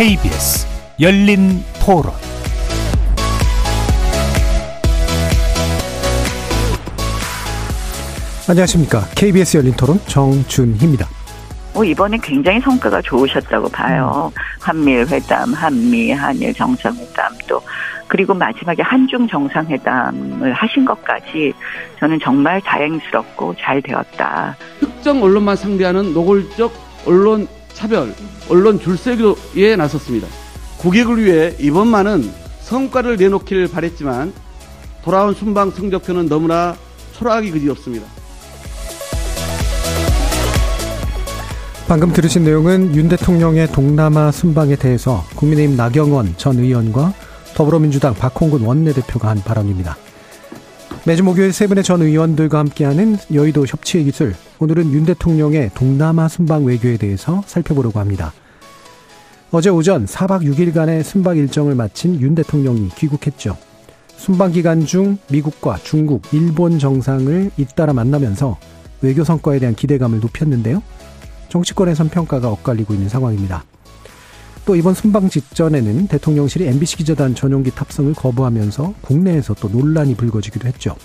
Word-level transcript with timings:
KBS 0.00 0.66
열린 0.98 1.62
토론 1.84 2.14
안녕하십니까. 8.48 9.02
KBS 9.14 9.58
열린 9.58 9.74
토론 9.74 9.98
정준희입니다. 10.06 11.06
뭐 11.74 11.84
이번에 11.84 12.16
굉장히 12.22 12.58
성과가 12.60 13.02
좋으셨다고 13.02 13.68
봐요. 13.68 14.32
한미일 14.58 15.06
회담, 15.06 15.52
한미 15.52 16.12
한일 16.12 16.54
정상회담 16.54 17.34
또 17.46 17.60
그리고 18.08 18.32
마지막에 18.32 18.80
한중 18.80 19.28
정상회담을 19.28 20.54
하신 20.54 20.86
것까지 20.86 21.52
저는 21.98 22.20
정말 22.22 22.62
다행스럽고 22.62 23.54
잘 23.60 23.82
되었다. 23.82 24.56
특정 24.78 25.22
언론만 25.22 25.56
상대하는 25.56 26.14
노골적 26.14 26.72
언론 27.06 27.46
차별, 27.80 28.14
언론 28.50 28.78
줄세기에 28.78 29.74
나섰습니다. 29.76 30.28
고객을 30.76 31.24
위해 31.24 31.56
이번만은 31.58 32.30
성과를 32.60 33.16
내놓길 33.16 33.68
바랬지만 33.68 34.34
돌아온 35.02 35.32
순방 35.32 35.70
성적표는 35.70 36.28
너무나 36.28 36.76
초라하기 37.14 37.50
그지없습니다. 37.52 38.06
방금 41.88 42.12
들으신 42.12 42.44
내용은 42.44 42.94
윤 42.94 43.08
대통령의 43.08 43.68
동남아 43.68 44.30
순방에 44.30 44.76
대해서 44.76 45.24
국민의힘 45.36 45.74
나경원 45.74 46.34
전 46.36 46.58
의원과 46.58 47.14
더불어민주당 47.54 48.12
박홍근 48.12 48.60
원내대표가 48.60 49.30
한 49.30 49.42
발언입니다. 49.42 49.96
매주 51.06 51.24
목요일 51.24 51.50
세 51.54 51.66
분의 51.66 51.82
전 51.82 52.02
의원들과 52.02 52.58
함께하는 52.58 53.16
여의도 53.32 53.64
협치의 53.64 54.04
기술. 54.04 54.34
오늘은 54.58 54.92
윤 54.92 55.06
대통령의 55.06 55.70
동남아 55.74 56.28
순방 56.28 56.66
외교에 56.66 56.98
대해서 56.98 57.42
살펴보려고 57.46 58.00
합니다. 58.00 58.34
어제 59.50 59.70
오전 59.70 60.04
4박 60.04 60.44
6일간의 60.44 61.02
순방 61.02 61.38
일정을 61.38 61.74
마친 61.74 62.20
윤 62.20 62.34
대통령이 62.34 62.90
귀국했죠. 62.96 63.56
순방 64.16 64.52
기간 64.52 64.84
중 64.84 65.16
미국과 65.30 65.78
중국, 65.82 66.22
일본 66.32 66.78
정상을 66.78 67.50
잇따라 67.56 67.94
만나면서 67.94 68.58
외교 69.00 69.24
성과에 69.24 69.58
대한 69.58 69.74
기대감을 69.74 70.20
높였는데요. 70.20 70.82
정치권에선 71.48 72.10
평가가 72.10 72.50
엇갈리고 72.50 72.92
있는 72.92 73.08
상황입니다. 73.08 73.64
또 74.64 74.76
이번 74.76 74.94
순방 74.94 75.28
직전에는 75.28 76.08
대통령실이 76.08 76.66
MBC 76.66 76.98
기자단 76.98 77.34
전용기 77.34 77.70
탑승을 77.72 78.14
거부하면서 78.14 78.94
국내에서 79.00 79.54
또 79.54 79.68
논란이 79.68 80.14
불거지기도 80.14 80.68
했죠. 80.68 80.96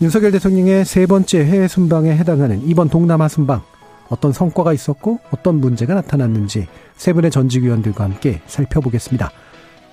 윤석열 0.00 0.32
대통령의 0.32 0.84
세 0.84 1.06
번째 1.06 1.44
해외 1.44 1.68
순방에 1.68 2.14
해당하는 2.16 2.62
이번 2.66 2.88
동남아 2.88 3.28
순방 3.28 3.62
어떤 4.08 4.32
성과가 4.32 4.72
있었고 4.72 5.20
어떤 5.30 5.60
문제가 5.60 5.94
나타났는지 5.94 6.66
세 6.96 7.12
분의 7.12 7.30
전직 7.30 7.62
위원들과 7.64 8.04
함께 8.04 8.40
살펴보겠습니다. 8.46 9.30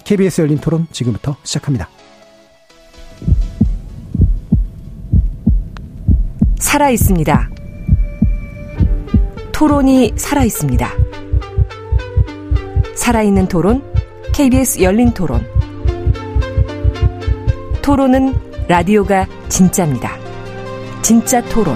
KBS 0.03 0.41
열린 0.41 0.57
토론 0.57 0.87
지금부터 0.91 1.37
시작합니다. 1.43 1.89
살아 6.59 6.89
있습니다. 6.89 7.49
토론이 9.53 10.13
살아 10.17 10.43
있습니다. 10.43 11.12
살아있는 13.03 13.49
토론, 13.49 13.83
KBS 14.33 14.81
열린 14.81 15.11
토론. 15.11 15.45
토론은 17.81 18.33
라디오가 18.69 19.27
진짜입니다. 19.49 20.09
진짜 21.01 21.43
토론, 21.49 21.75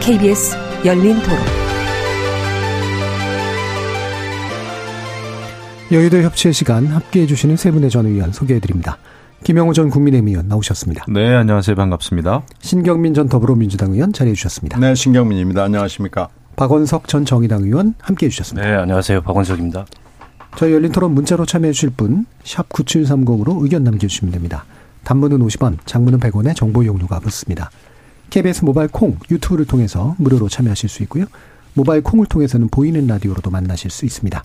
KBS 0.00 0.56
열린 0.84 1.22
토론. 1.22 1.38
여의도 5.92 6.20
협치의 6.20 6.52
시간 6.52 6.84
함께해 6.88 7.26
주시는 7.26 7.54
세 7.54 7.70
분의 7.70 7.88
전 7.88 8.06
의원 8.06 8.32
소개해 8.32 8.58
드립니다. 8.58 8.98
김영호 9.44 9.72
전 9.72 9.88
국민의힘 9.88 10.30
의원 10.30 10.48
나오셨습니다. 10.48 11.04
네, 11.10 11.32
안녕하세요. 11.32 11.76
반갑습니다. 11.76 12.42
신경민 12.58 13.14
전 13.14 13.28
더불어민주당 13.28 13.92
의원 13.92 14.12
자리해 14.12 14.34
주셨습니다. 14.34 14.80
네, 14.80 14.96
신경민입니다. 14.96 15.62
안녕하십니까? 15.62 16.28
박원석 16.56 17.06
전 17.06 17.24
정의당 17.24 17.62
의원 17.62 17.94
함께 18.00 18.26
해 18.26 18.30
주셨습니다. 18.30 18.68
네, 18.68 18.74
안녕하세요. 18.74 19.20
박원석입니다. 19.22 19.86
저희 20.56 20.72
열린 20.72 20.92
토론 20.92 21.12
문자로 21.12 21.46
참여해 21.46 21.72
주실 21.72 21.90
분, 21.90 22.26
샵 22.44 22.68
9730으로 22.68 23.62
의견 23.62 23.84
남겨주시면 23.84 24.32
됩니다. 24.32 24.64
단문은 25.04 25.38
50원, 25.38 25.78
장문은 25.86 26.20
100원의 26.20 26.54
정보 26.54 26.84
용료가 26.84 27.20
붙습니다. 27.20 27.70
KBS 28.28 28.64
모바일 28.64 28.88
콩, 28.88 29.18
유튜브를 29.30 29.64
통해서 29.64 30.14
무료로 30.18 30.48
참여하실 30.48 30.88
수 30.88 31.02
있고요. 31.04 31.24
모바일 31.74 32.02
콩을 32.02 32.26
통해서는 32.26 32.68
보이는 32.68 33.06
라디오로도 33.06 33.50
만나실 33.50 33.90
수 33.90 34.04
있습니다. 34.04 34.44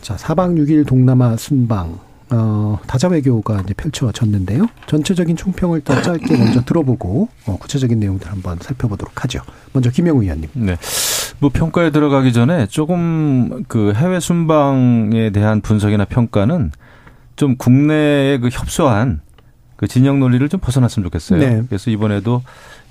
자, 0.00 0.16
4박 0.16 0.56
6일 0.58 0.86
동남아 0.86 1.36
순방, 1.36 1.98
어, 2.36 2.80
다자 2.86 3.08
외교가 3.08 3.60
이제 3.60 3.74
펼쳐졌는데요. 3.74 4.66
전체적인 4.86 5.36
총평을 5.36 5.82
더 5.82 6.00
짧게 6.02 6.36
먼저 6.36 6.64
들어보고, 6.64 7.28
어, 7.46 7.56
구체적인 7.58 8.00
내용들 8.00 8.30
한번 8.30 8.58
살펴보도록 8.60 9.22
하죠. 9.24 9.40
먼저 9.72 9.90
김영우 9.90 10.22
의원님. 10.22 10.50
네. 10.54 10.76
뭐 11.38 11.50
평가에 11.52 11.90
들어가기 11.90 12.32
전에 12.32 12.66
조금 12.66 13.64
그 13.68 13.92
해외 13.94 14.20
순방에 14.20 15.30
대한 15.30 15.60
분석이나 15.60 16.04
평가는 16.04 16.72
좀 17.36 17.56
국내의 17.56 18.40
그 18.40 18.48
협소한 18.50 19.20
그 19.76 19.88
진영 19.88 20.20
논리를 20.20 20.48
좀 20.48 20.60
벗어났으면 20.60 21.04
좋겠어요. 21.04 21.40
네. 21.40 21.62
그래서 21.68 21.90
이번에도 21.90 22.42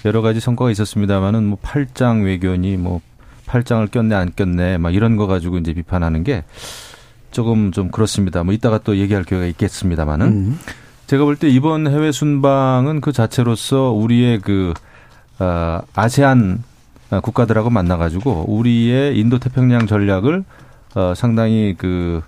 여러 0.05 0.21
가지 0.21 0.39
성과가 0.39 0.71
있었습니다만은 0.71 1.45
뭐 1.45 1.57
팔짱 1.61 2.23
외교니 2.23 2.77
뭐 2.77 3.01
팔짱을 3.45 3.87
꼈네 3.87 4.15
안 4.15 4.31
꼈네 4.35 4.77
막 4.77 4.93
이런 4.93 5.15
거 5.15 5.27
가지고 5.27 5.57
이제 5.57 5.73
비판하는 5.73 6.23
게 6.23 6.43
조금 7.33 7.71
좀 7.71 7.91
그렇습니다. 7.91 8.43
뭐 8.43 8.53
이따가 8.53 8.77
또 8.77 8.95
얘기할 8.97 9.23
기회가 9.25 9.45
있겠습니다만은 9.45 10.27
음. 10.27 10.59
제가 11.07 11.25
볼 11.25 11.35
때 11.35 11.49
이번 11.49 11.87
해외 11.87 12.11
순방은 12.13 13.01
그 13.01 13.11
자체로서 13.11 13.91
우리의 13.91 14.39
그 14.39 14.73
어, 15.39 15.81
아세안 15.93 16.63
국가들하고 17.21 17.69
만나가지고 17.69 18.45
우리의 18.47 19.19
인도 19.19 19.37
태평양 19.39 19.85
전략을 19.87 20.43
어, 20.95 21.13
상당히 21.15 21.75
그 21.77 22.21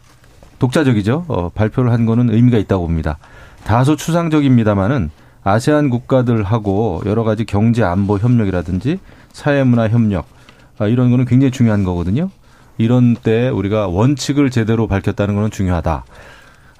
독자적이죠. 0.59 1.25
어, 1.27 1.49
발표를 1.49 1.91
한 1.91 2.05
거는 2.05 2.33
의미가 2.33 2.57
있다고 2.57 2.85
봅니다. 2.85 3.17
다소 3.63 3.95
추상적입니다만은 3.95 5.09
아세안 5.43 5.89
국가들하고 5.89 7.03
여러 7.05 7.23
가지 7.23 7.45
경제 7.45 7.83
안보 7.83 8.17
협력이라든지 8.17 8.99
사회 9.31 9.63
문화 9.63 9.87
협력 9.87 10.27
아, 10.77 10.87
이런 10.87 11.11
거는 11.11 11.25
굉장히 11.25 11.51
중요한 11.51 11.83
거거든요. 11.83 12.29
이런 12.77 13.15
때 13.15 13.49
우리가 13.49 13.87
원칙을 13.87 14.49
제대로 14.49 14.87
밝혔다는 14.87 15.35
거는 15.35 15.51
중요하다. 15.51 16.05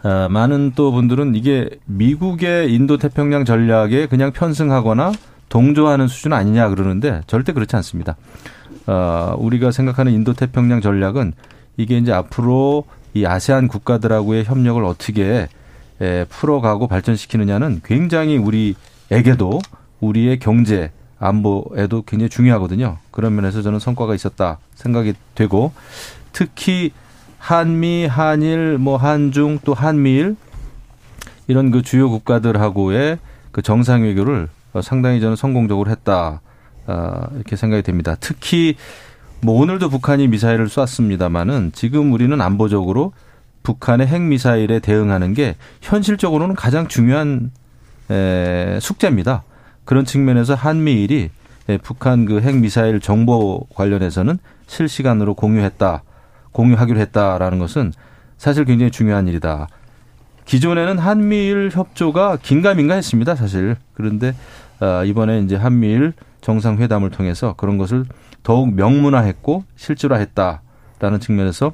아, 0.04 0.28
많은 0.30 0.74
또 0.76 0.92
분들은 0.92 1.36
이게 1.36 1.70
미국의 1.86 2.74
인도 2.74 2.98
태평양 2.98 3.44
전략에 3.44 4.06
그냥 4.08 4.32
편승하거나 4.32 5.14
동조하는 5.50 6.08
수준 6.08 6.34
아니냐 6.34 6.70
그러는데 6.70 7.22
절대 7.28 7.54
그렇지 7.54 7.76
않습니다. 7.78 8.16
어, 8.88 9.36
우리가 9.38 9.72
생각하는 9.72 10.12
인도 10.12 10.34
태평양 10.34 10.82
전략은 10.82 11.34
이게 11.78 11.98
이제 11.98 12.12
앞으로 12.12 12.86
이 13.14 13.26
아세안 13.26 13.68
국가들하고의 13.68 14.44
협력을 14.44 14.84
어떻게 14.84 15.48
에, 16.02 16.26
풀어가고 16.26 16.88
발전시키느냐는 16.88 17.82
굉장히 17.84 18.38
우리에게도 18.38 19.62
우리의 20.02 20.40
경제 20.40 20.92
안보에도 21.26 22.04
굉장히 22.04 22.30
중요하거든요. 22.30 22.98
그런 23.12 23.36
면에서 23.36 23.62
저는 23.62 23.80
성과가 23.80 24.16
있었다 24.16 24.60
생각이 24.76 25.14
되고 25.34 25.72
특히 26.32 26.92
한미, 27.38 28.06
한일, 28.06 28.78
뭐 28.78 28.98
한중 28.98 29.60
또 29.64 29.74
한미일 29.74 30.36
이런 31.48 31.72
그 31.72 31.82
주요 31.82 32.10
국가들하고의 32.10 33.20
그 33.52 33.62
정상 33.62 34.04
외교를 34.04 34.50
상당히 34.82 35.22
저는 35.22 35.36
성공적으로 35.36 35.90
했다 35.90 36.42
아, 36.88 37.28
이렇게 37.36 37.56
생각이 37.56 37.84
됩니다. 37.84 38.16
특히 38.20 38.76
뭐 39.42 39.60
오늘도 39.62 39.90
북한이 39.90 40.28
미사일을 40.28 40.70
쐈습니다마는 40.70 41.72
지금 41.74 42.12
우리는 42.14 42.40
안보적으로 42.42 43.14
북한의 43.64 44.08
핵 44.08 44.22
미사일에 44.22 44.80
대응하는 44.80 45.34
게 45.34 45.56
현실적으로는 45.82 46.56
가장 46.56 46.88
중요한 46.88 47.52
에, 48.10 48.80
숙제입니다. 48.82 49.44
그런 49.86 50.04
측면에서 50.06 50.56
한미일이 50.56 51.30
에, 51.70 51.78
북한 51.78 52.26
그 52.26 52.42
핵 52.44 52.58
미사일 52.58 53.00
정보 53.00 53.66
관련해서는 53.74 54.38
실시간으로 54.68 55.34
공유했다, 55.36 56.04
공유하기로 56.52 57.00
했다라는 57.00 57.60
것은 57.60 57.94
사실 58.38 58.66
굉장히 58.66 58.92
중요한 58.92 59.28
일이다. 59.28 59.68
기존에는 60.46 61.00
한미일 61.00 61.70
협조가 61.72 62.38
긴가민가 62.42 62.94
했습니다, 62.96 63.36
사실. 63.36 63.78
그런데 63.94 64.36
어, 64.80 65.04
이번에 65.06 65.40
이제 65.40 65.56
한미일 65.56 66.14
정상회담을 66.42 67.10
통해서 67.10 67.54
그런 67.58 67.78
것을 67.78 68.06
더욱 68.44 68.76
명문화했고 68.76 69.64
실질화했다라는 69.76 71.20
측면에서 71.20 71.72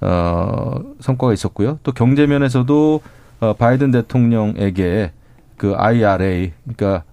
어, 0.00 0.74
성과가 0.98 1.32
있었고요. 1.32 1.78
또 1.84 1.92
경제 1.92 2.26
면에서도 2.26 3.00
어, 3.40 3.52
바이든 3.54 3.92
대통령에게 3.92 5.12
그 5.56 5.74
IRA 5.76 6.52
그러니까 6.64 6.96
어, 6.96 7.09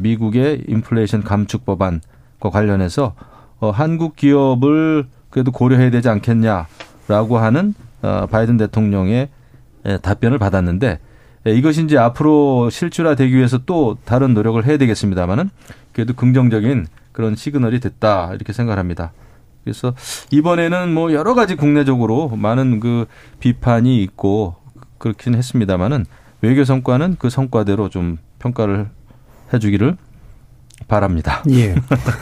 미국의 0.00 0.64
인플레이션 0.68 1.22
감축 1.22 1.64
법안과 1.64 2.50
관련해서 2.50 3.14
어, 3.60 3.70
한국 3.70 4.16
기업을 4.16 5.06
그래도 5.30 5.52
고려해야 5.52 5.90
되지 5.90 6.08
않겠냐. 6.08 6.66
라고 7.08 7.38
하는 7.38 7.74
어, 8.02 8.26
바이든 8.30 8.56
대통령의 8.56 9.28
답변을 10.00 10.38
받았는데 10.38 10.98
이것이 11.46 11.84
이제 11.84 11.98
앞으로 11.98 12.70
실질화되기 12.70 13.36
위해서 13.36 13.58
또 13.66 13.98
다른 14.06 14.32
노력을 14.32 14.64
해야 14.64 14.78
되겠습니다만은 14.78 15.50
그래도 15.92 16.14
긍정적인 16.14 16.86
그런 17.12 17.36
시그널이 17.36 17.80
됐다 17.80 18.30
이렇게 18.34 18.54
생각합니다. 18.54 19.12
그래서 19.62 19.94
이번에는 20.30 20.94
뭐 20.94 21.12
여러 21.12 21.34
가지 21.34 21.54
국내적으로 21.54 22.30
많은 22.30 22.80
그 22.80 23.06
비판이 23.40 24.02
있고 24.02 24.56
그렇긴 24.96 25.34
했습니다만은 25.34 26.06
외교 26.40 26.64
성과는 26.64 27.16
그 27.18 27.28
성과대로 27.28 27.90
좀 27.90 28.16
평가를 28.38 28.88
해주기를 29.52 29.96
바랍니다. 30.88 31.42
예. 31.50 31.74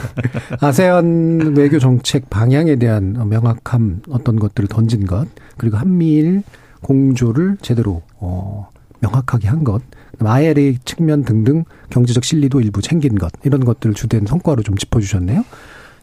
아세안 0.61 1.55
외교 1.57 1.79
정책 1.79 2.31
방향에 2.31 2.77
대한 2.77 3.13
명확한 3.29 4.03
어떤 4.11 4.39
것들을 4.39 4.69
던진 4.69 5.07
것, 5.07 5.27
그리고 5.57 5.77
한미일 5.79 6.43
공조를 6.83 7.57
제대로 7.63 8.03
어 8.19 8.69
명확하게 9.01 9.49
한 9.49 9.65
것, 9.65 9.83
ILA 10.25 10.79
측면 10.85 11.25
등등 11.25 11.65
경제적 11.91 12.25
실리도 12.25 12.61
일부 12.61 12.83
챙긴 12.83 13.17
것 13.17 13.33
이런 13.45 13.65
것들을 13.65 13.95
주된 13.95 14.27
성과로 14.27 14.63
좀 14.63 14.77
짚어주셨네요. 14.77 15.45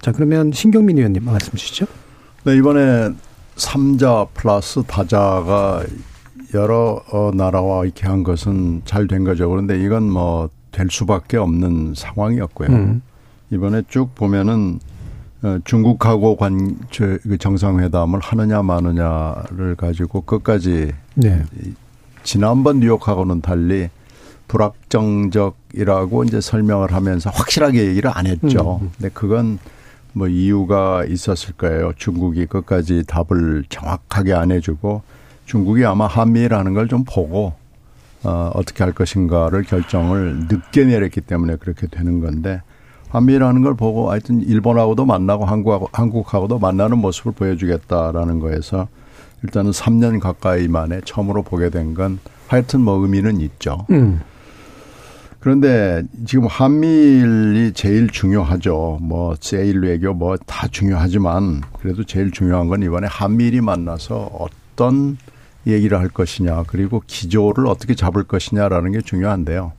자 0.01 0.11
그러면 0.11 0.51
신경민 0.51 0.97
의원님 0.97 1.23
말씀 1.23 1.53
주시죠. 1.53 1.85
네 2.45 2.55
이번에 2.57 3.11
삼자 3.55 4.27
플러스 4.33 4.83
다자가 4.83 5.83
여러 6.53 7.03
어, 7.11 7.31
나라와 7.33 7.85
이렇게 7.85 8.07
한 8.07 8.23
것은 8.23 8.81
잘 8.85 9.07
된 9.07 9.23
거죠. 9.23 9.49
그런데 9.49 9.81
이건 9.81 10.09
뭐 10.09 10.49
될 10.71 10.87
수밖에 10.89 11.37
없는 11.37 11.93
상황이었고요. 11.95 12.69
음. 12.69 13.01
이번에 13.51 13.81
쭉 13.89 14.13
보면은 14.15 14.79
어, 15.41 15.57
중국하고 15.63 16.35
관그 16.35 17.37
정상회담을 17.39 18.19
하느냐 18.19 18.61
마느냐를 18.61 19.75
가지고 19.77 20.21
끝까지 20.21 20.91
네. 21.15 21.43
지난번 22.23 22.79
뉴욕하고는 22.81 23.41
달리 23.41 23.89
불확정적이라고 24.49 26.23
이제 26.25 26.41
설명을 26.41 26.91
하면서 26.93 27.29
확실하게 27.29 27.85
얘기를 27.87 28.11
안 28.13 28.27
했죠. 28.27 28.79
음. 28.81 28.89
근데 28.97 29.09
그건 29.13 29.59
뭐 30.11 30.27
이유가 30.27 31.05
있었을 31.05 31.53
거예요. 31.53 31.93
중국이 31.95 32.45
끝까지 32.47 33.03
답을 33.07 33.63
정확하게 33.69 34.33
안 34.33 34.51
해주고 34.51 35.03
중국이 35.45 35.85
아마 35.85 36.07
한미라는 36.07 36.73
걸 36.73 36.87
좀 36.87 37.03
보고 37.05 37.53
어, 38.23 38.51
어떻게 38.53 38.83
할 38.83 38.93
것인가를 38.93 39.63
결정을 39.63 40.47
늦게 40.49 40.85
내렸기 40.85 41.21
때문에 41.21 41.55
그렇게 41.55 41.87
되는 41.87 42.19
건데 42.19 42.61
한미라는 43.09 43.61
걸 43.63 43.75
보고 43.75 44.11
하여튼 44.11 44.41
일본하고도 44.41 45.05
만나고 45.05 45.45
한국하고, 45.45 45.89
한국하고도 45.91 46.59
만나는 46.59 46.97
모습을 46.99 47.31
보여주겠다라는 47.31 48.39
거에서 48.39 48.87
일단은 49.43 49.71
3년 49.71 50.19
가까이 50.19 50.67
만에 50.67 51.01
처음으로 51.05 51.43
보게 51.43 51.69
된 51.69 51.93
건 51.95 52.19
하여튼 52.47 52.81
뭐 52.81 52.95
의미는 53.01 53.39
있죠. 53.41 53.85
음. 53.91 54.19
그런데 55.39 56.03
지금 56.25 56.47
한미일이 56.47 57.71
제일 57.73 58.09
중요하죠. 58.09 58.97
뭐 59.01 59.35
세일 59.39 59.79
외교 59.79 60.13
뭐 60.13 60.35
다 60.45 60.67
중요하지만 60.67 61.61
그래도 61.79 62.03
제일 62.03 62.31
중요한 62.31 62.67
건 62.67 62.83
이번에 62.83 63.07
한미일이 63.09 63.61
만나서 63.61 64.29
어떤 64.37 65.17
얘기를 65.71 65.99
할 65.99 66.09
것이냐 66.09 66.63
그리고 66.67 67.01
기조를 67.05 67.67
어떻게 67.67 67.95
잡을 67.95 68.23
것이냐라는 68.23 68.91
게 68.91 69.01
중요한데요. 69.01 69.73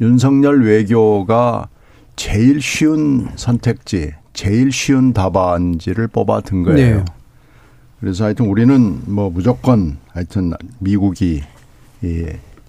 윤석열 0.00 0.64
외교가 0.64 1.68
제일 2.16 2.60
쉬운 2.60 3.28
선택지, 3.36 4.12
제일 4.32 4.72
쉬운 4.72 5.12
답안지를 5.12 6.08
뽑아 6.08 6.40
든 6.40 6.62
거예요. 6.62 6.96
네. 6.98 7.04
그래서 8.00 8.24
하여튼 8.24 8.46
우리는 8.46 9.00
뭐 9.06 9.30
무조건 9.30 9.96
하여튼 10.12 10.52
미국이 10.78 11.42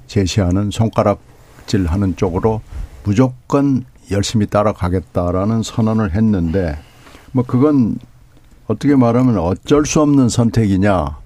제시하는 0.07 0.71
손가락질 0.71 1.87
하는 1.87 2.15
쪽으로 2.15 2.61
무조건 3.03 3.83
열심히 4.11 4.45
따라가겠다라는 4.45 5.61
선언을 5.63 6.13
했는데 6.15 6.77
뭐 7.31 7.43
그건 7.45 7.97
어떻게 8.67 8.95
말하면 8.95 9.37
어쩔 9.37 9.85
수 9.85 10.01
없는 10.01 10.29
선택이냐 10.29 11.17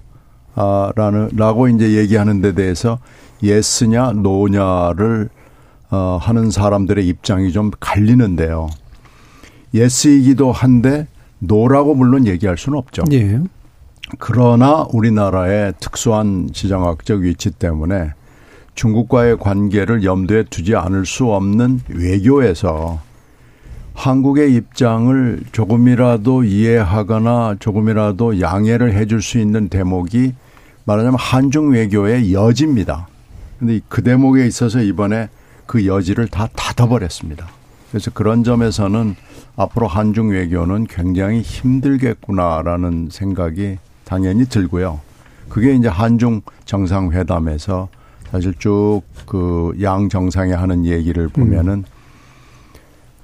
아, 0.54 0.92
라는, 0.96 1.30
라고 1.34 1.68
이제 1.68 1.92
얘기하는 1.92 2.40
데 2.40 2.54
대해서 2.54 2.98
yes냐, 3.42 4.12
no냐를 4.12 5.28
어, 5.90 6.18
하는 6.20 6.50
사람들의 6.50 7.06
입장이 7.06 7.52
좀 7.52 7.70
갈리는데요. 7.80 8.68
yes이기도 9.74 10.52
한데 10.52 11.06
no라고 11.38 11.94
물론 11.94 12.26
얘기할 12.26 12.56
수는 12.56 12.78
없죠. 12.78 13.04
예. 13.12 13.40
그러나 14.18 14.86
우리나라의 14.92 15.74
특수한 15.80 16.50
지정학적 16.52 17.20
위치 17.20 17.50
때문에 17.50 18.12
중국과의 18.74 19.38
관계를 19.38 20.04
염두에 20.04 20.44
두지 20.44 20.74
않을 20.76 21.06
수 21.06 21.26
없는 21.32 21.80
외교에서 21.88 23.00
한국의 24.00 24.54
입장을 24.54 25.42
조금이라도 25.52 26.44
이해하거나 26.44 27.56
조금이라도 27.60 28.40
양해를 28.40 28.94
해줄 28.94 29.20
수 29.20 29.38
있는 29.38 29.68
대목이 29.68 30.32
말하자면 30.84 31.18
한중 31.18 31.72
외교의 31.72 32.32
여지입니다. 32.32 33.08
근데 33.58 33.80
그 33.90 34.02
대목에 34.02 34.46
있어서 34.46 34.80
이번에 34.80 35.28
그 35.66 35.86
여지를 35.86 36.28
다 36.28 36.48
닫아버렸습니다. 36.56 37.46
그래서 37.90 38.10
그런 38.10 38.42
점에서는 38.42 39.16
앞으로 39.56 39.86
한중 39.86 40.30
외교는 40.30 40.86
굉장히 40.88 41.42
힘들겠구나라는 41.42 43.08
생각이 43.10 43.76
당연히 44.04 44.46
들고요. 44.46 45.00
그게 45.50 45.74
이제 45.74 45.88
한중 45.88 46.40
정상회담에서 46.64 47.88
사실 48.30 48.54
쭉 48.58 49.02
그 49.26 49.74
양 49.82 50.08
정상이 50.08 50.52
하는 50.52 50.86
얘기를 50.86 51.28
보면은 51.28 51.72
음. 51.74 51.99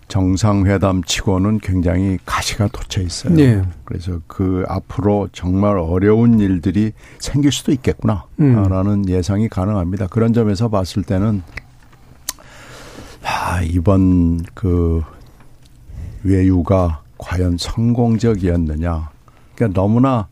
정상회담 0.08 1.02
치고는 1.02 1.58
굉장히 1.58 2.18
가시가 2.24 2.68
돋쳐 2.68 3.00
있어요. 3.02 3.34
네. 3.34 3.62
그래서 3.84 4.20
그 4.26 4.64
앞으로 4.68 5.28
정말 5.32 5.78
어려운 5.78 6.38
일들이 6.38 6.92
생길 7.18 7.50
수도 7.50 7.72
있겠구나라는 7.72 8.92
음. 9.04 9.08
예상이 9.08 9.48
가능합니다. 9.48 10.06
그런 10.06 10.32
점에서 10.32 10.68
봤을 10.68 11.02
때는 11.02 11.42
야, 13.26 13.60
이번 13.62 14.42
그 14.54 15.02
외유가 16.22 17.02
과연 17.18 17.56
성공적이었느냐. 17.58 19.10
그러니까 19.54 19.80
너무나 19.80 20.28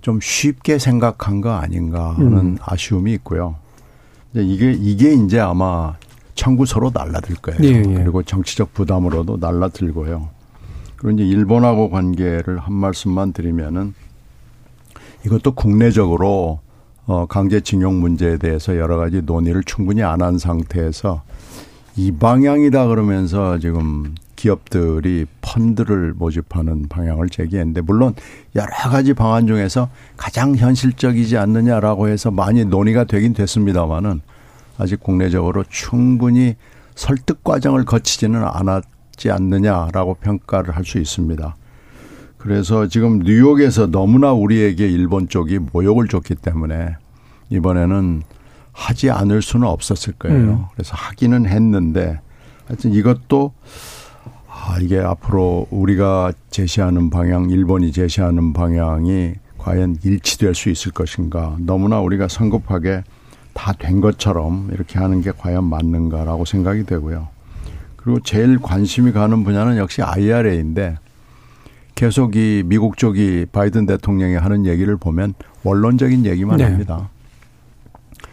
좀 0.00 0.18
쉽게 0.20 0.78
생각한 0.78 1.40
거 1.40 1.52
아닌가 1.52 2.14
하는 2.14 2.32
음. 2.32 2.58
아쉬움이 2.60 3.12
있고요. 3.14 3.56
이게 4.34 4.72
이게 4.72 5.12
이제 5.14 5.38
아마 5.38 5.94
청구서로 6.34 6.90
날라들 6.94 7.36
거예요. 7.36 7.60
예, 7.62 7.78
예. 7.78 7.82
그리고 7.82 8.22
정치적 8.22 8.74
부담으로도 8.74 9.38
날라들고요. 9.40 10.28
그리고 10.96 11.20
이제 11.20 11.24
일본하고 11.28 11.90
관계를 11.90 12.58
한 12.58 12.72
말씀만 12.74 13.32
드리면은 13.32 13.94
이것도 15.26 15.52
국내적으로 15.52 16.60
어 17.06 17.26
강제징용 17.26 18.00
문제에 18.00 18.38
대해서 18.38 18.76
여러 18.76 18.96
가지 18.96 19.22
논의를 19.22 19.62
충분히 19.64 20.02
안 20.02 20.22
한 20.22 20.38
상태에서 20.38 21.22
이 21.96 22.12
방향이다 22.12 22.86
그러면서 22.86 23.58
지금 23.58 24.14
기업들이 24.36 25.26
펀드를 25.40 26.14
모집하는 26.16 26.88
방향을 26.88 27.28
제기했는데 27.28 27.80
물론 27.82 28.14
여러 28.56 28.72
가지 28.90 29.14
방안 29.14 29.46
중에서 29.46 29.88
가장 30.16 30.56
현실적이지 30.56 31.36
않느냐라고 31.36 32.08
해서 32.08 32.30
많이 32.30 32.64
논의가 32.64 33.04
되긴 33.04 33.34
됐습니다마는 33.34 34.20
아직 34.82 35.00
국내적으로 35.00 35.64
충분히 35.68 36.56
설득 36.94 37.44
과정을 37.44 37.84
거치지는 37.84 38.44
않았지 38.44 39.30
않느냐라고 39.30 40.14
평가를 40.14 40.76
할 40.76 40.84
수 40.84 40.98
있습니다. 40.98 41.56
그래서 42.36 42.88
지금 42.88 43.20
뉴욕에서 43.20 43.86
너무나 43.86 44.32
우리에게 44.32 44.88
일본 44.88 45.28
쪽이 45.28 45.60
모욕을 45.72 46.08
줬기 46.08 46.34
때문에 46.34 46.96
이번에는 47.50 48.22
하지 48.72 49.10
않을 49.10 49.42
수는 49.42 49.68
없었을 49.68 50.14
거예요. 50.14 50.36
음. 50.36 50.64
그래서 50.72 50.94
하기는 50.96 51.46
했는데 51.46 52.20
하여튼 52.66 52.92
이것도 52.92 53.52
아, 54.48 54.78
이게 54.80 54.98
앞으로 54.98 55.66
우리가 55.70 56.32
제시하는 56.50 57.10
방향, 57.10 57.50
일본이 57.50 57.92
제시하는 57.92 58.52
방향이 58.52 59.34
과연 59.58 59.96
일치될 60.02 60.54
수 60.54 60.68
있을 60.68 60.90
것인가. 60.92 61.56
너무나 61.60 62.00
우리가 62.00 62.26
성급하게 62.28 63.04
다 63.54 63.72
된 63.72 64.00
것처럼 64.00 64.70
이렇게 64.72 64.98
하는 64.98 65.20
게 65.20 65.32
과연 65.36 65.64
맞는가라고 65.64 66.44
생각이 66.44 66.84
되고요. 66.84 67.28
그리고 67.96 68.20
제일 68.20 68.58
관심이 68.58 69.12
가는 69.12 69.44
분야는 69.44 69.76
역시 69.76 70.02
IRA인데 70.02 70.96
계속 71.94 72.36
이 72.36 72.62
미국 72.66 72.96
쪽이 72.96 73.46
바이든 73.52 73.86
대통령이 73.86 74.34
하는 74.34 74.66
얘기를 74.66 74.96
보면 74.96 75.34
원론적인 75.62 76.26
얘기만 76.26 76.56
네. 76.56 76.64
합니다. 76.64 77.10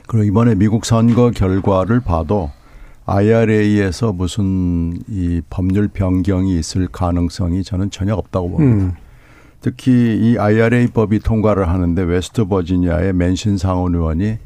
그리고 0.08 0.24
이번에 0.24 0.56
미국 0.56 0.86
선거 0.86 1.30
결과를 1.30 2.00
봐도 2.00 2.50
IRA에서 3.06 4.12
무슨 4.14 4.98
이 5.08 5.42
법률 5.50 5.88
변경이 5.88 6.58
있을 6.58 6.88
가능성이 6.88 7.64
저는 7.64 7.92
전혀 7.92 8.16
없다고 8.16 8.50
봅니다. 8.52 8.86
음. 8.86 8.94
특히 9.62 9.92
이 9.92 10.38
IRA 10.38 10.88
법이 10.88 11.20
통과를 11.20 11.68
하는데 11.68 12.02
웨스트 12.02 12.46
버지니아의 12.46 13.14
맨신 13.14 13.58
상원 13.58 13.94
의원이 13.94 14.32
어, 14.32 14.38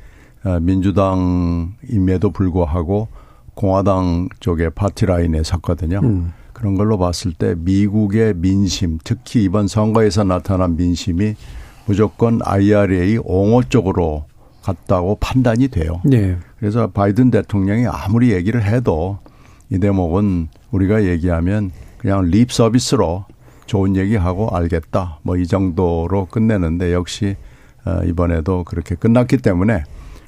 민주당임에도 0.62 2.32
불구하고 2.32 3.08
공화당 3.56 4.30
쪽의 4.40 4.72
파티 4.72 5.06
라인에 5.06 5.44
섰거든요. 5.44 6.00
음. 6.04 6.34
그런 6.54 6.76
걸로 6.76 6.98
봤을 6.98 7.34
때 7.34 7.56
미국의 7.58 8.36
민심, 8.36 9.00
특히 9.04 9.44
이번 9.44 9.68
선거에서 9.68 10.24
나타난 10.24 10.76
민심이 10.78 11.36
무조건 11.86 12.40
IRA 12.44 13.20
옹호 13.24 13.64
쪽으로 13.64 14.26
갔다고 14.62 15.18
판단이 15.20 15.68
돼요. 15.68 16.00
네. 16.06 16.38
그래서 16.58 16.88
바이든 16.88 17.32
대통령이 17.32 17.86
아무리 17.88 18.32
얘기를 18.32 18.64
해도 18.64 19.20
이 19.70 19.80
대목은 19.80 20.48
우리가 20.72 21.04
얘기하면 21.04 21.72
그냥 21.98 22.24
립 22.26 22.52
서비스로 22.52 23.26
좋은 23.66 23.96
얘기하고 23.96 24.50
알겠다. 24.56 25.20
뭐 25.24 25.36
이 25.38 25.48
정도로 25.48 26.28
끝내는데 26.28 26.94
역시 26.94 27.36
어, 27.86 28.02
이번에도 28.06 28.64
그렇게 28.64 28.96
끝났기 28.96 29.38
때문에 29.38 29.84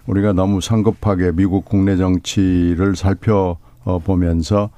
우리가 0.08 0.34
너무 0.34 0.62
성급하게 0.62 1.32
미국 1.34 1.66
국내 1.66 1.98
정치를 1.98 2.96
살펴보면서 2.96 4.70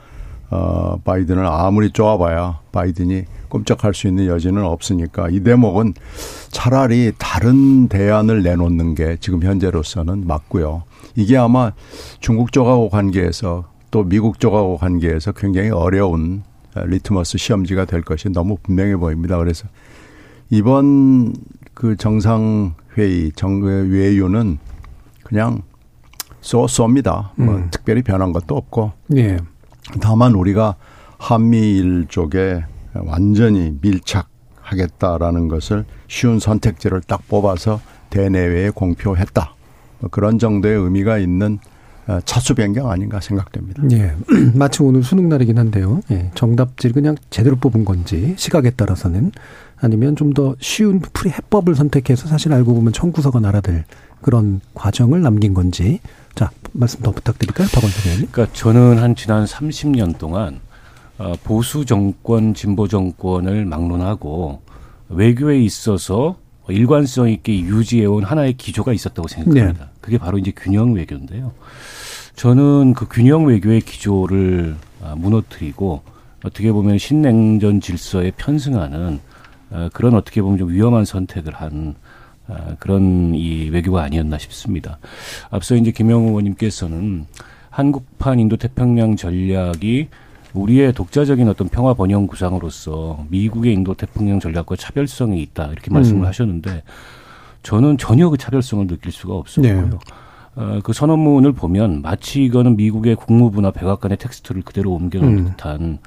어, 0.50 0.98
바이든을 1.04 1.46
아무리 1.46 1.92
쪼아봐야 1.92 2.60
바이든이 2.72 3.26
꼼짝할 3.50 3.94
수 3.94 4.08
있는 4.08 4.28
여지는 4.28 4.64
없으니까 4.64 5.28
이 5.30 5.42
대목은 5.42 5.94
차라리 6.50 7.12
다른 7.18 7.90
대안을 7.90 8.44
내놓는 8.44 8.96
게 8.96 9.18
지금 9.20 9.44
현재로서는 9.44 10.26
맞고요. 10.26 10.84
이게 11.16 11.36
아마 11.36 11.74
중국 12.20 12.54
쪽하고 12.54 12.90
관계에서 12.90 13.66
또 13.92 14.04
미국 14.04 14.40
쪽하고 14.40 14.78
관계에서 14.78 15.34
굉장히 15.34 15.70
어려운 15.70 16.44
리트머스 16.76 17.38
시험지가 17.38 17.86
될 17.86 18.02
것이 18.02 18.30
너무 18.30 18.58
분명해 18.64 18.98
보입니다. 18.98 19.38
그래서 19.38 19.68
이번 20.50 21.34
그 21.74 21.98
정상회의 21.98 23.32
정외유는 23.36 24.60
그냥 25.28 25.62
쏘쏘입니다. 26.42 27.34
뭐 27.36 27.56
음. 27.56 27.68
특별히 27.72 28.02
변한 28.02 28.32
것도 28.32 28.56
없고. 28.56 28.94
예. 29.18 29.38
다만 30.02 30.34
우리가 30.34 30.76
한미일 31.18 32.06
쪽에 32.08 32.64
완전히 32.94 33.76
밀착하겠다라는 33.82 35.48
것을 35.50 35.86
쉬운 36.08 36.40
선택지를 36.40 37.02
딱 37.02 37.28
뽑아서 37.28 37.82
대내외에 38.10 38.70
공표했다. 38.70 39.54
뭐 40.00 40.10
그런 40.10 40.40
정도의 40.40 40.78
의미가 40.78 41.18
있는 41.18 41.60
어, 42.08 42.20
차수 42.24 42.56
변경 42.56 42.90
아닌가 42.90 43.20
생각됩니다. 43.20 43.84
예. 43.92 44.16
마치 44.56 44.82
오늘 44.82 45.04
수능 45.04 45.28
날이긴 45.28 45.58
한데요. 45.58 46.00
예. 46.10 46.32
정답지를 46.36 46.94
그냥 46.94 47.18
제대로 47.30 47.58
뽑은 47.58 47.84
건지 47.84 48.34
시각에 48.38 48.70
따라서는 48.70 49.34
아니면 49.80 50.16
좀 50.16 50.34
더 50.34 50.56
쉬운 50.60 51.00
풀이 51.02 51.32
해법을 51.32 51.76
선택해서 51.76 52.28
사실 52.30 52.54
알고 52.54 52.74
보면 52.76 52.94
청구서가 52.94 53.42
날아들 53.42 53.84
그런 54.28 54.60
과정을 54.74 55.22
남긴 55.22 55.54
건지 55.54 56.02
자 56.36 56.52
말씀 56.74 57.02
더 57.02 57.12
부탁드릴까요, 57.12 57.70
박원석 57.74 58.06
의원님? 58.06 58.28
그러니까 58.30 58.54
저는 58.54 58.98
한 58.98 59.16
지난 59.16 59.46
30년 59.46 60.18
동안 60.18 60.60
어, 61.18 61.36
보수 61.46 61.86
정권, 61.86 62.54
진보 62.54 62.90
정권을 62.90 63.64
막론하고 63.64 64.62
외교에 65.08 65.62
있어서 65.62 66.36
일관성 66.68 67.30
있게 67.30 67.58
유지해온 67.62 68.26
하나의 68.26 68.58
기조가 68.58 68.92
있었다고 68.92 69.30
생각합니다. 69.30 69.86
네. 69.86 69.92
그게 70.02 70.18
바로 70.18 70.38
이제 70.38 70.52
균형 70.54 70.92
외교인데요. 70.92 71.54
저는 72.36 72.96
그 72.96 73.08
균형 73.08 73.46
외교의 73.46 73.80
기조를 73.80 74.76
아, 75.04 75.16
무너뜨리고 75.16 76.02
어떻게 76.44 76.74
보면 76.74 76.98
신냉전 76.98 77.80
질서에 77.80 78.32
편승하는 78.32 79.22
어, 79.70 79.88
그런 79.94 80.16
어떻게 80.16 80.42
보면 80.42 80.58
좀 80.58 80.70
위험한 80.70 81.06
선택을 81.06 81.54
한 81.54 81.96
아, 81.96 82.07
그런 82.80 83.34
이 83.36 83.70
외교가 83.70 84.04
아니었나 84.04 84.38
싶습니다. 84.38 85.00
앞서 85.50 85.76
이제 85.76 85.92
김영우 85.92 86.30
의원님께서는 86.30 87.26
한국판 87.70 88.40
인도태평양 88.40 89.16
전략이 89.16 90.08
우리의 90.54 90.94
독자적인 90.94 91.48
어떤 91.50 91.70
평화 91.70 91.94
번영 91.94 92.28
구상으로서 92.28 93.26
미국의 93.30 93.74
인도태평양 93.74 94.40
전략과 94.40 94.76
차별성이 94.76 95.42
있다 95.44 95.68
이렇게 95.68 95.92
말씀을 95.92 96.22
음. 96.22 96.26
하셨는데 96.26 96.84
저는 97.64 97.98
전혀 97.98 98.30
그 98.30 98.38
차별성을 98.38 98.88
느낄 98.88 99.12
수가 99.12 99.36
없었고요. 99.36 99.90
네. 99.90 99.98
어, 100.56 100.80
그 100.84 100.94
선언문을 100.94 101.52
보면 101.52 102.02
마치 102.02 102.44
이거는 102.44 102.78
미국의 102.78 103.16
국무부나 103.16 103.72
백악관의 103.72 104.18
텍스트를 104.18 104.64
그대로 104.64 104.94
옮겨놓은 104.94 105.38
음. 105.38 105.46
듯한 105.46 106.00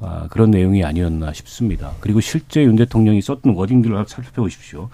아, 0.00 0.26
그런 0.30 0.50
내용이 0.50 0.84
아니었나 0.84 1.32
싶습니다. 1.32 1.92
그리고 2.00 2.20
실제 2.20 2.64
윤 2.64 2.74
대통령이 2.74 3.22
썼던 3.22 3.54
워딩들을 3.54 4.04
살펴보십시오. 4.08 4.88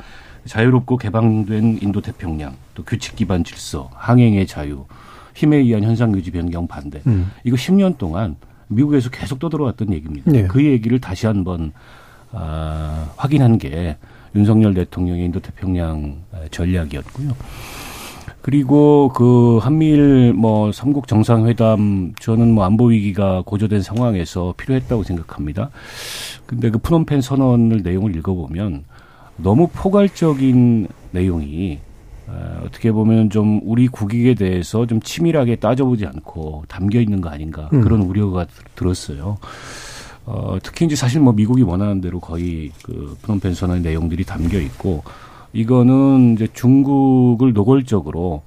자유롭고 0.49 0.97
개방된 0.97 1.79
인도 1.83 2.01
태평양, 2.01 2.57
또 2.75 2.83
규칙 2.83 3.15
기반 3.17 3.45
질서, 3.45 3.91
항행의 3.95 4.47
자유, 4.47 4.87
힘에 5.35 5.59
의한 5.59 5.85
현상 5.85 6.15
유지 6.17 6.31
변경 6.31 6.67
반대. 6.67 7.01
음. 7.07 7.31
이거 7.45 7.57
10년 7.57 7.99
동안 7.99 8.37
미국에서 8.67 9.11
계속 9.11 9.39
떠들어왔던 9.39 9.93
얘기입니다. 9.93 10.31
네. 10.31 10.47
그 10.47 10.65
얘기를 10.65 11.01
다시 11.01 11.27
한번 11.27 11.73
아, 12.33 13.11
확인한 13.17 13.59
게 13.59 13.97
윤석열 14.35 14.75
대통령의 14.75 15.27
인도 15.27 15.41
태평양 15.41 16.17
전략이었고요. 16.51 17.35
그리고 18.43 19.11
그 19.15 19.59
한미일 19.59 20.33
뭐 20.33 20.73
삼국 20.73 21.09
정상회담 21.09 22.15
저는 22.21 22.53
뭐 22.53 22.65
안보 22.65 22.87
위기가 22.87 23.43
고조된 23.45 23.83
상황에서 23.83 24.55
필요했다고 24.57 25.03
생각합니다. 25.03 25.71
근데 26.47 26.71
그 26.71 26.79
프놈펜 26.79 27.21
선언을 27.21 27.83
내용을 27.83 28.17
읽어보면 28.17 28.85
너무 29.39 29.69
포괄적인 29.73 30.89
내용이 31.13 31.79
어, 32.27 32.63
어떻게 32.67 32.93
보면 32.93 33.31
좀 33.31 33.61
우리 33.65 33.89
국익에 33.89 34.35
대해서 34.35 34.87
좀 34.87 35.01
치밀하게 35.01 35.57
따져보지 35.57 36.07
않고 36.07 36.65
담겨 36.69 37.01
있는 37.01 37.21
거 37.21 37.31
아닌가 37.31 37.71
음. 37.73 37.81
그런 37.81 38.03
우려가 38.03 38.47
들었어요. 38.75 39.39
어, 40.27 40.59
특히 40.63 40.85
이제 40.85 40.95
사실 40.95 41.23
뭐 41.23 41.33
미국이 41.33 41.63
원하는 41.63 42.03
대로 42.03 42.21
거의 42.21 42.71
그 42.83 43.17
프놈펜 43.23 43.55
선언의 43.55 43.83
내용들이 43.83 44.25
담겨 44.25 44.59
있고 44.61 45.03
이거는 45.55 46.35
이제 46.35 46.47
중국을 46.53 47.55
노골적으로 47.55 48.43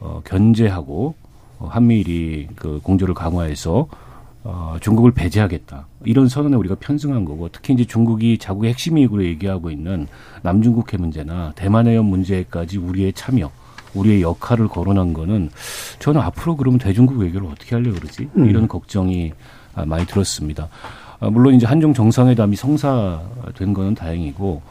어, 0.00 0.22
견제하고 0.24 1.14
어, 1.58 1.68
한미일이 1.70 2.48
그 2.56 2.80
공조를 2.82 3.12
강화해서 3.14 3.88
어, 4.48 4.76
중국을 4.80 5.10
배제하겠다. 5.10 5.88
이런 6.04 6.28
선언에 6.28 6.54
우리가 6.56 6.76
편승한 6.76 7.24
거고 7.24 7.48
특히 7.50 7.74
이제 7.74 7.84
중국이 7.84 8.38
자국의 8.38 8.70
핵심 8.70 8.96
이익으로 8.96 9.24
얘기하고 9.24 9.72
있는 9.72 10.06
남중국 10.42 10.92
해 10.92 10.98
문제나 10.98 11.52
대만 11.56 11.88
해협 11.88 12.04
문제까지 12.06 12.78
우리의 12.78 13.12
참여, 13.12 13.50
우리의 13.94 14.22
역할을 14.22 14.68
거론한 14.68 15.14
거는 15.14 15.50
저는 15.98 16.20
앞으로 16.20 16.56
그러면 16.56 16.78
대중국 16.78 17.18
외교를 17.18 17.48
어떻게 17.48 17.74
하려고 17.74 17.98
그러지? 17.98 18.28
음. 18.36 18.48
이런 18.48 18.68
걱정이 18.68 19.32
아, 19.74 19.84
많이 19.84 20.06
들었습니다. 20.06 20.68
아, 21.18 21.28
물론 21.28 21.54
이제 21.54 21.66
한중 21.66 21.92
정상회담이 21.92 22.54
성사된 22.54 23.74
거는 23.74 23.96
다행이고 23.96 24.62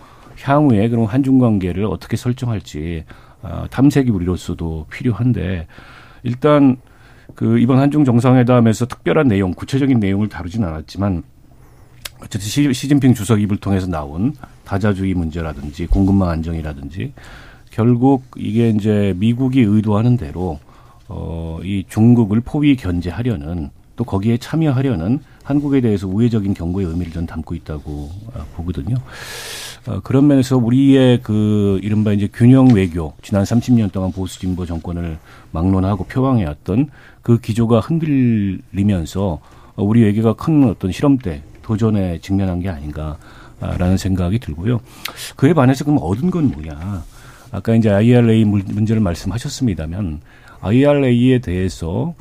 향후에 0.41 0.87
그럼 0.87 1.03
한중 1.03 1.37
관계를 1.37 1.83
어떻게 1.83 2.15
설정할지 2.15 3.03
아, 3.41 3.67
탐색이 3.69 4.09
우리로서도 4.09 4.85
필요한데 4.89 5.67
일단 6.23 6.77
그 7.33 7.59
이번 7.59 7.79
한중 7.79 8.05
정상회담에서 8.05 8.85
특별한 8.85 9.27
내용, 9.27 9.53
구체적인 9.53 9.99
내용을 9.99 10.29
다루진 10.29 10.63
않았지만 10.63 11.23
어쨌든 12.19 12.41
시, 12.41 12.71
시진핑 12.73 13.13
주석 13.13 13.41
입을 13.41 13.57
통해서 13.57 13.87
나온 13.87 14.33
다자주의 14.63 15.13
문제라든지 15.13 15.87
공급망 15.87 16.29
안정이라든지 16.29 17.13
결국 17.71 18.23
이게 18.37 18.69
이제 18.69 19.13
미국이 19.17 19.61
의도하는 19.61 20.17
대로 20.17 20.59
어, 21.07 21.59
이 21.63 21.83
중국을 21.89 22.41
포위 22.41 22.75
견제하려는 22.75 23.69
또 23.95 24.03
거기에 24.03 24.37
참여하려는 24.37 25.19
한국에 25.45 25.79
대해서 25.79 26.07
우회적인 26.07 26.53
경고의 26.55 26.87
의미를 26.87 27.13
전 27.13 27.25
담고 27.25 27.55
있다고 27.55 28.09
아, 28.33 28.45
보거든요. 28.55 28.95
어, 29.87 29.99
그런 30.03 30.27
면에서 30.27 30.57
우리의 30.57 31.21
그 31.21 31.79
이른바 31.83 32.11
이제 32.13 32.27
균형 32.33 32.73
외교 32.73 33.13
지난 33.21 33.43
30년 33.43 33.91
동안 33.91 34.11
보수 34.11 34.39
진보 34.39 34.65
정권을 34.65 35.19
막론하고 35.51 36.05
표방해왔던 36.05 36.89
그 37.21 37.39
기조가 37.39 37.79
흔들리면서 37.79 39.39
우리 39.75 40.03
외교가 40.03 40.33
큰 40.33 40.67
어떤 40.67 40.91
실험대 40.91 41.43
도전에 41.61 42.19
직면한 42.21 42.61
게 42.61 42.69
아닌가라는 42.69 43.97
생각이 43.97 44.39
들고요. 44.39 44.79
그에 45.35 45.53
반해서 45.53 45.85
그럼 45.85 45.99
얻은 46.01 46.31
건 46.31 46.49
뭐냐? 46.49 47.03
아까 47.51 47.75
이제 47.75 47.89
IRA 47.89 48.45
문제를 48.45 49.01
말씀하셨습니다만 49.01 50.21
IRA에 50.61 51.39
대해서 51.39 52.15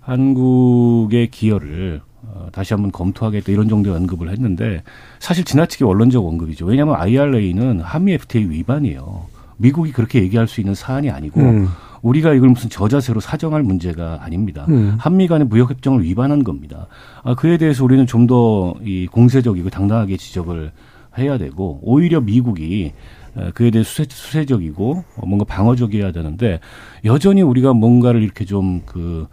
한국의 0.00 1.30
기여를 1.30 2.00
어, 2.00 2.07
다시 2.52 2.74
한번 2.74 2.90
검토하겠다 2.92 3.52
이런 3.52 3.68
정도의 3.68 3.96
언급을 3.96 4.30
했는데 4.30 4.82
사실 5.18 5.44
지나치게 5.44 5.84
원론적 5.84 6.24
언급이죠. 6.24 6.66
왜냐하면 6.66 6.96
IRA는 6.96 7.80
한미 7.80 8.12
FTA 8.14 8.48
위반이에요. 8.50 9.26
미국이 9.56 9.92
그렇게 9.92 10.22
얘기할 10.22 10.46
수 10.46 10.60
있는 10.60 10.74
사안이 10.74 11.10
아니고 11.10 11.40
음. 11.40 11.68
우리가 12.02 12.32
이걸 12.32 12.50
무슨 12.50 12.70
저자세로 12.70 13.18
사정할 13.20 13.62
문제가 13.64 14.20
아닙니다. 14.22 14.66
음. 14.68 14.94
한미 14.98 15.26
간의 15.26 15.48
무역 15.48 15.70
협정을 15.70 16.04
위반한 16.04 16.44
겁니다. 16.44 16.86
아, 17.24 17.34
그에 17.34 17.56
대해서 17.58 17.82
우리는 17.84 18.06
좀 18.06 18.26
더 18.28 18.74
이 18.84 19.08
공세적이고 19.10 19.70
당당하게 19.70 20.16
지적을 20.16 20.70
해야 21.18 21.38
되고 21.38 21.80
오히려 21.82 22.20
미국이 22.20 22.92
어, 23.34 23.50
그에 23.54 23.70
대해 23.70 23.82
수세, 23.82 24.04
수세적이고 24.08 25.04
뭔가 25.26 25.44
방어적이어야 25.44 26.12
되는데 26.12 26.60
여전히 27.04 27.42
우리가 27.42 27.72
뭔가를 27.72 28.22
이렇게 28.22 28.44
좀그 28.44 29.26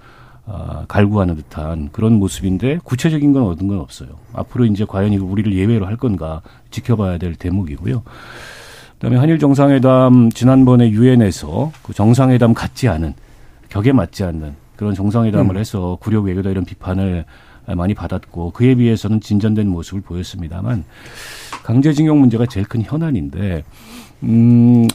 어, 0.48 0.86
갈구하는 0.88 1.36
듯한 1.36 1.90
그런 1.92 2.14
모습인데 2.14 2.80
구체적인 2.84 3.34
건 3.34 3.44
얻은 3.44 3.68
건 3.68 3.80
없어요. 3.80 4.10
앞으로 4.34 4.66
이제 4.66 4.86
과연 4.88 5.12
이거 5.14 5.26
우리를 5.26 5.54
예외로 5.54 5.88
할 5.88 5.98
건가 5.98 6.42
지켜봐야 6.70 7.18
될 7.18 7.36
대목이고요. 7.36 8.04
그다음에 8.94 9.18
한일 9.18 9.40
정상회담 9.40 10.32
지난번에 10.32 10.90
유엔에서 10.90 11.72
그 11.84 11.94
정상회담 11.94 12.54
같지 12.54 12.88
않은 12.88 13.14
격에 13.70 13.92
맞지 13.92 14.24
않는 14.24 14.56
그런 14.76 14.94
정상회담을 14.94 15.56
음. 15.56 15.60
해서 15.60 15.98
구력 16.00 16.26
외교다 16.26 16.50
이런 16.50 16.64
비판을 16.64 17.26
많이 17.76 17.94
받았고 17.94 18.52
그에 18.52 18.76
비해서는 18.76 19.22
진전된 19.22 19.68
모습을 19.68 20.02
보였습니다만 20.02 20.84
강제징용 21.64 22.20
문제가 22.20 22.46
제일 22.46 22.68
큰 22.68 22.84
현안인데 22.84 23.64
음 24.24 24.88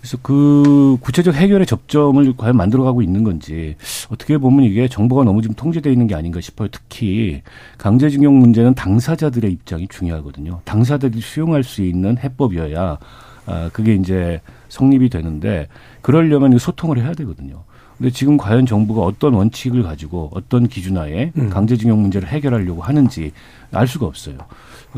그래서 0.00 0.18
그 0.22 0.96
구체적 1.00 1.34
해결의 1.34 1.66
접점을 1.66 2.36
과연 2.36 2.56
만들어가고 2.56 3.02
있는 3.02 3.24
건지 3.24 3.74
어떻게 4.08 4.38
보면 4.38 4.64
이게 4.64 4.86
정보가 4.86 5.24
너무 5.24 5.42
좀 5.42 5.52
통제되어 5.54 5.92
있는 5.92 6.06
게 6.06 6.14
아닌가 6.14 6.40
싶어요. 6.40 6.68
특히 6.70 7.42
강제징용 7.78 8.38
문제는 8.38 8.74
당사자들의 8.74 9.50
입장이 9.50 9.88
중요하거든요. 9.88 10.60
당사자들이 10.64 11.20
수용할 11.20 11.64
수 11.64 11.82
있는 11.82 12.18
해법이어야 12.18 12.98
아 13.46 13.70
그게 13.72 13.94
이제 13.94 14.40
성립이 14.68 15.08
되는데 15.08 15.68
그러려면 16.02 16.56
소통을 16.58 16.98
해야 16.98 17.12
되거든요. 17.12 17.64
근데 17.98 18.10
지금 18.10 18.36
과연 18.36 18.66
정부가 18.66 19.02
어떤 19.02 19.34
원칙을 19.34 19.82
가지고 19.82 20.30
어떤 20.34 20.68
기준하에 20.68 21.32
음. 21.36 21.50
강제징용 21.50 22.00
문제를 22.02 22.28
해결하려고 22.28 22.82
하는지 22.82 23.32
알 23.72 23.86
수가 23.86 24.06
없어요. 24.06 24.36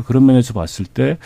그런 0.05 0.25
면에서 0.25 0.53
봤을 0.53 0.85
때 0.85 1.17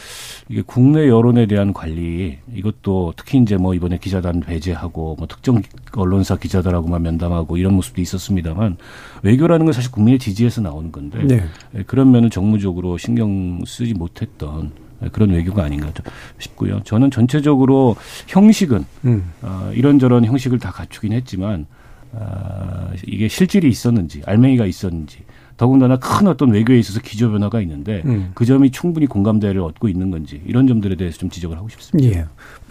이게 0.49 0.61
국내 0.65 1.07
여론에 1.07 1.45
대한 1.45 1.73
관리 1.73 2.37
이것도 2.53 3.13
특히 3.15 3.39
이제 3.39 3.57
뭐 3.57 3.73
이번에 3.73 3.97
기자단 3.97 4.41
배제하고 4.41 5.15
뭐 5.17 5.27
특정 5.27 5.61
언론사 5.95 6.37
기자들하고만 6.37 7.01
면담하고 7.01 7.57
이런 7.57 7.73
모습도 7.73 8.01
있었습니다만 8.01 8.77
외교라는 9.21 9.65
건 9.65 9.73
사실 9.73 9.91
국민의 9.91 10.19
지지에서 10.19 10.61
나오는 10.61 10.91
건데 10.91 11.23
네. 11.23 11.43
예, 11.75 11.83
그런 11.83 12.11
면은 12.11 12.29
정무적으로 12.29 12.97
신경 12.97 13.63
쓰지 13.65 13.93
못했던 13.93 14.71
그런 15.11 15.31
외교가 15.31 15.63
아닌가 15.63 15.91
싶고요. 16.39 16.81
저는 16.83 17.11
전체적으로 17.11 17.95
형식은 18.27 18.85
음. 19.05 19.31
어, 19.41 19.71
이런저런 19.73 20.25
형식을 20.25 20.59
다 20.59 20.71
갖추긴 20.71 21.11
했지만 21.13 21.65
어, 22.13 22.91
이게 23.05 23.27
실질이 23.27 23.67
있었는지 23.67 24.21
알맹이가 24.25 24.65
있었는지 24.65 25.19
더군다나 25.63 25.95
큰 25.95 26.27
어떤 26.27 26.51
외교에 26.51 26.77
있어서 26.77 26.99
기조 26.99 27.31
변화가 27.31 27.61
있는데 27.61 28.01
음. 28.03 28.31
그 28.33 28.43
점이 28.43 28.71
충분히 28.71 29.07
공감대를 29.07 29.61
얻고 29.61 29.87
있는 29.87 30.11
건지 30.11 30.41
이런 30.45 30.67
점들에 30.67 30.97
대해서 30.97 31.17
좀 31.17 31.29
지적을 31.29 31.55
하고 31.55 31.69
싶습니다. 31.69 32.19
예. 32.19 32.25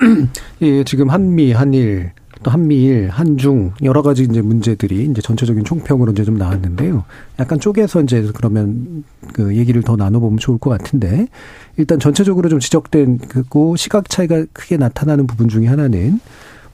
예, 0.61 0.85
지금 0.85 1.09
한미, 1.09 1.53
한일 1.53 2.13
또 2.43 2.51
한미일, 2.51 3.09
한중 3.09 3.73
여러 3.83 4.03
가지 4.03 4.25
이제 4.25 4.43
문제들이 4.43 5.07
이제 5.07 5.23
전체적인 5.23 5.65
총평으로 5.65 6.13
이제 6.13 6.23
좀 6.23 6.37
나왔는데요. 6.37 7.05
약간 7.39 7.59
쪼개서 7.59 8.03
이제 8.03 8.29
그러면 8.35 9.05
그 9.33 9.57
얘기를 9.57 9.81
더 9.81 9.97
나눠보면 9.97 10.37
좋을 10.37 10.59
것 10.59 10.69
같은데 10.69 11.29
일단 11.79 11.99
전체적으로 11.99 12.51
좀 12.51 12.59
지적된 12.59 13.21
그고 13.21 13.75
시각 13.77 14.11
차이가 14.11 14.45
크게 14.53 14.77
나타나는 14.77 15.27
부분 15.27 15.49
중에 15.49 15.67
하나는 15.67 16.21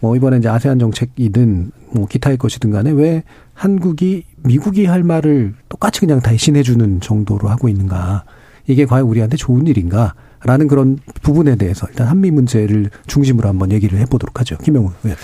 뭐 0.01 0.17
이번에 0.17 0.39
이제 0.39 0.49
아세안 0.49 0.81
정책이든 0.81 1.71
뭐 1.93 2.07
기타의 2.07 2.39
것이든 2.39 2.73
간에 2.73 2.91
왜 2.91 3.23
한국이 3.59 4.23
미국이 4.45 4.87
할 4.87 5.03
말을 5.03 5.53
똑같이 5.69 5.99
그냥 5.99 6.21
대신해 6.21 6.63
주는 6.63 7.01
정도로 7.01 7.49
하고 7.49 7.69
있는가. 7.69 8.23
이게 8.69 8.87
과연 8.87 9.05
우리한테 9.05 9.37
좋은 9.37 9.67
일인가. 9.67 10.15
라는 10.45 10.69
그런 10.69 11.01
부분에 11.23 11.57
대해서 11.57 11.89
일단 11.89 12.07
한미 12.07 12.31
문제를 12.31 12.91
중심으로 13.09 13.49
한번 13.49 13.73
얘기를 13.73 13.99
해보도록 13.99 14.39
하죠. 14.39 14.57
김영우 14.59 14.93
의원. 15.03 15.19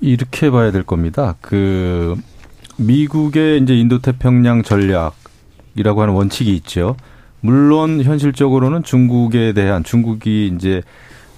이렇게 0.00 0.50
봐야 0.50 0.72
될 0.72 0.82
겁니다. 0.82 1.36
그 1.40 2.16
미국의 2.76 3.62
이제 3.62 3.76
인도 3.78 4.00
태평양 4.00 4.64
전략이라고 4.64 6.02
하는 6.02 6.14
원칙이 6.14 6.52
있죠. 6.56 6.96
물론 7.40 8.02
현실적으로는 8.02 8.82
중국에 8.82 9.52
대한 9.52 9.84
중국이 9.84 10.52
이제 10.56 10.82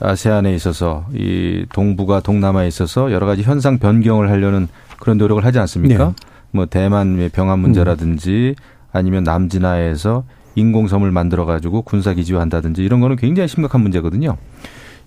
아세안에 0.00 0.54
있어서 0.54 1.06
이 1.12 1.66
동북아 1.74 2.20
동남아에 2.20 2.66
있어서 2.68 3.12
여러 3.12 3.26
가지 3.26 3.42
현상 3.42 3.78
변경을 3.78 4.30
하려는 4.30 4.68
그런 4.98 5.18
노력을 5.18 5.44
하지 5.44 5.58
않습니까? 5.58 6.06
네. 6.06 6.14
뭐 6.50 6.66
대만 6.66 7.30
병합 7.32 7.58
문제라든지 7.58 8.54
아니면 8.92 9.24
남진아에서 9.24 10.24
인공섬을 10.54 11.10
만들어 11.10 11.44
가지고 11.44 11.82
군사 11.82 12.14
기지화 12.14 12.40
한다든지 12.40 12.82
이런 12.82 13.00
거는 13.00 13.16
굉장히 13.16 13.48
심각한 13.48 13.82
문제거든요. 13.82 14.36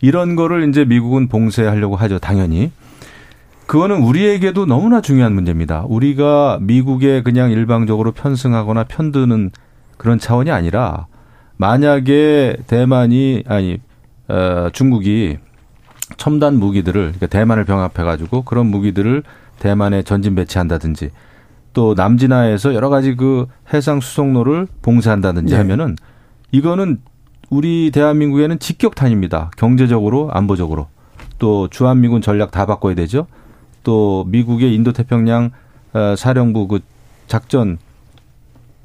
이런 0.01 0.35
거를 0.35 0.69
이제 0.69 0.85
미국은 0.85 1.27
봉쇄하려고 1.27 1.95
하죠, 1.95 2.19
당연히. 2.19 2.71
그거는 3.65 4.01
우리에게도 4.01 4.65
너무나 4.65 5.01
중요한 5.01 5.33
문제입니다. 5.33 5.83
우리가 5.87 6.57
미국에 6.61 7.21
그냥 7.21 7.51
일방적으로 7.51 8.11
편승하거나 8.13 8.85
편드는 8.85 9.51
그런 9.97 10.17
차원이 10.17 10.49
아니라 10.49 11.07
만약에 11.57 12.57
대만이 12.65 13.43
아니 13.47 13.79
어, 14.27 14.69
중국이 14.71 15.37
첨단 16.17 16.57
무기들을 16.57 17.01
그러니까 17.01 17.27
대만을 17.27 17.65
병합해 17.65 18.03
가지고 18.03 18.43
그런 18.43 18.67
무기들을 18.67 19.23
대만에 19.59 20.03
전진 20.03 20.35
배치한다든지 20.35 21.11
또 21.73 21.93
남진아에서 21.95 22.73
여러 22.73 22.89
가지 22.89 23.15
그 23.15 23.47
해상 23.73 23.99
수송로를 23.99 24.67
봉쇄한다든지 24.81 25.53
네. 25.53 25.57
하면은 25.59 25.95
이거는 26.51 26.99
우리 27.49 27.91
대한민국에는 27.91 28.59
직격탄입니다. 28.59 29.51
경제적으로, 29.57 30.29
안보적으로. 30.31 30.87
또 31.37 31.67
주한미군 31.67 32.21
전략 32.21 32.51
다 32.51 32.65
바꿔야 32.65 32.95
되죠. 32.95 33.27
또 33.83 34.25
미국의 34.27 34.73
인도태평양 34.75 35.51
어, 35.93 36.15
사령부 36.15 36.67
그 36.67 36.79
작전 37.27 37.77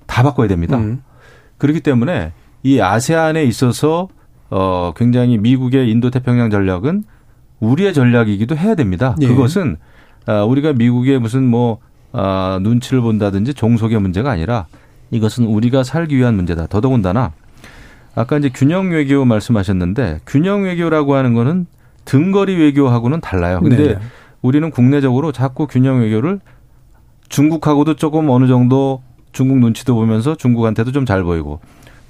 다 0.06 0.22
바꿔야 0.22 0.48
됩니다. 0.48 0.76
음. 0.76 1.02
그렇기 1.58 1.80
때문에 1.80 2.32
이 2.62 2.80
아세안에 2.80 3.44
있어서 3.44 4.08
어 4.50 4.92
굉장히 4.96 5.38
미국의 5.38 5.90
인도태평양 5.90 6.50
전략은 6.50 7.04
우리의 7.60 7.92
전략이기도 7.92 8.56
해야 8.56 8.74
됩니다. 8.74 9.16
예. 9.20 9.26
그것은 9.26 9.76
아, 9.80 9.93
우리가 10.26 10.72
미국의 10.72 11.18
무슨 11.18 11.44
뭐 11.44 11.78
아, 12.12 12.58
눈치를 12.62 13.00
본다든지 13.00 13.54
종속의 13.54 14.00
문제가 14.00 14.30
아니라 14.30 14.66
이것은 15.10 15.46
우리가 15.46 15.82
살기 15.82 16.16
위한 16.16 16.34
문제다. 16.36 16.66
더더군다나 16.68 17.32
아까 18.14 18.38
이제 18.38 18.50
균형 18.54 18.90
외교 18.90 19.24
말씀하셨는데 19.24 20.20
균형 20.26 20.64
외교라고 20.64 21.14
하는 21.14 21.34
거는 21.34 21.66
등거리 22.04 22.54
외교하고는 22.56 23.20
달라요. 23.20 23.60
근데 23.60 23.94
네. 23.94 23.98
우리는 24.42 24.70
국내적으로 24.70 25.32
자꾸 25.32 25.66
균형 25.66 26.00
외교를 26.00 26.40
중국하고도 27.28 27.94
조금 27.96 28.28
어느 28.30 28.46
정도 28.46 29.02
중국 29.32 29.58
눈치도 29.58 29.94
보면서 29.94 30.36
중국한테도 30.36 30.92
좀 30.92 31.06
잘 31.06 31.22
보이고 31.24 31.60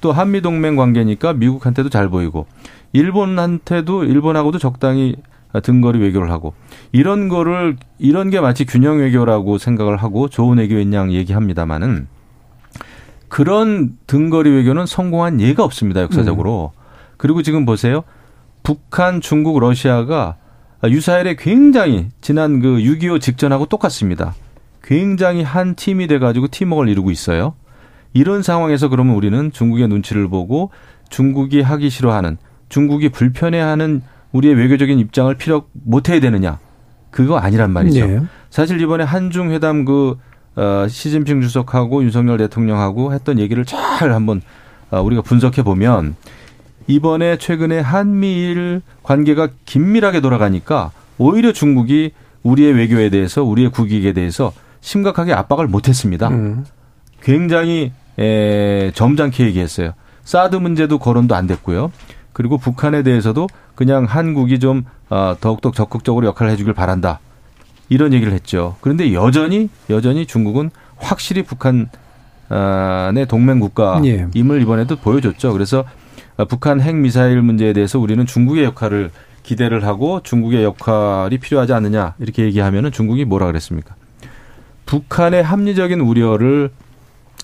또 0.00 0.12
한미 0.12 0.42
동맹 0.42 0.77
관계니까 0.77 1.33
미국한테도 1.33 1.88
잘 1.88 2.09
보이고 2.11 2.46
일본한테도 2.92 4.05
일본하고도 4.05 4.59
적당히 4.59 5.16
등거리 5.60 5.98
외교를 5.98 6.30
하고. 6.30 6.54
이런 6.92 7.28
거를 7.28 7.76
이런 7.98 8.30
게 8.30 8.40
마치 8.40 8.64
균형 8.64 8.98
외교라고 8.98 9.58
생각을 9.58 9.96
하고 9.96 10.28
좋은 10.28 10.58
외교인 10.58 10.92
양 10.92 11.12
얘기합니다마는 11.12 12.06
그런 13.28 13.96
등거리 14.06 14.50
외교는 14.50 14.86
성공한 14.86 15.40
예가 15.40 15.64
없습니다 15.64 16.02
역사적으로. 16.02 16.72
음. 16.74 16.80
그리고 17.16 17.42
지금 17.42 17.64
보세요. 17.64 18.04
북한 18.62 19.20
중국 19.20 19.58
러시아가 19.58 20.36
유사일에 20.84 21.36
굉장히 21.36 22.08
지난 22.20 22.60
그 22.60 22.76
6.25 22.78 23.20
직전하고 23.20 23.66
똑같습니다. 23.66 24.34
굉장히 24.82 25.42
한 25.42 25.74
팀이 25.74 26.06
돼가지고 26.06 26.48
팀워크를 26.48 26.90
이루고 26.90 27.10
있어요. 27.10 27.54
이런 28.12 28.42
상황에서 28.42 28.88
그러면 28.88 29.16
우리는 29.16 29.50
중국의 29.50 29.88
눈치를 29.88 30.28
보고 30.28 30.70
중국이 31.08 31.62
하기 31.62 31.90
싫어하는 31.90 32.36
중국이 32.68 33.08
불편해하는 33.08 34.02
우리의 34.34 34.54
외교적인 34.56 34.98
입장을 34.98 35.32
필요 35.36 35.66
못 35.72 36.08
해야 36.08 36.20
되느냐? 36.20 36.58
그거 37.10 37.38
아니란 37.38 37.70
말이죠. 37.70 38.06
네. 38.06 38.20
사실 38.50 38.80
이번에 38.80 39.04
한중 39.04 39.52
회담 39.52 39.84
그 39.84 40.18
어, 40.56 40.86
시진핑 40.88 41.40
주석하고 41.40 42.02
윤석열 42.02 42.38
대통령하고 42.38 43.12
했던 43.12 43.38
얘기를 43.38 43.64
잘 43.64 44.12
한번 44.12 44.42
어, 44.90 45.00
우리가 45.00 45.22
분석해 45.22 45.62
보면 45.62 46.16
이번에 46.88 47.38
최근에 47.38 47.78
한미일 47.80 48.82
관계가 49.04 49.48
긴밀하게 49.64 50.20
돌아가니까 50.20 50.90
오히려 51.16 51.52
중국이 51.52 52.12
우리의 52.42 52.72
외교에 52.74 53.10
대해서 53.10 53.42
우리의 53.42 53.70
국익에 53.70 54.12
대해서 54.12 54.52
심각하게 54.80 55.32
압박을 55.32 55.68
못 55.68 55.88
했습니다. 55.88 56.28
음. 56.28 56.64
굉장히 57.22 57.92
에, 58.18 58.90
점잖게 58.94 59.44
얘기했어요. 59.46 59.92
사드 60.24 60.56
문제도 60.56 60.98
거론도 60.98 61.34
안 61.34 61.46
됐고요. 61.46 61.90
그리고 62.34 62.58
북한에 62.58 63.02
대해서도 63.02 63.48
그냥 63.74 64.04
한국이 64.04 64.58
좀 64.58 64.84
어, 65.08 65.34
더욱더 65.40 65.70
적극적으로 65.70 66.26
역할을 66.26 66.52
해주길 66.52 66.74
바란다. 66.74 67.20
이런 67.88 68.12
얘기를 68.12 68.32
했죠. 68.32 68.76
그런데 68.80 69.14
여전히 69.14 69.70
여전히 69.88 70.26
중국은 70.26 70.70
확실히 70.96 71.42
북한의 71.42 71.88
동맹 73.28 73.60
국가임을 73.60 74.58
예. 74.58 74.62
이번에도 74.62 74.96
보여줬죠. 74.96 75.52
그래서 75.52 75.84
어, 76.36 76.44
북한 76.44 76.80
핵 76.80 76.96
미사일 76.96 77.40
문제에 77.40 77.72
대해서 77.72 77.98
우리는 77.98 78.26
중국의 78.26 78.64
역할을 78.64 79.10
기대를 79.44 79.86
하고 79.86 80.20
중국의 80.22 80.64
역할이 80.64 81.38
필요하지 81.38 81.72
않느냐 81.72 82.14
이렇게 82.18 82.44
얘기하면은 82.44 82.90
중국이 82.90 83.24
뭐라 83.24 83.46
그랬습니까? 83.46 83.94
북한의 84.86 85.42
합리적인 85.42 86.00
우려를 86.00 86.70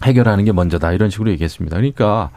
해결하는 0.03 0.45
게 0.45 0.53
먼저다 0.53 0.93
이런 0.93 1.11
식으로 1.11 1.31
얘기했습니다. 1.31 1.77
그러니까 1.77 2.31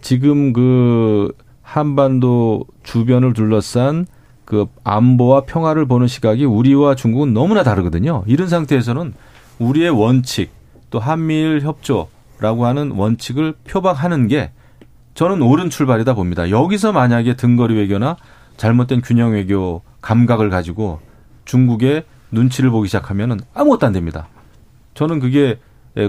지금 0.00 0.52
그 0.52 1.32
한반도 1.62 2.64
주변을 2.82 3.32
둘러싼 3.32 4.06
그 4.44 4.66
안보와 4.84 5.42
평화를 5.42 5.86
보는 5.86 6.06
시각이 6.08 6.44
우리와 6.44 6.94
중국은 6.94 7.32
너무나 7.32 7.62
다르거든요. 7.62 8.24
이런 8.26 8.48
상태에서는 8.48 9.14
우리의 9.58 9.90
원칙 9.90 10.50
또 10.90 10.98
한미일 10.98 11.62
협조라고 11.62 12.66
하는 12.66 12.90
원칙을 12.90 13.54
표방하는 13.66 14.28
게 14.28 14.50
저는 15.14 15.40
옳은 15.42 15.70
출발이다 15.70 16.14
봅니다. 16.14 16.50
여기서 16.50 16.92
만약에 16.92 17.36
등거리 17.36 17.74
외교나 17.76 18.16
잘못된 18.56 19.00
균형 19.02 19.32
외교 19.32 19.82
감각을 20.00 20.50
가지고 20.50 21.00
중국의 21.44 22.04
눈치를 22.30 22.70
보기 22.70 22.88
시작하면은 22.88 23.40
아무것도 23.54 23.86
안 23.86 23.92
됩니다. 23.92 24.28
저는 24.94 25.20
그게 25.20 25.58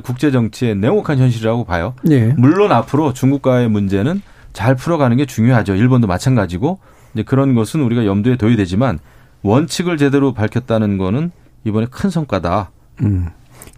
국제 0.04 0.32
정치의 0.32 0.76
냉혹한 0.76 1.18
현실이라고 1.18 1.66
봐요. 1.66 1.94
예. 2.10 2.34
물론 2.38 2.72
앞으로 2.72 3.14
중국과의 3.14 3.70
문제는 3.70 4.22
잘 4.54 4.76
풀어가는 4.76 5.18
게 5.18 5.26
중요하죠. 5.26 5.76
일본도 5.76 6.08
마찬가지고 6.08 6.80
이제 7.14 7.24
그런 7.24 7.56
것은 7.56 7.82
우리가 7.82 8.06
염두에 8.06 8.38
둬야 8.38 8.56
되지만 8.56 9.00
원칙을 9.42 9.98
제대로 9.98 10.34
밝혔다는 10.34 10.98
거는 10.98 11.32
이번에 11.66 11.88
큰 11.90 12.10
성과다. 12.10 12.72
음. 13.02 13.28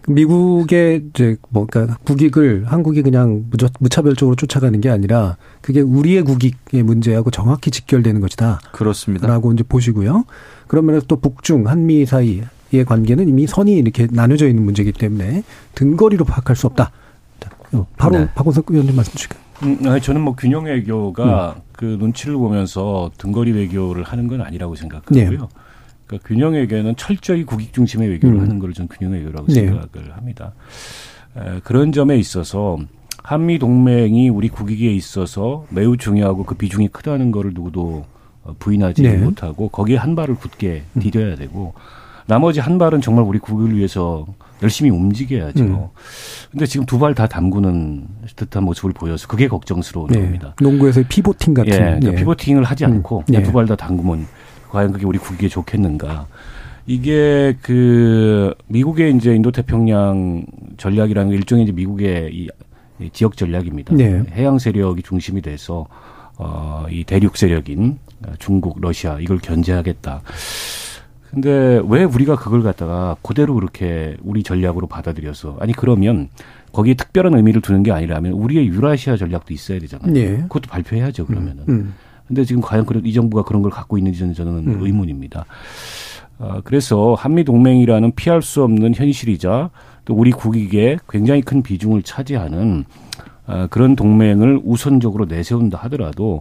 미국의 0.08 1.04
이제 1.10 1.36
뭐 1.48 1.66
그러니까 1.68 1.96
국익을 2.04 2.64
한국이 2.66 3.02
그냥 3.02 3.46
무차별적으로 3.80 4.36
쫓아가는 4.36 4.80
게 4.80 4.88
아니라 4.88 5.36
그게 5.60 5.80
우리의 5.80 6.22
국익의 6.22 6.82
문제하고 6.82 7.30
정확히 7.30 7.70
직결되는 7.70 8.20
것이다. 8.20 8.60
그렇습니다. 8.72 9.26
라고 9.26 9.52
이제 9.52 9.64
보시고요. 9.64 10.24
그러면 10.68 11.00
또 11.08 11.16
북중 11.16 11.66
한미 11.66 12.06
사이의 12.06 12.84
관계는 12.86 13.28
이미 13.28 13.46
선이 13.46 13.76
이렇게 13.76 14.06
나눠져 14.10 14.48
있는 14.48 14.64
문제이기 14.64 14.92
때문에 14.92 15.42
등거리로 15.74 16.24
파악할 16.24 16.54
수 16.54 16.66
없다. 16.68 16.92
자, 17.40 17.50
어, 17.72 17.86
바로 17.96 18.18
네. 18.18 18.28
박원석 18.34 18.66
의원님 18.70 18.94
말씀 18.94 19.12
주실까요? 19.12 19.45
음, 19.62 19.78
아니, 19.86 20.00
저는 20.00 20.20
뭐 20.20 20.34
균형 20.34 20.64
외교가 20.64 21.56
그 21.72 21.96
눈치를 21.98 22.36
보면서 22.36 23.10
등거리 23.18 23.52
외교를 23.52 24.02
하는 24.02 24.28
건 24.28 24.42
아니라고 24.42 24.74
생각하고요. 24.74 25.30
네. 25.30 25.36
그러니까 26.06 26.28
균형 26.28 26.52
외교는 26.54 26.96
철저히 26.96 27.44
국익 27.44 27.72
중심의 27.72 28.08
외교를 28.10 28.36
음. 28.36 28.42
하는 28.42 28.58
걸 28.58 28.72
저는 28.72 28.88
균형 28.88 29.12
외교라고 29.12 29.46
네. 29.46 29.54
생각을 29.54 30.16
합니다. 30.16 30.52
에, 31.36 31.60
그런 31.64 31.92
점에 31.92 32.16
있어서 32.16 32.78
한미 33.22 33.58
동맹이 33.58 34.28
우리 34.28 34.48
국익에 34.48 34.92
있어서 34.92 35.64
매우 35.70 35.96
중요하고 35.96 36.44
그 36.44 36.54
비중이 36.54 36.88
크다는 36.88 37.32
거를 37.32 37.52
누구도 37.54 38.04
어, 38.44 38.54
부인하지 38.58 39.02
네. 39.02 39.16
못하고 39.16 39.68
거기에 39.68 39.96
한 39.96 40.14
발을 40.14 40.36
굳게 40.36 40.84
디뎌야 41.00 41.34
되고 41.36 41.74
나머지 42.26 42.60
한 42.60 42.78
발은 42.78 43.00
정말 43.00 43.24
우리 43.24 43.38
국익을 43.38 43.76
위해서 43.76 44.26
열심히 44.62 44.90
움직여야죠. 44.90 45.62
음. 45.64 45.86
근데 46.50 46.66
지금 46.66 46.86
두 46.86 46.98
발 46.98 47.14
다 47.14 47.26
담그는 47.26 48.06
듯한 48.36 48.64
모습을 48.64 48.92
보여서 48.92 49.28
그게 49.28 49.48
걱정스러운 49.48 50.08
겁니다. 50.08 50.54
농구에서의 50.60 51.06
피보팅 51.08 51.54
같은. 51.54 51.72
예, 51.72 51.78
그러니까 51.78 52.12
예. 52.12 52.16
피보팅을 52.16 52.64
하지 52.64 52.84
않고 52.84 53.18
음, 53.18 53.22
그냥 53.26 53.42
예. 53.42 53.46
두발 53.46 53.66
다 53.66 53.76
담그면 53.76 54.26
과연 54.70 54.92
그게 54.92 55.06
우리 55.06 55.18
국익에 55.18 55.48
좋겠는가? 55.48 56.26
이게 56.86 57.56
그 57.62 58.54
미국의 58.68 59.14
이제 59.16 59.34
인도 59.34 59.50
태평양 59.50 60.44
전략이라는 60.78 61.30
게 61.30 61.36
일종의 61.36 61.64
이제 61.64 61.72
미국의 61.72 62.30
이, 62.32 62.48
이 63.00 63.10
지역 63.12 63.36
전략입니다. 63.36 63.94
네. 63.94 64.22
해양 64.32 64.58
세력이 64.58 65.02
중심이 65.02 65.42
돼서 65.42 65.86
어 66.38 66.86
이 66.90 67.02
대륙 67.04 67.36
세력인 67.36 67.98
중국, 68.38 68.80
러시아 68.80 69.18
이걸 69.20 69.38
견제하겠다. 69.38 70.22
근데 71.36 71.82
왜 71.86 72.02
우리가 72.02 72.36
그걸 72.36 72.62
갖다가 72.62 73.14
그대로 73.20 73.52
그렇게 73.56 74.16
우리 74.22 74.42
전략으로 74.42 74.86
받아들여서 74.86 75.58
아니 75.60 75.74
그러면 75.74 76.30
거기에 76.72 76.94
특별한 76.94 77.34
의미를 77.36 77.60
두는 77.60 77.82
게 77.82 77.92
아니라면 77.92 78.32
우리의 78.32 78.68
유라시아 78.68 79.18
전략도 79.18 79.52
있어야 79.52 79.78
되잖아요. 79.80 80.16
예. 80.16 80.36
그것도 80.44 80.70
발표해야죠 80.70 81.26
그러면은. 81.26 81.64
음. 81.68 81.94
근데 82.26 82.42
지금 82.42 82.62
과연 82.62 82.86
그런 82.86 83.04
이 83.04 83.12
정부가 83.12 83.42
그런 83.42 83.60
걸 83.60 83.70
갖고 83.70 83.98
있는지는 83.98 84.32
저는 84.32 84.52
음. 84.66 84.78
의문입니다. 84.80 85.44
어, 86.38 86.60
그래서 86.64 87.12
한미 87.12 87.44
동맹이라는 87.44 88.12
피할 88.14 88.40
수 88.40 88.62
없는 88.62 88.94
현실이자 88.94 89.68
또 90.06 90.14
우리 90.14 90.30
국익에 90.30 90.96
굉장히 91.06 91.42
큰 91.42 91.62
비중을 91.62 92.02
차지하는 92.02 92.86
어, 93.46 93.66
그런 93.68 93.94
동맹을 93.94 94.62
우선적으로 94.64 95.26
내세운다 95.26 95.76
하더라도 95.82 96.40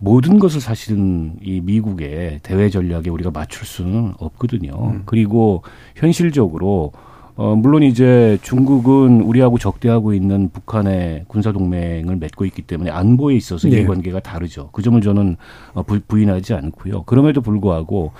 모든 0.00 0.38
것을 0.38 0.60
사실은 0.60 1.36
이 1.42 1.60
미국의 1.60 2.40
대외 2.42 2.70
전략에 2.70 3.10
우리가 3.10 3.30
맞출 3.30 3.66
수는 3.66 4.14
없거든요. 4.18 5.02
그리고 5.04 5.62
현실적으로 5.94 6.92
어, 7.36 7.54
물론 7.56 7.82
이제 7.82 8.38
중국은 8.42 9.22
우리하고 9.22 9.56
적대하고 9.56 10.12
있는 10.12 10.50
북한의 10.50 11.24
군사 11.26 11.52
동맹을 11.52 12.16
맺고 12.16 12.44
있기 12.44 12.62
때문에 12.62 12.90
안보에 12.90 13.34
있어서 13.36 13.66
네. 13.68 13.76
이해관계가 13.76 14.20
다르죠. 14.20 14.68
그 14.72 14.82
점을 14.82 15.00
저는 15.00 15.36
어, 15.72 15.82
부- 15.82 16.00
부인하지 16.06 16.52
않고요. 16.54 17.04
그럼에도 17.04 17.40
불구하고 17.40 18.12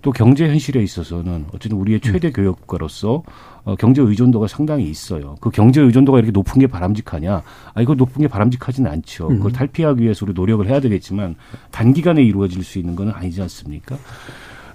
또 0.00 0.12
경제 0.12 0.48
현실에 0.48 0.82
있어서는 0.82 1.46
어쨌든 1.54 1.76
우리의 1.78 2.00
최대 2.00 2.30
교역국가로서 2.30 3.22
어, 3.64 3.74
경제 3.76 4.00
의존도가 4.00 4.46
상당히 4.46 4.84
있어요. 4.88 5.34
그 5.40 5.50
경제 5.50 5.82
의존도가 5.82 6.18
이렇게 6.18 6.32
높은 6.32 6.58
게 6.60 6.66
바람직하냐? 6.66 7.42
아, 7.74 7.82
이거 7.82 7.94
높은 7.94 8.22
게 8.22 8.28
바람직하지는 8.28 8.90
않죠. 8.90 9.28
그걸 9.28 9.52
탈피하기 9.52 10.02
위해서 10.02 10.24
우리 10.24 10.32
노력을 10.32 10.66
해야 10.66 10.80
되겠지만 10.80 11.34
단기간에 11.70 12.22
이루어질 12.22 12.62
수 12.64 12.78
있는 12.78 12.94
건 12.96 13.10
아니지 13.10 13.42
않습니까? 13.42 13.96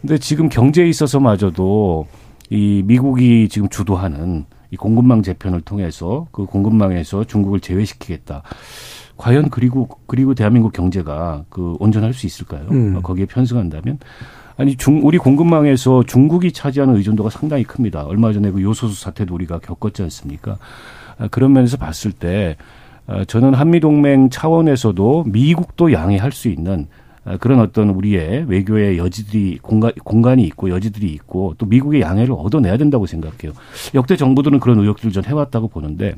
근데 0.02 0.18
지금 0.18 0.48
경제에 0.48 0.88
있어서마저도 0.88 2.08
이 2.50 2.84
미국이 2.86 3.48
지금 3.50 3.70
주도하는 3.70 4.46
이 4.72 4.76
공급망 4.76 5.24
재편을 5.24 5.62
통해서 5.62 6.28
그 6.32 6.46
공급망에서 6.46 7.24
중국을 7.24 7.60
제외시키겠다. 7.60 8.44
과연 9.18 9.50
그리고 9.50 9.90
그리고 10.08 10.34
대한민국 10.34 10.72
경제가 10.72 11.44
그 11.50 11.76
온전할 11.80 12.14
수 12.14 12.26
있을까요? 12.26 12.68
음. 12.72 12.96
어, 12.96 13.02
거기에 13.02 13.26
편승한다면 13.26 14.00
아니 14.58 14.76
중 14.76 15.02
우리 15.04 15.18
공급망에서 15.18 16.04
중국이 16.04 16.52
차지하는 16.52 16.96
의존도가 16.98 17.30
상당히 17.30 17.64
큽니다. 17.64 18.04
얼마 18.04 18.32
전에 18.32 18.52
그 18.52 18.62
요소수 18.62 19.02
사태도 19.02 19.34
우리가 19.34 19.60
겪었지 19.60 20.04
않습니까? 20.04 20.58
아, 21.18 21.28
그런 21.28 21.54
면에서 21.54 21.78
봤을 21.78 22.12
때 22.12 22.58
아, 23.08 23.26
저는 23.26 23.54
한미 23.54 23.80
동맹 23.80 24.30
차원에서도 24.30 25.26
미국도 25.28 25.92
양해할 25.94 26.32
수 26.32 26.48
있는 26.48 26.88
아, 26.88 27.09
그런 27.38 27.60
어떤 27.60 27.90
우리의 27.90 28.46
외교의 28.48 28.98
여지들이 28.98 29.60
공간, 29.62 29.92
공간이 30.04 30.44
있고 30.44 30.70
여지들이 30.70 31.08
있고 31.14 31.54
또 31.58 31.66
미국의 31.66 32.02
양해를 32.02 32.34
얻어내야 32.38 32.78
된다고 32.78 33.06
생각해요. 33.06 33.54
역대 33.94 34.16
정부들은 34.18 34.60
그런 34.60 34.80
의혹들을 34.80 35.12
전 35.12 35.24
해왔다고 35.26 35.68
보는데 35.68 36.16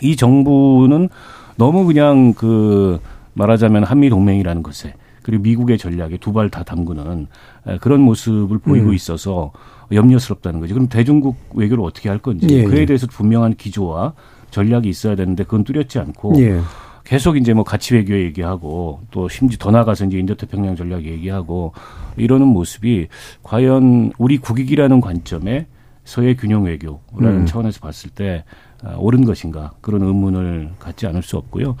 이 0.00 0.14
정부는 0.16 1.08
너무 1.56 1.84
그냥 1.84 2.34
그 2.34 3.00
말하자면 3.34 3.84
한미 3.84 4.10
동맹이라는 4.10 4.62
것에 4.62 4.94
그리고 5.22 5.42
미국의 5.42 5.76
전략에 5.78 6.16
두 6.18 6.32
발 6.32 6.48
다 6.50 6.62
담그는 6.62 7.26
에, 7.66 7.78
그런 7.78 8.00
모습을 8.00 8.58
보이고 8.58 8.88
음. 8.90 8.94
있어서 8.94 9.52
염려스럽다는 9.92 10.60
거죠. 10.60 10.74
그럼 10.74 10.88
대중국 10.88 11.36
외교를 11.54 11.82
어떻게 11.84 12.08
할 12.08 12.18
건지 12.18 12.46
예, 12.50 12.62
그에 12.64 12.80
예. 12.82 12.86
대해서 12.86 13.06
분명한 13.06 13.54
기조와 13.56 14.12
전략이 14.50 14.88
있어야 14.88 15.16
되는데 15.16 15.44
그건 15.44 15.64
뚜렷지 15.64 15.98
않고 15.98 16.34
예. 16.40 16.60
계속 17.08 17.38
이제 17.38 17.54
뭐 17.54 17.64
가치 17.64 17.94
외교 17.94 18.12
얘기하고 18.12 19.00
또 19.10 19.30
심지어 19.30 19.56
더 19.58 19.70
나가서 19.70 20.04
이제 20.04 20.18
인도태평양 20.18 20.76
전략 20.76 21.04
얘기하고 21.04 21.72
이러는 22.18 22.46
모습이 22.48 23.08
과연 23.42 24.12
우리 24.18 24.36
국익이라는 24.36 25.00
관점에 25.00 25.66
서해 26.04 26.34
균형 26.34 26.64
외교라는 26.64 27.40
음. 27.40 27.46
차원에서 27.46 27.80
봤을 27.80 28.10
때 28.10 28.44
아, 28.82 28.94
옳은 28.98 29.24
것인가 29.24 29.72
그런 29.80 30.02
의문을 30.02 30.72
갖지 30.78 31.06
않을 31.06 31.22
수 31.22 31.38
없고요. 31.38 31.76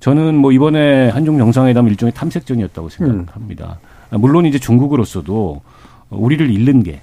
저는 0.00 0.34
뭐 0.34 0.52
이번에 0.52 1.08
한중 1.08 1.38
정상회담 1.38 1.88
일종의 1.88 2.12
탐색전이었다고 2.12 2.90
생각합니다. 2.90 3.80
아, 4.10 4.18
물론 4.18 4.44
이제 4.44 4.58
중국으로서도 4.58 5.62
우리를 6.10 6.50
잃는 6.50 6.82
게 6.82 7.00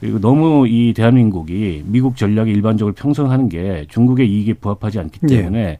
그리고 0.00 0.20
너무 0.20 0.68
이 0.68 0.92
대한민국이 0.94 1.82
미국 1.86 2.18
전략에 2.18 2.50
일반적으로 2.50 2.94
평선하는 2.94 3.48
게 3.48 3.86
중국의 3.88 4.30
이익에 4.30 4.52
부합하지 4.52 4.98
않기 4.98 5.20
예. 5.30 5.36
때문에 5.38 5.60
에, 5.62 5.78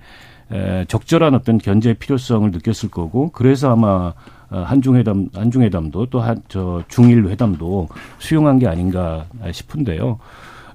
적절한 0.88 1.34
어떤 1.34 1.58
견제의 1.58 1.94
필요성을 1.94 2.50
느꼈을 2.50 2.90
거고 2.90 3.30
그래서 3.32 3.72
아마 3.72 4.12
어, 4.48 4.58
한중회담 4.60 5.30
한중회담도 5.34 6.06
또 6.06 6.20
한 6.20 6.40
저 6.48 6.82
중일 6.88 7.26
회담도 7.26 7.88
수용한 8.18 8.60
게 8.60 8.68
아닌가 8.68 9.26
싶은데요. 9.50 10.18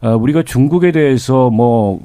어, 0.01 0.09
우리가 0.15 0.43
중국에 0.43 0.91
대해서 0.91 1.49
뭐 1.49 2.01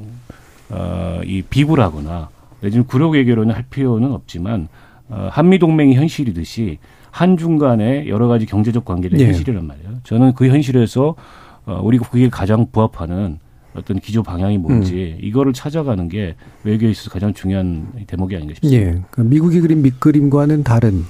어, 0.70 1.20
이 1.24 1.42
비굴하거나 1.42 2.28
내지는 2.60 2.86
구력 2.86 3.10
외교로는 3.10 3.54
할 3.54 3.64
필요는 3.68 4.12
없지만 4.12 4.68
어, 5.08 5.28
한미 5.32 5.58
동맹이 5.58 5.94
현실이듯이 5.94 6.78
한중 7.10 7.58
간의 7.58 8.08
여러 8.08 8.28
가지 8.28 8.46
경제적 8.46 8.84
관계도 8.84 9.18
예. 9.18 9.26
현실이란 9.26 9.66
말이에요. 9.66 9.88
저는 10.04 10.34
그 10.34 10.46
현실에서 10.48 11.14
어, 11.66 11.80
우리 11.82 11.98
국익에 11.98 12.28
가장 12.28 12.66
부합하는 12.70 13.38
어떤 13.76 13.98
기조 14.00 14.22
방향이 14.22 14.58
뭔지 14.58 15.16
이거를 15.20 15.52
찾아가는 15.52 16.08
게 16.08 16.34
외교에 16.64 16.90
있어서 16.90 17.10
가장 17.10 17.34
중요한 17.34 17.88
대목이 18.06 18.34
아닌가 18.36 18.54
싶습니다. 18.54 18.80
예. 18.80 18.84
그러니까 19.10 19.22
미국이 19.24 19.60
그린 19.60 19.82
밑그림과는 19.82 20.62
다른, 20.64 21.04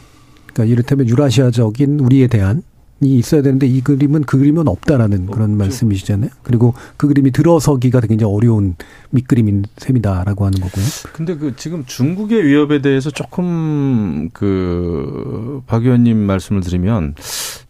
그러니까 0.53 0.65
이를테면 0.73 1.09
유라시아적인 1.09 2.01
우리에 2.01 2.27
대한 2.27 2.63
이 3.03 3.19
있어야 3.19 3.43
되는데 3.43 3.67
이 3.67 3.83
그림은 3.83 4.23
그 4.23 4.39
그림은 4.39 4.69
없다라는 4.69 5.27
그런 5.27 5.55
말씀이시잖아요. 5.59 6.31
그리고 6.43 6.73
그 6.97 7.07
그림이 7.07 7.31
들어서기가 7.31 8.01
굉장히 8.01 8.33
어려운 8.33 8.75
밑그림인 9.11 9.65
셈이다라고 9.77 10.47
하는 10.47 10.59
거고요. 10.61 10.85
근데 11.13 11.37
그 11.37 11.55
지금 11.57 11.85
중국의 11.85 12.47
위협에 12.47 12.81
대해서 12.81 13.11
조금 13.11 14.31
그 14.33 15.61
박 15.67 15.85
의원님 15.85 16.17
말씀을 16.17 16.63
드리면 16.63 17.15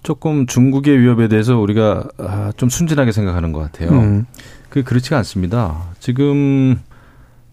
조금 0.03 0.47
중국의 0.47 1.01
위협에 1.01 1.29
대해서 1.29 1.59
우리가 1.59 2.09
아, 2.19 2.53
좀 2.57 2.69
순진하게 2.69 3.11
생각하는 3.13 3.53
것 3.53 3.59
같아요. 3.61 3.91
음. 3.91 4.27
그 4.77 4.83
그렇지가 4.83 5.17
않습니다. 5.17 5.85
지금 6.01 6.79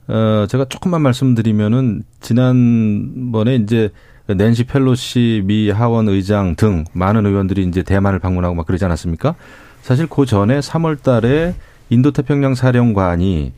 어 0.09 0.45
제가 0.49 0.65
조금만 0.65 1.01
말씀드리면은 1.03 2.03
지난번에 2.19 3.55
이제 3.55 3.91
낸시 4.27 4.65
펠로시 4.65 5.43
미 5.45 5.69
하원 5.69 6.09
의장 6.09 6.57
등 6.57 6.83
많은 6.91 7.25
의원들이 7.25 7.63
이제 7.63 7.81
대만을 7.81 8.19
방문하고 8.19 8.55
막 8.55 8.65
그러지 8.65 8.83
않았습니까? 8.83 9.35
사실 9.81 10.07
그 10.07 10.25
전에 10.25 10.59
3월 10.59 11.01
달에 11.01 11.55
인도 11.89 12.11
태평양 12.11 12.55
사령관이 12.55 13.53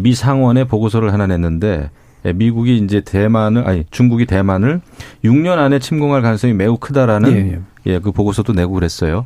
미 0.00 0.14
상원에 0.14 0.64
보고서를 0.64 1.14
하나 1.14 1.26
냈는데 1.26 1.88
미국이 2.34 2.76
이제 2.76 3.00
대만을 3.00 3.66
아니 3.66 3.84
중국이 3.90 4.26
대만을 4.26 4.82
6년 5.24 5.56
안에 5.56 5.78
침공할 5.78 6.20
가능성이 6.20 6.52
매우 6.52 6.76
크다라는 6.76 7.32
예, 7.32 7.36
예. 7.36 7.60
예, 7.86 7.98
그 7.98 8.12
보고서도 8.12 8.52
내고 8.52 8.74
그랬어요. 8.74 9.24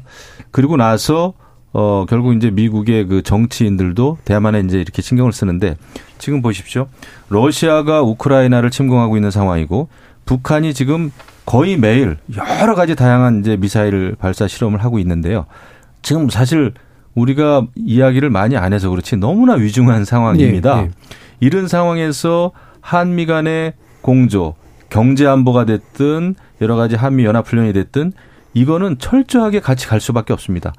그리고 0.53 0.77
나서 0.77 1.35
어 1.75 2.07
결국 2.09 2.35
이제 2.35 2.51
미국의 2.51 3.07
그 3.07 3.23
정치인들도 3.23 4.19
대만에 4.25 4.61
이제 4.61 4.81
이렇게 4.81 5.03
신경을 5.03 5.33
쓰는데 5.33 5.77
지금 6.19 6.41
보십시오. 6.41 6.87
러시아가 7.29 8.01
우크라이나를 8.01 8.71
침공하고 8.71 9.17
있는 9.17 9.33
상황이고 9.33 9.89
북한이 10.25 10.73
지금 10.73 11.11
거의 11.45 11.77
매일 11.77 12.17
여러 12.61 12.77
가지 12.77 12.95
다양한 12.95 13.41
이제 13.41 13.57
미사일 13.57 14.15
발사 14.19 14.47
실험을 14.47 14.85
하고 14.85 15.01
있는데요. 15.01 15.47
지금 16.01 16.31
사실 16.31 16.73
우리가 17.17 17.67
이야기를 17.75 18.31
많이 18.31 18.57
안 18.57 18.73
해서 18.73 18.89
그렇지 18.89 19.17
너무나 19.17 19.55
위중한 19.55 20.05
상황입니다. 20.05 20.79
예, 20.79 20.83
예. 20.85 20.91
이런 21.41 21.67
상황에서 21.67 22.53
한미 22.81 23.27
간의 23.27 23.75
공조, 24.01 24.55
경제 24.91 25.27
안보가 25.27 25.65
됐든 25.65 26.37
여러 26.61 26.77
가지 26.77 26.95
한미 26.95 27.25
연합 27.25 27.49
훈련이 27.49 27.73
됐든 27.73 28.13
이거는 28.53 28.99
철저하게 28.99 29.59
같이 29.59 29.89
갈 29.89 30.01
수밖에 30.01 30.33
없습니다. 30.33 30.73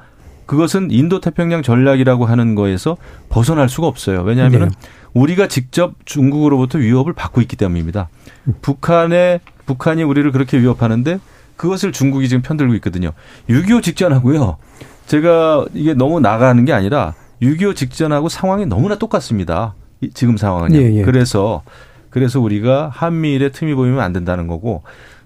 그것은 0.46 0.92
인도 0.92 1.20
태평양 1.20 1.64
전략이라고 1.64 2.26
하는 2.26 2.56
거에서 2.56 2.98
벗어날 3.30 3.68
수가 3.70 3.88
없어요. 3.88 4.22
왜냐하면 4.22 4.70
네. 4.70 4.76
우리가 5.14 5.48
직접 5.48 5.94
중국으로부터 6.06 6.78
위협을 6.78 7.14
받고 7.14 7.42
있기 7.42 7.56
때문입니다. 7.56 8.10
북한의 8.62 9.40
북한이 9.66 10.04
우리를 10.04 10.32
그렇게 10.32 10.60
위협하는데 10.60 11.20
그것을 11.58 11.92
중국이 11.92 12.28
지금 12.30 12.42
편들고 12.42 12.76
있거든요. 12.76 13.12
6.25 13.50 13.82
직전하고요. 13.82 14.58
제가 15.08 15.66
이게 15.74 15.94
너무 15.94 16.20
나가는 16.20 16.64
게 16.66 16.74
아니라 16.74 17.14
6.25 17.42 17.76
직전하고 17.76 18.30
상황이 18.30 18.66
너무나 18.66 18.98
똑같습니다. 18.98 19.74
이- 20.02 20.10
지금 20.12 20.38
상황은요. 20.38 20.78
예, 20.78 20.96
예. 20.98 21.02
그래서 21.04 21.64
그래서 22.10 22.40
우리가 22.40 22.90
한미일에 22.94 23.50
틈이 23.50 23.74
보이면 23.74 24.00
안 24.00 24.14
된다는 24.14 24.48
거고 24.48 24.84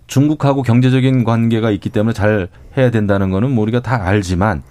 중국하고 0.08 0.64
경제적인 0.64 1.24
관계가 1.24 1.70
있기 1.72 1.90
때문에 1.90 2.14
잘 2.14 2.48
해야 2.78 2.90
된다는 2.90 3.30
거는 3.30 3.52
뭐 3.52 3.62
우리가 3.64 3.82
다 3.82 4.04
알지만 4.06 4.64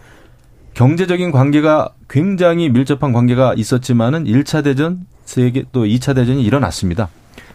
경제적인 0.78 1.32
관계가 1.32 1.88
굉장히 2.08 2.68
밀접한 2.68 3.12
관계가 3.12 3.54
있었지만은 3.56 4.26
1차 4.26 4.62
대전, 4.62 5.06
세계 5.24 5.64
또 5.72 5.84
2차 5.84 6.14
대전이 6.14 6.40
일어났습니다. 6.44 7.08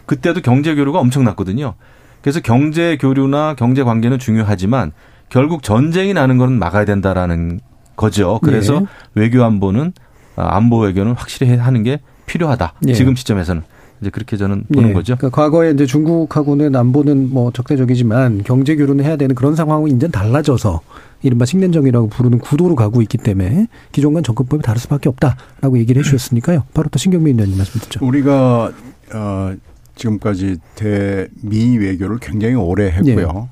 그때도 0.04 0.42
경제 0.42 0.74
교류가 0.74 0.98
엄청났거든요. 0.98 1.72
그래서 2.20 2.40
경제 2.40 2.98
교류나 2.98 3.54
경제 3.56 3.82
관계는 3.82 4.18
중요하지만 4.18 4.92
결국 5.30 5.62
전쟁이 5.62 6.12
나는 6.12 6.36
거는 6.36 6.58
막아야 6.58 6.84
된다라는 6.84 7.60
거죠. 7.96 8.40
그래서 8.42 8.82
예. 8.82 8.86
외교 9.14 9.42
안보는 9.42 9.94
아, 10.36 10.56
안보 10.56 10.80
외교는 10.80 11.12
확실히 11.14 11.50
해- 11.50 11.56
하는 11.56 11.82
게 11.82 12.00
필요하다. 12.26 12.74
예. 12.88 12.92
지금 12.92 13.14
시점에서는 13.16 13.62
이제 14.02 14.10
그렇게 14.10 14.36
저는 14.36 14.64
보는 14.74 14.90
예. 14.90 14.92
거죠. 14.92 15.16
그러니까 15.16 15.42
과거에 15.42 15.70
이제 15.70 15.86
중국하고는 15.86 16.76
안보는 16.76 17.30
뭐 17.30 17.50
적대적이지만 17.52 18.42
경제 18.44 18.76
교류는 18.76 19.02
해야 19.02 19.16
되는 19.16 19.34
그런 19.34 19.54
상황은 19.54 19.96
이제 19.96 20.08
달라져서 20.08 20.82
이른바 21.24 21.46
식민정이라고 21.46 22.08
부르는 22.08 22.38
구도로 22.38 22.76
가고 22.76 23.00
있기 23.00 23.16
때문에 23.16 23.66
기존과 23.92 24.20
접근법이 24.20 24.62
다를 24.62 24.78
수밖에 24.78 25.08
없다라고 25.08 25.78
얘기를 25.78 26.00
해주셨으니까요. 26.00 26.64
바로 26.74 26.88
또 26.90 26.98
신경민 26.98 27.36
의원님 27.36 27.56
말씀 27.56 27.80
듣죠. 27.80 28.06
우리가 28.06 28.70
어, 29.14 29.54
지금까지 29.96 30.58
대미 30.74 31.78
외교를 31.78 32.18
굉장히 32.18 32.54
오래 32.54 32.88
했고요. 32.88 33.48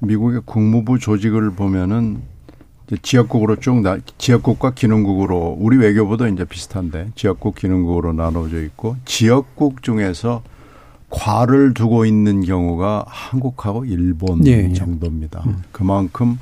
미국의 0.00 0.40
국무부 0.46 0.98
조직을 0.98 1.50
보면은 1.50 2.22
지역국으로 3.02 3.56
쭉 3.56 3.80
나, 3.82 3.98
지역국과 4.16 4.72
기능국으로 4.72 5.56
우리 5.60 5.76
외교부도 5.76 6.28
이제 6.28 6.44
비슷한데 6.46 7.10
지역국 7.14 7.56
기능국으로 7.56 8.14
나눠져 8.14 8.62
있고 8.64 8.96
지역국 9.04 9.82
중에서 9.82 10.42
과를 11.10 11.74
두고 11.74 12.06
있는 12.06 12.42
경우가 12.42 13.04
한국하고 13.06 13.84
일본 13.84 14.46
예, 14.46 14.68
예. 14.70 14.72
정도입니다. 14.72 15.44
그만큼 15.72 16.38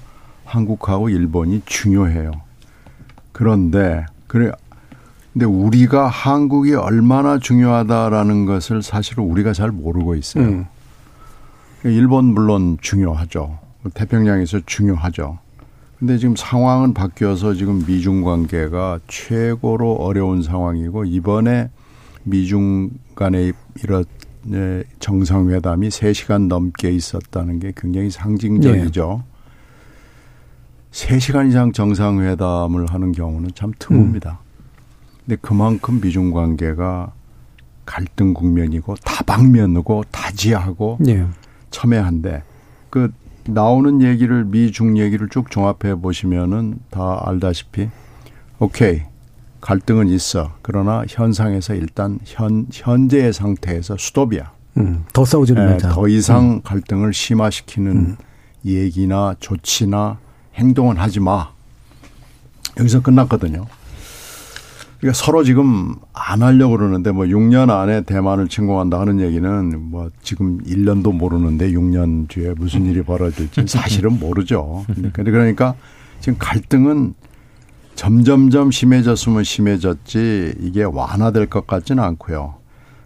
한국하고 0.50 1.08
일본이 1.08 1.62
중요해요. 1.64 2.32
그런데 3.32 4.04
그래 4.26 4.50
근데 5.32 5.46
우리가 5.46 6.08
한국이 6.08 6.74
얼마나 6.74 7.38
중요하다라는 7.38 8.46
것을 8.46 8.82
사실은 8.82 9.24
우리가 9.24 9.52
잘 9.52 9.70
모르고 9.70 10.16
있어요. 10.16 10.44
음. 10.44 10.66
일본 11.84 12.26
물론 12.26 12.78
중요하죠. 12.80 13.58
태평양에서 13.94 14.60
중요하죠. 14.66 15.38
근데 15.98 16.18
지금 16.18 16.34
상황은 16.34 16.94
바뀌어서 16.94 17.54
지금 17.54 17.84
미중 17.86 18.22
관계가 18.22 19.00
최고로 19.06 19.96
어려운 19.96 20.42
상황이고 20.42 21.04
이번에 21.04 21.70
미중 22.24 22.90
간의 23.14 23.52
이런 23.82 24.04
네, 24.42 24.82
정상회담이 24.98 25.90
3시간 25.90 26.48
넘게 26.48 26.90
있었다는 26.90 27.60
게 27.60 27.72
굉장히 27.76 28.10
상징적이죠. 28.10 29.22
3시간 30.92 31.48
이상 31.48 31.72
정상회담을 31.72 32.86
하는 32.86 33.12
경우는 33.12 33.50
참 33.54 33.72
드뭅니다. 33.78 34.38
근데 35.24 35.36
그만큼 35.40 36.00
미중 36.00 36.32
관계가 36.32 37.12
갈등 37.86 38.34
국면이고 38.34 38.96
다방면이고 39.04 40.04
다지하고 40.10 40.98
예. 41.08 41.26
첨예한데 41.70 42.42
그 42.88 43.12
나오는 43.44 44.02
얘기를 44.02 44.44
미중 44.44 44.98
얘기를 44.98 45.28
쭉 45.28 45.50
종합해 45.50 45.96
보시면은 46.00 46.78
다 46.90 47.20
알다시피 47.24 47.88
오케이 48.58 49.02
갈등은 49.60 50.08
있어 50.08 50.52
그러나 50.62 51.04
현상에서 51.08 51.74
일단 51.74 52.18
현 52.24 52.66
현재의 52.72 53.32
상태에서 53.32 53.96
스톱이야 53.98 54.52
음. 54.76 55.04
더 55.12 55.24
싸우지는 55.24 55.62
예, 55.62 55.66
말자. 55.66 55.88
더 55.90 56.08
이상 56.08 56.60
갈등을 56.62 57.12
심화시키는 57.12 57.92
음. 57.92 58.16
얘기나 58.64 59.34
조치나 59.40 60.18
행동은 60.60 60.98
하지 60.98 61.20
마 61.20 61.50
여기서 62.78 63.02
끝났거든요. 63.02 63.66
그러니까 65.00 65.16
서로 65.16 65.42
지금 65.42 65.96
안 66.12 66.42
하려고 66.42 66.76
그러는데 66.76 67.10
뭐 67.10 67.24
6년 67.24 67.70
안에 67.70 68.02
대만을 68.02 68.48
침공한다 68.48 69.00
하는 69.00 69.20
얘기는 69.20 69.90
뭐 69.90 70.10
지금 70.22 70.62
1년도 70.62 71.14
모르는데 71.14 71.72
6년 71.72 72.28
뒤에 72.28 72.52
무슨 72.56 72.84
일이 72.84 73.02
벌어질지 73.02 73.66
사실은 73.66 74.18
모르죠. 74.18 74.84
그러니까 74.94 75.22
그러니까 75.22 75.74
지금 76.20 76.36
갈등은 76.38 77.14
점점점 77.94 78.70
심해졌으면 78.70 79.42
심해졌지 79.42 80.54
이게 80.60 80.84
완화될 80.84 81.46
것 81.46 81.66
같지는 81.66 82.04
않고요. 82.04 82.59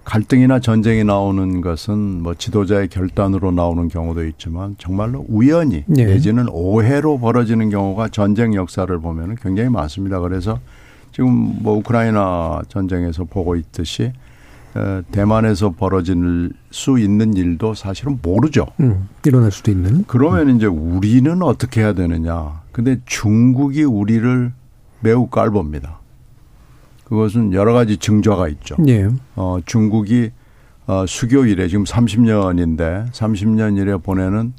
갈등이나 0.04 0.60
전쟁이 0.60 1.02
나오는 1.02 1.60
것은 1.60 2.22
뭐 2.22 2.34
지도자의 2.34 2.88
결단으로 2.88 3.50
나오는 3.50 3.88
경우도 3.88 4.26
있지만 4.26 4.76
정말로 4.78 5.24
우연히 5.28 5.84
네. 5.86 6.04
내지는 6.04 6.46
오해로 6.50 7.18
벌어지는 7.18 7.70
경우가 7.70 8.08
전쟁 8.08 8.54
역사를 8.54 8.98
보면 8.98 9.36
굉장히 9.36 9.70
많습니다. 9.70 10.20
그래서 10.20 10.60
지금 11.12 11.30
뭐 11.62 11.76
우크라이나 11.78 12.62
전쟁에서 12.68 13.24
보고 13.24 13.56
있듯이 13.56 14.12
어, 14.74 15.02
대만에서 15.12 15.70
벌어질 15.70 16.50
수 16.70 16.98
있는 16.98 17.34
일도 17.34 17.74
사실은 17.74 18.18
모르죠. 18.20 18.66
음. 18.80 19.08
일어날 19.24 19.52
수도 19.52 19.70
있는. 19.70 20.04
그러면 20.06 20.56
이제 20.56 20.66
우리는 20.66 21.42
어떻게 21.42 21.80
해야 21.80 21.92
되느냐. 21.92 22.60
근데 22.72 23.00
중국이 23.06 23.84
우리를 23.84 24.52
매우 25.00 25.28
깔봅니다. 25.28 26.00
그것은 27.04 27.52
여러 27.52 27.72
가지 27.72 27.96
증조가 27.96 28.48
있죠. 28.48 28.76
예. 28.88 29.08
어, 29.36 29.58
중국이 29.64 30.30
어, 30.86 31.04
수교 31.06 31.46
이래 31.46 31.68
지금 31.68 31.84
30년인데 31.84 33.10
30년 33.12 33.78
이래 33.78 33.96
보내는 33.96 34.52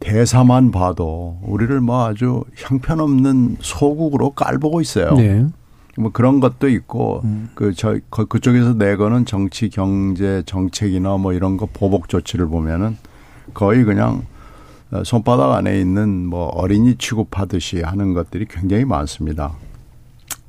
대사만 0.00 0.70
봐도 0.70 1.38
우리를 1.42 1.80
뭐 1.80 2.06
아주 2.06 2.44
형편없는 2.56 3.56
소국으로 3.60 4.30
깔보고 4.30 4.80
있어요. 4.80 5.14
네. 5.14 5.46
뭐 5.96 6.12
그런 6.12 6.38
것도 6.38 6.68
있고 6.68 7.22
음. 7.24 7.50
그저 7.56 7.98
그쪽에서 8.08 8.74
내거는 8.74 9.24
정치 9.24 9.68
경제 9.68 10.42
정책이나 10.46 11.16
뭐 11.16 11.32
이런 11.32 11.56
거 11.56 11.66
보복 11.66 12.08
조치를 12.08 12.46
보면은 12.46 12.96
거의 13.52 13.82
그냥 13.82 14.22
어, 14.92 15.02
손바닥 15.04 15.52
안에 15.52 15.80
있는 15.80 16.26
뭐 16.26 16.46
어린이 16.46 16.94
취급하듯이 16.96 17.82
하는 17.82 18.14
것들이 18.14 18.46
굉장히 18.48 18.84
많습니다. 18.84 19.54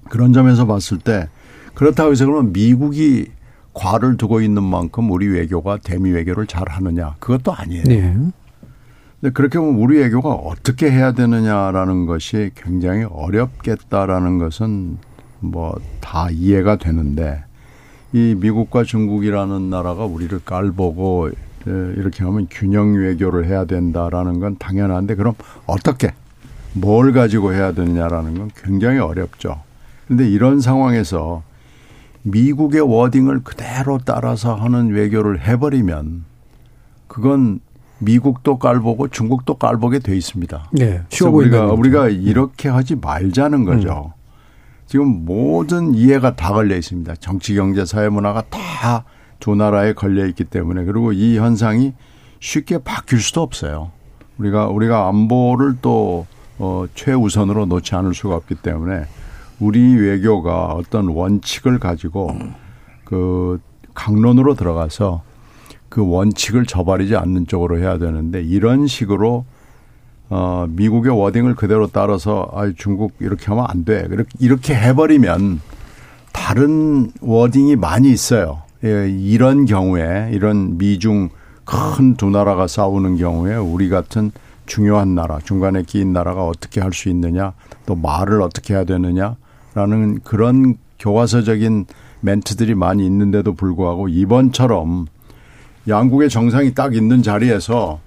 그런 0.10 0.34
점에서 0.34 0.66
봤을 0.66 0.98
때 0.98 1.28
그렇다고 1.74 2.12
해서 2.12 2.26
그러면 2.26 2.52
미국이 2.52 3.28
과를 3.74 4.18
두고 4.18 4.42
있는 4.42 4.64
만큼 4.64 5.10
우리 5.12 5.28
외교가 5.28 5.78
대미 5.78 6.12
외교를 6.12 6.48
잘 6.48 6.64
하느냐 6.68 7.16
그것도 7.20 7.54
아니에요. 7.54 7.84
네. 7.86 8.18
근데 9.22 9.34
그렇게 9.34 9.60
보면 9.60 9.76
우리 9.76 9.98
외교가 10.00 10.30
어떻게 10.30 10.92
해야 10.92 11.12
되느냐라는 11.12 12.06
것이 12.06 12.52
굉장히 12.56 13.06
어렵겠다라는 13.10 14.40
것은 14.40 14.98
뭐 15.40 15.76
다 16.10 16.28
이해가 16.32 16.78
되는데 16.78 17.44
이 18.14 18.36
미국과 18.40 18.84
중국이라는 18.84 19.70
나라가 19.70 20.06
우리를 20.06 20.40
깔보고 20.44 21.30
예, 21.68 21.72
이렇게 21.98 22.24
하면 22.24 22.48
균형 22.50 22.96
외교를 22.96 23.46
해야 23.46 23.66
된다라는 23.66 24.40
건 24.40 24.56
당연한데 24.58 25.14
그럼 25.14 25.36
어떻게 25.68 26.12
뭘 26.74 27.14
가지고 27.14 27.54
해야 27.54 27.74
되느냐라는 27.74 28.40
건 28.40 28.50
굉장히 28.56 28.98
어렵죠. 28.98 29.62
근데 30.10 30.28
이런 30.28 30.60
상황에서 30.60 31.44
미국의 32.24 32.82
워딩을 32.82 33.44
그대로 33.44 34.00
따라서 34.04 34.56
하는 34.56 34.90
외교를 34.90 35.48
해버리면 35.48 36.26
그건 37.08 37.60
미국도 38.00 38.58
깔보고 38.58 39.10
중국도 39.10 39.56
깔보게 39.56 40.00
돼 40.00 40.18
있습니다. 40.18 40.72
네. 40.74 41.04
쉬워. 41.10 41.30
우리가 41.30 41.68
우리가 41.68 42.10
이렇게 42.10 42.70
하지 42.70 42.96
말자는 42.96 43.66
거죠. 43.66 44.14
지금 44.88 45.26
모든 45.26 45.94
이해가 45.94 46.36
다 46.36 46.54
걸려 46.54 46.76
있습니다. 46.76 47.16
정치, 47.18 47.54
경제, 47.54 47.86
사회, 47.86 48.10
문화가 48.10 48.42
다두 48.50 49.56
나라에 49.56 49.94
걸려 49.94 50.26
있기 50.26 50.46
때문에 50.46 50.86
그리고 50.86 51.14
이 51.14 51.38
현상이 51.38 51.94
쉽게 52.40 52.80
바뀔 52.80 53.20
수도 53.20 53.44
없어요. 53.44 53.92
우리가 54.40 54.70
우리가 54.70 55.08
안보를 55.08 55.78
또 55.84 56.26
어, 56.58 56.86
최우선으로 56.96 57.68
놓지 57.68 57.94
않을 57.94 58.16
수가 58.16 58.36
없기 58.36 58.56
때문에 58.56 59.06
우리 59.60 59.96
외교가 59.96 60.68
어떤 60.68 61.08
원칙을 61.08 61.80
가지고 61.80 62.36
그 63.04 63.60
강론으로 63.94 64.56
들어가서 64.56 65.24
그 65.90 66.08
원칙을 66.08 66.66
저버리지 66.66 67.16
않는 67.16 67.48
쪽으로 67.48 67.80
해야 67.80 67.98
되는데 67.98 68.42
이런 68.42 68.88
식으로 68.88 69.46
어 70.30 70.68
미국의 70.70 71.12
워딩을 71.18 71.56
그대로 71.56 71.88
따라서 71.88 72.50
아 72.54 72.72
중국 72.78 73.14
이렇게 73.20 73.48
하면 73.48 73.66
안 73.68 73.84
돼. 73.84 74.08
이렇게 74.12 74.30
이렇게 74.40 74.76
해 74.76 74.94
버리면 74.94 75.60
다른 76.32 77.12
워딩이 77.22 77.76
많이 77.76 78.12
있어요. 78.12 78.62
예, 78.84 79.10
이런 79.10 79.66
경우에 79.66 80.30
이런 80.32 80.78
미중 80.78 81.30
큰 81.66 82.16
두 82.16 82.30
나라가 82.30 82.68
싸우는 82.68 83.18
경우에 83.18 83.56
우리 83.56 83.90
같은 83.90 84.32
중요한 84.66 85.16
나라, 85.16 85.40
중간에 85.44 85.84
끼인 85.84 86.14
나라가 86.14 86.46
어떻게 86.46 86.80
할 86.80 86.94
수 86.94 87.10
있느냐, 87.10 87.54
또 87.88 87.96
말을 87.96 88.42
어떻게 88.42 88.76
해야 88.76 88.84
되느냐 88.84 89.36
라는 89.80 90.20
그런 90.26 90.76
교과서적인 91.00 91.86
멘트들이 92.20 92.76
많이 92.76 93.06
있는데도 93.06 93.54
불구하고 93.54 94.10
이번처럼 94.10 95.06
양국의 95.88 96.30
정상이 96.30 96.74
딱 96.74 96.94
있는 96.96 97.24
자리에서 97.24 98.02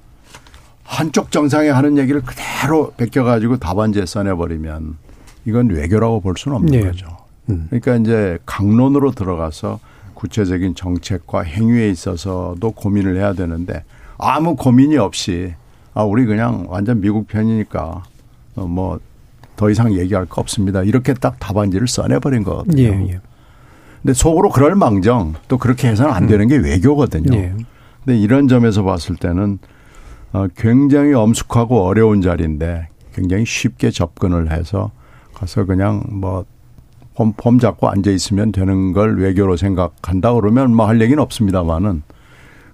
한쪽 0.85 1.31
정상이 1.31 1.69
하는 1.69 1.97
얘기를 1.97 2.21
그대로 2.21 2.93
베껴가지고 2.99 3.57
답안지에 3.57 4.05
써내버리면 4.05 4.99
이건 5.47 5.71
외교라고 5.71 6.21
볼 6.21 6.35
수는 6.37 6.57
없는 6.59 6.73
네. 6.73 6.87
거죠. 6.87 7.07
음. 7.49 7.69
그러니까 7.71 7.97
이제 7.97 8.39
강론으로 8.45 9.13
들어가서 9.13 9.81
구체적인 10.13 10.75
정책과 10.75 11.43
행위에 11.43 11.89
있어서도 11.89 12.73
고민을 12.73 13.17
해야 13.17 13.33
되는데 13.33 13.83
아무 14.19 14.57
고민이 14.57 14.99
없이 14.99 15.55
아 15.95 16.03
우리 16.03 16.27
그냥 16.27 16.67
완전 16.69 17.01
미국 17.01 17.27
편이니까 17.29 18.03
어, 18.57 18.67
뭐 18.67 19.01
더 19.62 19.70
이상 19.70 19.94
얘기할 19.94 20.27
거 20.27 20.40
없습니다. 20.40 20.83
이렇게 20.83 21.14
딱 21.14 21.38
답안지를 21.38 21.87
써내버린 21.87 22.42
거거든요. 22.42 22.83
예, 22.83 22.88
예. 22.88 23.20
근데 24.03 24.12
속으로 24.12 24.51
그럴 24.51 24.75
망정 24.75 25.35
또 25.46 25.57
그렇게 25.57 25.87
해서는 25.87 26.12
안 26.12 26.27
되는 26.27 26.48
게 26.48 26.57
외교거든요. 26.57 27.33
예. 27.37 27.55
근데 28.05 28.18
이런 28.18 28.48
점에서 28.48 28.83
봤을 28.83 29.14
때는 29.14 29.61
어, 30.33 30.48
굉장히 30.57 31.14
엄숙하고 31.14 31.85
어려운 31.85 32.22
자리인데 32.22 32.88
굉장히 33.14 33.44
쉽게 33.46 33.92
접근을 33.92 34.51
해서 34.51 34.90
가서 35.33 35.64
그냥 35.64 36.03
뭐 36.11 36.44
폼, 37.14 37.33
폼 37.37 37.61
잡고 37.61 37.88
앉아 37.88 38.11
있으면 38.11 38.51
되는 38.51 38.92
걸 38.92 39.16
외교로 39.16 39.57
생각한다 39.57 40.35
그러면 40.35 40.75
뭐 40.75 40.87
할 40.87 41.01
얘기는 41.01 41.22
없습니다만은 41.22 42.03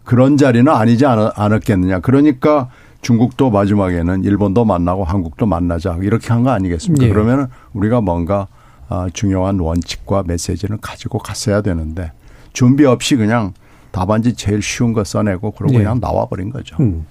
그런 0.05 0.39
자리는 0.39 0.73
아니지 0.73 1.05
않, 1.05 1.31
않았겠느냐. 1.35 2.01
그러니까 2.01 2.71
중국도 3.01 3.51
마지막에는 3.51 4.25
일본도 4.25 4.65
만나고 4.65 5.05
한국도 5.05 5.47
만나자 5.47 5.97
이렇게 6.03 6.29
한 6.33 6.43
거 6.43 6.51
아니겠습니까? 6.51 7.07
예. 7.07 7.09
그러면은 7.11 7.47
우리가 7.73 8.01
뭔가 8.01 8.49
아, 8.89 9.09
중요한 9.13 9.61
원칙과 9.61 10.25
메시지는 10.27 10.79
가지고 10.81 11.19
갔어야 11.19 11.61
되는데 11.61 12.13
준비 12.53 12.85
없이 12.87 13.17
그냥 13.17 13.53
답안지 13.91 14.35
제일 14.35 14.61
쉬운 14.63 14.93
거 14.93 15.03
써내고 15.05 15.53
그러고 15.53 15.75
예. 15.75 15.79
그냥 15.79 15.99
나와버린 16.01 16.51
거죠. 16.51 16.77
음. 16.81 17.07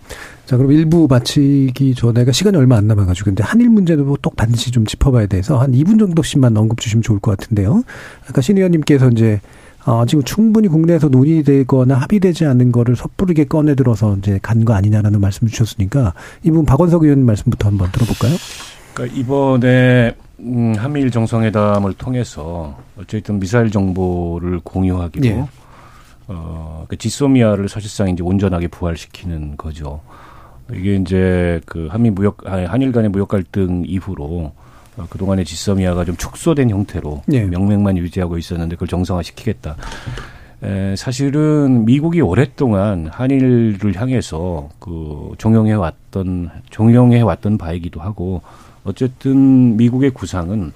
자, 0.46 0.58
그럼 0.58 0.72
일부 0.72 1.08
마치기 1.10 1.96
전에가 1.96 2.32
시간이 2.32 2.56
얼마 2.56 2.78
안 2.78 2.88
남아가지고, 2.88 3.26
근데 3.32 3.44
한일 3.44 3.70
문제도 3.70 4.04
뭐또 4.06 4.30
반드시 4.30 4.72
좀 4.72 4.86
짚어봐야 4.86 5.28
돼서 5.28 5.58
한 5.60 5.72
2분 5.74 6.00
정도씩만 6.00 6.56
언급 6.56 6.80
주시면 6.80 7.02
좋을 7.02 7.20
것 7.20 7.38
같은데요. 7.38 7.84
아까 8.30 8.40
신 8.42 8.56
의원님께서 8.58 9.10
이제, 9.10 9.42
어, 9.88 10.06
지금 10.06 10.22
충분히 10.24 10.68
국내에서 10.68 11.08
논의되거나 11.08 11.96
합의되지 11.96 12.46
않은 12.46 12.74
거를 12.74 12.96
섣부르게 12.98 13.46
꺼내 13.46 13.74
들어서 13.74 14.18
이제 14.18 14.38
간 14.42 14.66
거 14.66 14.74
아니냐라는 14.74 15.22
말씀을 15.22 15.50
주셨으니까, 15.50 16.14
이 16.44 16.50
부분 16.52 16.66
박원석 16.66 17.04
의원 17.04 17.24
말씀부터 17.26 17.70
한번 17.70 17.90
들어볼까요? 17.94 18.36
그러니까 18.94 19.18
이번에 19.18 20.14
음, 20.40 20.74
한미일 20.78 21.10
정상회담을 21.10 21.94
통해서 21.94 22.78
어쨌든 23.00 23.40
미사일 23.40 23.72
정보를 23.72 24.60
공유하기로 24.64 25.26
예. 25.26 25.46
어, 26.28 26.86
그 26.90 26.98
지소미아를 26.98 27.70
사실상 27.70 28.10
이제 28.10 28.22
온전하게 28.24 28.68
부활시키는 28.68 29.56
거죠. 29.56 30.02
이게 30.74 30.96
이제 30.96 31.62
그 31.66 31.88
한미 31.90 32.10
무역 32.10 32.40
아니, 32.46 32.66
한일 32.66 32.92
간의 32.92 33.10
무역 33.10 33.30
갈등 33.30 33.84
이후로 33.88 34.24
어, 34.26 34.54
그동안의 35.10 35.46
지소미아가 35.46 36.06
좀 36.06 36.16
축소된 36.16 36.70
형태로 36.70 37.24
예. 37.32 37.44
명맥만 37.44 37.98
유지하고 37.98 38.38
있었는데 38.38 38.76
그걸 38.76 38.88
정상화시키겠다. 38.88 39.76
에, 40.64 40.96
사실은 40.96 41.86
미국이 41.86 42.22
오랫동안 42.22 43.08
한일을 43.08 43.96
향해서 43.96 44.70
그 44.80 45.34
종용해 45.38 45.74
왔던 45.74 46.50
종용해 46.72 47.22
왔던 47.22 47.58
바이기도 47.60 48.02
하고 48.02 48.42
어쨌든 48.84 49.78
미국의 49.78 50.12
구상은 50.12 50.72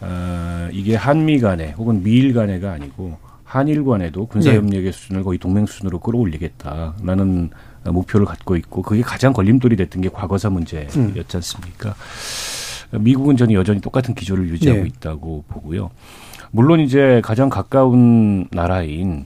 어, 0.00 0.68
이게 0.72 0.96
한미 0.96 1.38
간에 1.40 1.72
혹은 1.72 2.02
미일 2.02 2.32
간에가 2.32 2.72
아니고 2.72 3.18
한일 3.44 3.84
간에도 3.84 4.26
군사협력의 4.26 4.92
수준을 4.92 5.24
거의 5.24 5.38
동맹 5.38 5.66
수준으로 5.66 6.00
끌어올리겠다라는 6.00 7.50
목표를 7.84 8.24
갖고 8.24 8.56
있고 8.56 8.80
그게 8.80 9.02
가장 9.02 9.34
걸림돌이 9.34 9.76
됐던 9.76 10.00
게 10.00 10.08
과거사 10.08 10.48
문제였지 10.48 11.36
않습니까? 11.36 11.94
미국은 12.98 13.36
저는 13.36 13.54
여전히 13.54 13.80
똑같은 13.80 14.14
기조를 14.14 14.48
유지하고 14.48 14.82
네. 14.82 14.88
있다고 14.88 15.44
보고요. 15.48 15.90
물론 16.50 16.80
이제 16.80 17.20
가장 17.24 17.48
가까운 17.48 18.46
나라인 18.50 19.24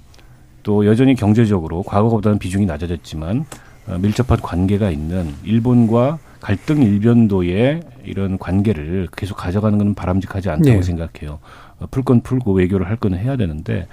또 0.62 0.86
여전히 0.86 1.14
경제적으로 1.14 1.82
과거보다는 1.82 2.38
비중이 2.38 2.66
낮아졌지만 2.66 3.44
어, 3.88 3.98
밀접한 3.98 4.40
관계가 4.40 4.90
있는 4.90 5.32
일본과 5.44 6.18
갈등 6.40 6.82
일변도의 6.82 7.80
이런 8.04 8.38
관계를 8.38 9.08
계속 9.16 9.36
가져가는 9.36 9.76
것은 9.78 9.94
바람직하지 9.94 10.50
않다고 10.50 10.76
네. 10.76 10.82
생각해요. 10.82 11.38
어, 11.78 11.86
풀건 11.90 12.20
풀고 12.22 12.52
외교를 12.52 12.88
할 12.88 12.96
거는 12.96 13.18
해야 13.18 13.36
되는데 13.36 13.86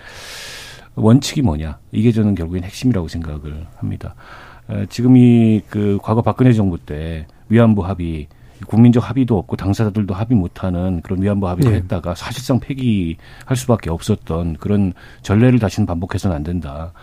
원칙이 0.96 1.42
뭐냐 1.42 1.80
이게 1.92 2.12
저는 2.12 2.36
결국엔 2.36 2.64
핵심이라고 2.64 3.08
생각을 3.08 3.66
합니다. 3.78 4.16
어, 4.68 4.84
지금 4.90 5.18
이 5.18 5.62
그 5.70 5.98
과거 6.02 6.22
박근혜 6.22 6.54
정부 6.54 6.78
때 6.78 7.26
위안부 7.50 7.84
합의 7.86 8.28
국민적 8.68 9.08
합의도 9.10 9.38
없고 9.38 9.56
당사자들도 9.56 10.14
합의 10.14 10.38
못하는 10.38 11.02
그런 11.02 11.22
위안부 11.22 11.48
합의를 11.48 11.72
네. 11.72 11.78
했다가 11.80 12.16
사실상 12.16 12.60
폐기할 12.60 13.56
수밖에 13.56 13.90
없었던 13.90 14.58
그런 14.60 14.94
전례를 15.22 15.60
다시는 15.60 15.86
반복해서는 15.86 16.36
안 16.36 16.44
된다. 16.44 16.94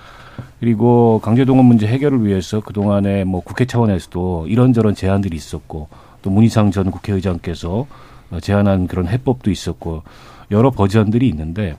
그리고 0.59 1.21
강제동원 1.23 1.67
문제 1.67 1.87
해결을 1.87 2.25
위해서 2.25 2.61
그동안에 2.61 3.25
뭐 3.25 3.41
국회 3.41 3.65
차원에서도 3.65 4.47
이런저런 4.49 4.95
제안들이 4.95 5.37
있었고 5.37 5.89
또 6.23 6.31
문희상 6.31 6.71
전 6.71 6.91
국회의장께서 6.91 7.87
어, 8.31 8.41
제안한 8.41 8.87
그런 8.87 9.09
해법도 9.09 9.51
있었고 9.51 10.03
여러 10.51 10.71
버전들이 10.71 11.29
있는데 11.29 11.77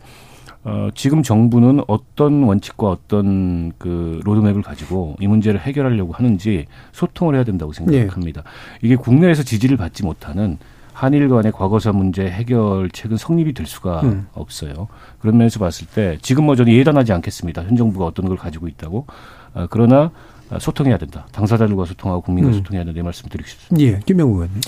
어, 0.63 0.89
지금 0.93 1.23
정부는 1.23 1.81
어떤 1.87 2.43
원칙과 2.43 2.87
어떤 2.87 3.71
그 3.77 4.19
로드맵을 4.23 4.61
가지고 4.61 5.15
이 5.19 5.27
문제를 5.27 5.59
해결하려고 5.59 6.13
하는지 6.13 6.67
소통을 6.91 7.35
해야 7.35 7.43
된다고 7.43 7.73
생각합니다. 7.73 8.43
이게 8.81 8.95
국내에서 8.95 9.43
지지를 9.43 9.77
받지 9.77 10.03
못하는 10.03 10.57
한일 10.93 11.29
간의 11.29 11.51
과거사 11.51 11.93
문제 11.93 12.29
해결책은 12.29 13.17
성립이 13.17 13.53
될 13.53 13.65
수가 13.65 14.01
음. 14.01 14.27
없어요. 14.33 14.87
그런 15.19 15.37
면에서 15.37 15.57
봤을 15.59 15.87
때 15.87 16.17
지금 16.21 16.45
뭐 16.45 16.55
저는 16.55 16.71
예단하지 16.73 17.11
않겠습니다. 17.13 17.63
현 17.63 17.75
정부가 17.75 18.05
어떤 18.05 18.27
걸 18.27 18.37
가지고 18.37 18.67
있다고. 18.67 19.07
아, 19.53 19.67
그러나 19.69 20.11
아, 20.51 20.59
소통해야 20.59 20.97
된다. 20.97 21.25
당사자들과 21.31 21.85
소통하고 21.85 22.21
국민과 22.21 22.51
음. 22.51 22.53
소통해야 22.53 22.83
된다. 22.83 22.99
이 22.99 23.03
말씀 23.03 23.27
드리고 23.29 23.49
싶습니다. 23.49 23.83
예, 23.83 23.99
김명우 24.05 24.33
의원님. 24.33 24.61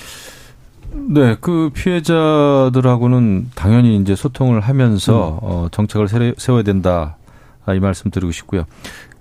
네, 0.95 1.35
그 1.41 1.69
피해자들하고는 1.73 3.49
당연히 3.55 3.97
이제 3.97 4.15
소통을 4.15 4.59
하면서 4.61 5.39
어, 5.41 5.67
정책을 5.71 6.07
세- 6.07 6.33
세워야 6.37 6.63
된다. 6.63 7.17
아, 7.65 7.73
이 7.73 7.79
말씀 7.79 8.11
드리고 8.11 8.31
싶고요. 8.31 8.65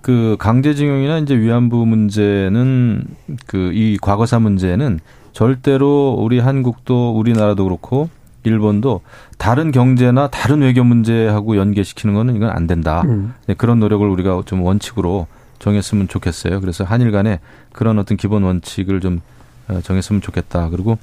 그 0.01 0.35
강제징용이나 0.39 1.19
이제 1.19 1.35
위안부 1.37 1.85
문제는 1.85 3.05
그 3.47 3.71
이 3.73 3.97
과거사 4.01 4.39
문제는 4.39 4.99
절대로 5.31 6.15
우리 6.19 6.39
한국도 6.39 7.17
우리나라도 7.17 7.63
그렇고 7.63 8.09
일본도 8.43 9.01
다른 9.37 9.71
경제나 9.71 10.27
다른 10.27 10.61
외교 10.61 10.83
문제하고 10.83 11.55
연계시키는 11.57 12.13
거는 12.13 12.35
이건 12.35 12.49
안 12.49 12.67
된다. 12.67 13.01
음. 13.05 13.33
네, 13.47 13.53
그런 13.53 13.79
노력을 13.79 14.05
우리가 14.07 14.43
좀 14.45 14.61
원칙으로 14.61 15.27
정했으면 15.59 16.09
좋겠어요. 16.09 16.59
그래서 16.59 16.83
한일 16.83 17.11
간에 17.11 17.39
그런 17.71 17.97
어떤 17.97 18.17
기본 18.17 18.43
원칙을 18.43 18.99
좀 18.99 19.21
어, 19.69 19.79
정했으면 19.81 20.21
좋겠다. 20.21 20.67
그리고 20.69 20.91
어, 20.91 20.97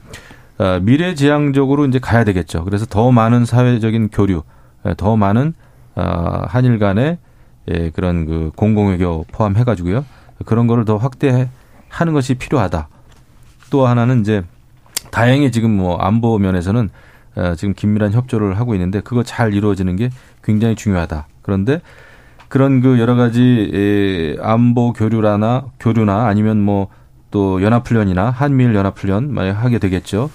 미래지향적으로 0.83 1.87
이제 1.87 1.99
가야 1.99 2.25
되겠죠. 2.25 2.65
그래서 2.65 2.87
더 2.87 3.11
많은 3.13 3.45
사회적인 3.45 4.09
교류, 4.09 4.43
예, 4.87 4.95
더 4.97 5.17
많은 5.17 5.55
어, 5.97 6.43
한일 6.47 6.79
간의 6.79 7.19
예, 7.71 7.91
그런 7.91 8.27
그 8.27 8.51
공공외교 8.57 9.27
포함해가지고요. 9.33 10.05
그런 10.45 10.67
거를 10.67 10.85
더 10.85 10.97
확대하는 10.97 11.49
것이 12.13 12.35
필요하다. 12.35 12.89
또 13.71 13.87
하나는 13.87 14.21
이제 14.21 14.43
다행히 15.11 15.53
지금 15.53 15.71
뭐 15.71 15.97
안보 15.97 16.39
면에서는 16.39 16.89
어, 17.37 17.55
지금 17.57 17.75
긴밀한 17.75 18.13
협조를 18.13 18.59
하고 18.59 18.75
있는데 18.75 19.01
그거 19.01 19.23
잘 19.23 19.55
이루어지는 19.55 19.97
게 19.97 20.11
굉장히 20.43 20.75
중요하다. 20.75 21.27
그런데 21.43 21.81
그런 22.49 22.81
그 22.81 22.99
여러 22.99 23.15
가지 23.15 23.71
에, 23.73 24.43
안보 24.43 24.93
교류라나 24.93 25.67
교류나 25.79 26.27
아니면 26.27 26.61
뭐 26.61 26.89
또 27.31 27.63
연합훈련이나 27.63 28.31
한미일 28.31 28.75
연합훈련 28.75 29.33
만약 29.33 29.53
하게 29.53 29.79
되겠죠. 29.79 30.31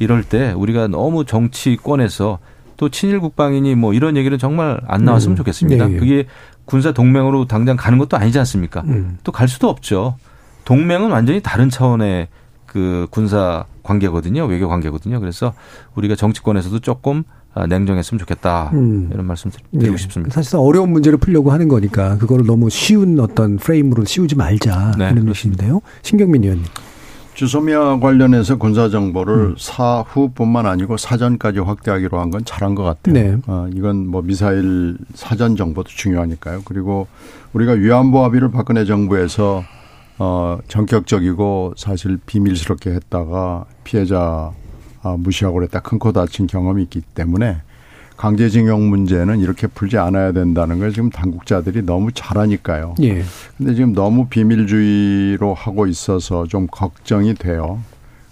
이럴 0.00 0.24
때 0.24 0.52
우리가 0.52 0.88
너무 0.88 1.24
정치권에서 1.24 2.38
또 2.76 2.88
친일 2.88 3.20
국방이니 3.20 3.74
뭐 3.74 3.92
이런 3.92 4.16
얘기는 4.16 4.36
정말 4.38 4.80
안 4.88 5.04
나왔으면 5.04 5.34
음. 5.34 5.36
좋겠습니다. 5.36 5.90
예, 5.90 5.94
예. 5.94 5.98
그게 5.98 6.26
군사 6.64 6.92
동맹으로 6.92 7.46
당장 7.46 7.76
가는 7.76 7.98
것도 7.98 8.16
아니지 8.16 8.38
않습니까? 8.38 8.80
음. 8.86 9.18
또갈 9.22 9.46
수도 9.46 9.68
없죠. 9.68 10.16
동맹은 10.64 11.10
완전히 11.10 11.40
다른 11.42 11.68
차원의 11.68 12.28
그 12.64 13.06
군사 13.10 13.64
관계거든요. 13.82 14.46
외교 14.46 14.68
관계거든요. 14.68 15.20
그래서 15.20 15.52
우리가 15.94 16.14
정치권에서도 16.16 16.78
조금 16.78 17.24
아, 17.52 17.66
냉정했으면 17.66 18.18
좋겠다. 18.20 18.70
음. 18.72 19.10
이런 19.12 19.26
말씀 19.26 19.50
드리고 19.50 19.92
예. 19.92 19.96
싶습니다. 19.98 20.32
사실상 20.32 20.60
어려운 20.60 20.90
문제를 20.92 21.18
풀려고 21.18 21.52
하는 21.52 21.68
거니까 21.68 22.16
그거를 22.16 22.46
너무 22.46 22.70
쉬운 22.70 23.18
어떤 23.20 23.58
프레임으로 23.58 24.04
씌우지 24.04 24.36
말자 24.36 24.92
네, 24.96 25.04
하는 25.04 25.24
그렇습니다. 25.24 25.64
것인데요. 25.64 25.80
신경민 26.02 26.44
의원님. 26.44 26.64
주소미아 27.34 28.00
관련해서 28.00 28.56
군사 28.56 28.88
정보를 28.90 29.34
음. 29.34 29.54
사후뿐만 29.58 30.66
아니고 30.66 30.96
사전까지 30.96 31.60
확대하기로 31.60 32.18
한 32.20 32.30
건 32.30 32.44
잘한 32.44 32.74
것 32.74 32.82
같아요. 32.84 33.12
네. 33.14 33.36
어, 33.46 33.66
이건 33.74 34.06
뭐 34.06 34.22
미사일 34.22 34.96
사전 35.14 35.56
정보도 35.56 35.88
중요하니까요. 35.88 36.62
그리고 36.64 37.08
우리가 37.54 37.72
위안부 37.72 38.22
합의를 38.22 38.50
박근혜 38.52 38.84
정부에서 38.84 39.64
어, 40.18 40.58
전격적이고 40.68 41.74
사실 41.76 42.18
비밀스럽게 42.26 42.90
했다가 42.90 43.64
피해자 43.84 44.52
아, 45.02 45.16
무시하고 45.18 45.54
그랬다 45.56 45.80
큰 45.80 45.98
코 45.98 46.12
다친 46.12 46.46
경험이 46.46 46.82
있기 46.84 47.00
때문에 47.00 47.62
강제징용 48.20 48.90
문제는 48.90 49.40
이렇게 49.40 49.66
풀지 49.66 49.96
않아야 49.96 50.32
된다는 50.32 50.78
걸 50.78 50.92
지금 50.92 51.08
당국자들이 51.08 51.80
너무 51.86 52.12
잘하니까요. 52.12 52.96
예. 53.00 53.22
근데 53.56 53.74
지금 53.74 53.94
너무 53.94 54.26
비밀주의로 54.26 55.54
하고 55.54 55.86
있어서 55.86 56.46
좀 56.46 56.66
걱정이 56.70 57.32
돼요. 57.32 57.80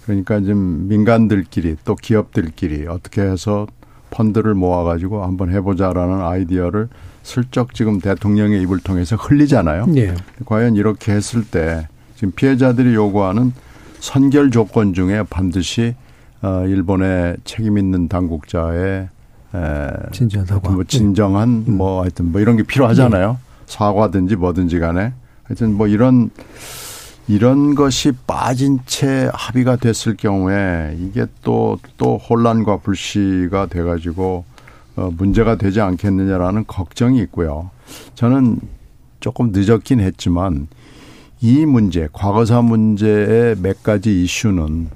그러니까 0.04 0.40
지금 0.40 0.88
민간들끼리 0.88 1.76
또 1.86 1.94
기업들끼리 1.94 2.86
어떻게 2.86 3.22
해서 3.22 3.66
펀드를 4.10 4.52
모아가지고 4.52 5.24
한번 5.24 5.50
해보자라는 5.50 6.20
아이디어를 6.20 6.90
슬쩍 7.22 7.72
지금 7.72 7.98
대통령의 7.98 8.60
입을 8.64 8.80
통해서 8.80 9.16
흘리잖아요. 9.16 9.86
예. 9.96 10.14
과연 10.44 10.76
이렇게 10.76 11.12
했을 11.12 11.44
때 11.44 11.88
지금 12.14 12.32
피해자들이 12.32 12.94
요구하는 12.94 13.54
선결 14.00 14.50
조건 14.50 14.92
중에 14.92 15.22
반드시 15.30 15.94
어 16.42 16.66
일본의 16.66 17.38
책임 17.44 17.78
있는 17.78 18.08
당국자의 18.08 19.08
에 19.54 19.90
사과. 20.46 20.70
뭐 20.70 20.84
진정한 20.84 21.64
음. 21.66 21.76
뭐 21.76 22.02
하여튼 22.02 22.32
뭐 22.32 22.40
이런 22.40 22.56
게 22.56 22.62
필요하잖아요. 22.62 23.38
사과든지 23.66 24.36
뭐든지 24.36 24.78
간에 24.78 25.12
하여튼 25.44 25.74
뭐 25.74 25.86
이런 25.86 26.30
이런 27.28 27.74
것이 27.74 28.12
빠진 28.26 28.80
채 28.86 29.30
합의가 29.32 29.76
됐을 29.76 30.16
경우에 30.16 30.96
이게 30.98 31.26
또또 31.42 32.18
혼란과 32.18 32.78
불씨가 32.78 33.66
돼 33.66 33.82
가지고 33.82 34.44
어 34.96 35.10
문제가 35.16 35.56
되지 35.56 35.80
않겠느냐라는 35.80 36.64
걱정이 36.66 37.18
있고요. 37.20 37.70
저는 38.14 38.58
조금 39.20 39.52
늦었긴 39.52 40.00
했지만 40.00 40.68
이 41.40 41.66
문제, 41.66 42.08
과거사 42.12 42.62
문제의 42.62 43.56
몇 43.60 43.82
가지 43.82 44.22
이슈는 44.22 44.88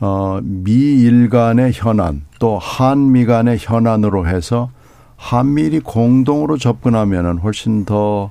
어, 0.00 0.40
미일 0.42 1.28
간의 1.28 1.72
현안 1.74 2.22
또 2.38 2.58
한미 2.58 3.24
간의 3.24 3.56
현안으로 3.58 4.28
해서 4.28 4.70
한미일이 5.16 5.80
공동으로 5.80 6.58
접근하면은 6.58 7.38
훨씬 7.38 7.84
더 7.84 8.30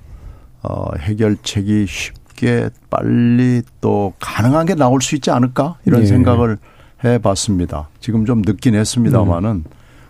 어, 0.62 0.86
해결책이 1.00 1.86
쉽게 1.88 2.70
빨리 2.90 3.64
또 3.82 4.14
가능한 4.20 4.66
게 4.66 4.76
나올 4.76 5.02
수 5.02 5.16
있지 5.16 5.32
않을까 5.32 5.78
이런 5.86 6.02
예. 6.02 6.06
생각을 6.06 6.58
해봤습니다. 7.04 7.90
지금 8.00 8.26
좀 8.26 8.42
늦긴 8.46 8.76
했습니다만은 8.76 9.64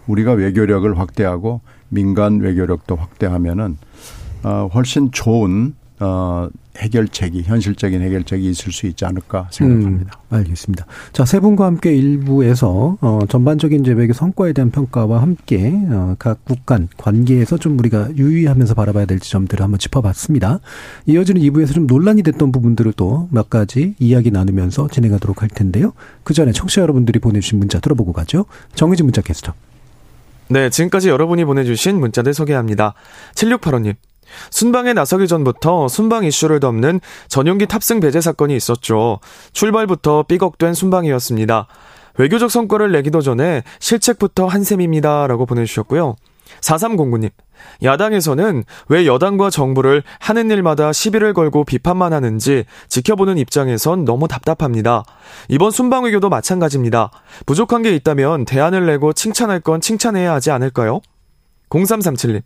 우리가 0.08 0.34
외교력을 0.34 0.98
확대하고 1.00 1.62
민간 1.90 2.40
외교력도 2.40 2.96
확대하면은 2.96 3.78
어, 4.44 4.70
훨씬 4.74 5.12
좋은 5.12 5.76
어, 6.00 6.50
해결책이 6.78 7.44
현실적인 7.44 8.02
해결책이 8.02 8.50
있을 8.50 8.72
수 8.72 8.88
있지 8.88 9.06
않을까 9.06 9.48
생각합니다. 9.52 10.20
음, 10.32 10.36
알겠습니다. 10.38 10.86
자, 11.14 11.26
세 11.26 11.40
분과 11.40 11.66
함께 11.66 11.96
일부에서 11.96 12.98
어, 13.02 13.20
전반적인 13.30 13.84
외교 13.96 14.14
성과에 14.14 14.54
대한 14.54 14.72
평가와 14.72 15.22
함께 15.22 15.74
어, 15.90 16.16
각 16.20 16.40
국 16.46 16.66
간 16.66 16.88
관계에서 16.98 17.58
좀 17.58 17.78
우리가 17.78 18.10
유의하면서 18.18 18.74
바라봐야 18.74 19.06
될 19.06 19.20
지점들을 19.20 19.64
한번 19.64 19.78
짚어봤습니다. 19.80 20.60
이어지는 21.06 21.42
2부에서 21.42 21.74
좀 21.74 21.86
논란이 21.88 22.24
됐던 22.24 22.52
부분들을 22.52 22.94
또 22.94 23.28
몇 23.32 23.50
가지 23.50 23.96
이야기 24.00 24.32
나누면서 24.32 24.88
진행하도록 24.90 25.42
할 25.42 25.50
텐데요. 25.50 25.94
그 26.24 26.34
전에 26.34 26.52
청취자 26.52 26.82
여러분들이 26.82 27.20
보내주신 27.20 27.60
문자 27.60 27.80
들어보고 27.80 28.14
가죠. 28.14 28.46
정의진 28.74 29.06
문자 29.06 29.22
캐스터. 29.22 29.54
네, 30.48 30.70
지금까지 30.70 31.10
여러분이 31.10 31.44
보내주신 31.46 32.00
문자들 32.00 32.34
소개합니다. 32.34 32.94
7685님. 33.36 33.96
순방에 34.50 34.94
나서기 34.94 35.28
전부터 35.28 35.88
순방 35.88 36.26
이슈를 36.26 36.60
덮는 36.60 37.00
전용기 37.28 37.68
탑승 37.68 38.00
배제 38.00 38.22
사건이 38.22 38.56
있었죠. 38.56 39.20
출발부터 39.54 40.24
삐걱된 40.24 40.74
순방이었습니다. 40.74 41.68
외교적 42.18 42.50
성과를 42.50 42.92
내기도 42.92 43.22
전에 43.22 43.64
실책부터 43.80 44.48
한 44.48 44.64
셈입니다. 44.64 45.28
라고 45.28 45.46
보내주셨고요. 45.46 46.16
4309님. 46.62 47.30
야당에서는 47.84 48.64
왜 48.90 49.06
여당과 49.06 49.50
정부를 49.50 50.04
하는 50.20 50.52
일마다 50.52 50.94
시비를 50.94 51.34
걸고 51.34 51.64
비판만 51.64 52.14
하는지 52.14 52.66
지켜보는 52.90 53.38
입장에선 53.38 54.06
너무 54.06 54.28
답답합니다. 54.28 55.04
이번 55.50 55.72
순방 55.72 56.04
외교도 56.04 56.30
마찬가지입니다. 56.30 57.12
부족한 57.46 57.82
게 57.82 57.96
있다면 57.96 58.46
대안을 58.46 58.86
내고 58.86 59.14
칭찬할 59.14 59.62
건 59.62 59.82
칭찬해야 59.82 60.34
하지 60.34 60.52
않을까요? 60.52 61.02
0337님. 61.70 62.42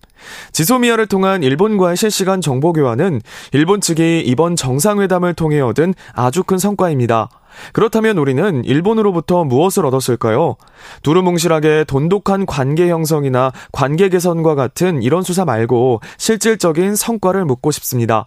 지소미아를 0.52 1.08
통한 1.08 1.44
일본과의 1.44 1.98
실시간 1.98 2.42
정보 2.42 2.74
교환은 2.74 3.22
일본 3.54 3.82
측이 3.82 4.24
이번 4.26 4.56
정상회담을 4.56 5.34
통해 5.34 5.60
얻은 5.60 5.94
아주 6.14 6.44
큰 6.44 6.58
성과입니다. 6.58 7.30
그렇다면 7.74 8.18
우리는 8.18 8.64
일본으로부터 8.64 9.44
무엇을 9.44 9.86
얻었을까요? 9.86 10.56
두루뭉실하게 11.04 11.86
돈독한 11.88 12.46
관계 12.46 12.90
형성이나 12.90 13.52
관계 13.72 14.10
개선과 14.10 14.56
같은 14.56 15.04
이런 15.04 15.24
수사 15.24 15.46
말고 15.46 16.02
실질적인 16.18 16.96
성과를 16.96 17.46
묻고 17.46 17.72
싶습니다. 17.72 18.26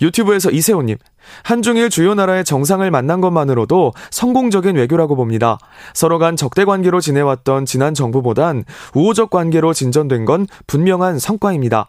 유튜브에서 0.00 0.50
이세호님, 0.50 0.98
한중일 1.44 1.90
주요 1.90 2.14
나라의 2.14 2.44
정상을 2.44 2.88
만난 2.90 3.20
것만으로도 3.20 3.92
성공적인 4.10 4.76
외교라고 4.76 5.16
봅니다. 5.16 5.58
서로 5.94 6.18
간 6.18 6.36
적대 6.36 6.64
관계로 6.64 7.00
지내왔던 7.00 7.66
지난 7.66 7.94
정부보단 7.94 8.64
우호적 8.94 9.30
관계로 9.30 9.72
진전된 9.72 10.24
건 10.24 10.46
분명한 10.66 11.18
성과입니다. 11.18 11.88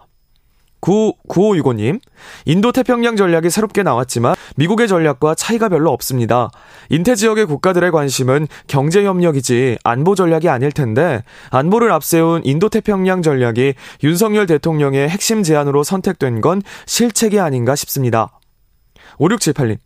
9, 0.83 1.13
9565님, 1.29 2.01
인도 2.43 2.73
태평양 2.73 3.15
전략이 3.15 3.49
새롭게 3.49 3.83
나왔지만 3.83 4.35
미국의 4.57 4.89
전략과 4.89 5.33
차이가 5.35 5.69
별로 5.69 5.91
없습니다. 5.91 6.49
인태 6.89 7.15
지역의 7.15 7.45
국가들의 7.45 7.89
관심은 7.91 8.47
경제 8.67 9.05
협력이지 9.05 9.77
안보 9.85 10.13
전략이 10.13 10.49
아닐 10.49 10.73
텐데 10.73 11.23
안보를 11.51 11.89
앞세운 11.93 12.41
인도 12.43 12.67
태평양 12.67 13.21
전략이 13.21 13.75
윤석열 14.03 14.45
대통령의 14.45 15.07
핵심 15.07 15.41
제안으로 15.41 15.83
선택된 15.83 16.41
건 16.41 16.61
실책이 16.85 17.39
아닌가 17.39 17.77
싶습니다. 17.77 18.39
5678님. 19.19 19.77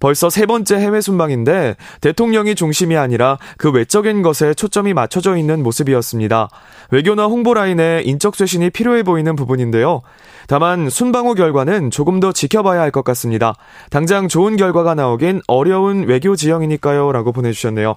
벌써 0.00 0.28
세 0.28 0.44
번째 0.44 0.76
해외 0.76 1.00
순방인데 1.00 1.76
대통령이 2.02 2.54
중심이 2.54 2.96
아니라 2.96 3.38
그 3.56 3.70
외적인 3.70 4.20
것에 4.22 4.52
초점이 4.52 4.92
맞춰져 4.92 5.36
있는 5.36 5.62
모습이었습니다. 5.62 6.50
외교나 6.90 7.24
홍보 7.24 7.54
라인에 7.54 8.02
인적 8.04 8.36
쇄신이 8.36 8.70
필요해 8.70 9.02
보이는 9.02 9.34
부분인데요. 9.34 10.02
다만 10.46 10.90
순방 10.90 11.26
후 11.26 11.34
결과는 11.34 11.90
조금 11.90 12.20
더 12.20 12.32
지켜봐야 12.32 12.80
할 12.80 12.90
것 12.90 13.02
같습니다. 13.04 13.54
당장 13.88 14.28
좋은 14.28 14.56
결과가 14.56 14.94
나오긴 14.94 15.40
어려운 15.46 16.04
외교 16.04 16.36
지형이니까요. 16.36 17.10
라고 17.12 17.32
보내 17.32 17.52
주셨네요. 17.52 17.96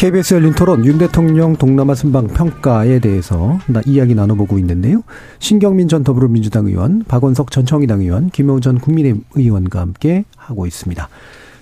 KBS 0.00 0.32
열린 0.32 0.54
토론 0.54 0.86
윤 0.86 0.96
대통령 0.96 1.56
동남아 1.56 1.94
순방 1.94 2.28
평가에 2.28 3.00
대해서 3.00 3.58
나 3.66 3.82
이야기 3.84 4.14
나눠보고 4.14 4.58
있는데요. 4.60 5.02
신경민 5.40 5.88
전 5.88 6.04
더불어민주당 6.04 6.68
의원, 6.68 7.04
박원석 7.04 7.50
전 7.50 7.66
정의당 7.66 8.00
의원, 8.00 8.30
김효우 8.30 8.62
전 8.62 8.78
국민의힘 8.78 9.24
의원과 9.34 9.78
함께 9.78 10.24
하고 10.38 10.66
있습니다. 10.66 11.06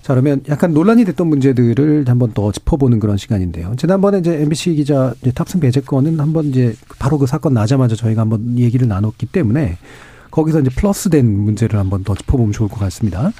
자, 0.03 0.14
그러면 0.14 0.41
약간 0.49 0.72
논란이 0.72 1.05
됐던 1.07 1.26
문제들을 1.26 2.05
한번 2.07 2.30
더 2.32 2.53
짚어보는 2.53 3.01
그런 3.01 3.16
시간인데요. 3.16 3.72
지난번에 3.76 4.20
이제 4.20 4.41
MBC 4.41 4.76
기자 4.76 5.14
탑승 5.34 5.59
배제 5.59 5.80
건은 5.80 6.20
한번 6.20 6.45
이제 6.45 6.76
바로 7.01 7.18
그 7.18 7.26
사건 7.26 7.55
나자마자 7.55 7.97
저희가 7.97 8.20
한번 8.20 8.57
얘기를 8.57 8.86
나눴기 8.86 9.26
때문에 9.26 9.78
거기서 10.30 10.61
이제 10.61 10.70
플러스된 10.70 11.26
문제를 11.26 11.76
한번 11.76 12.05
더 12.05 12.14
짚어보면 12.14 12.53
좋을 12.53 12.68
것 12.68 12.78
같습니다. 12.78 13.32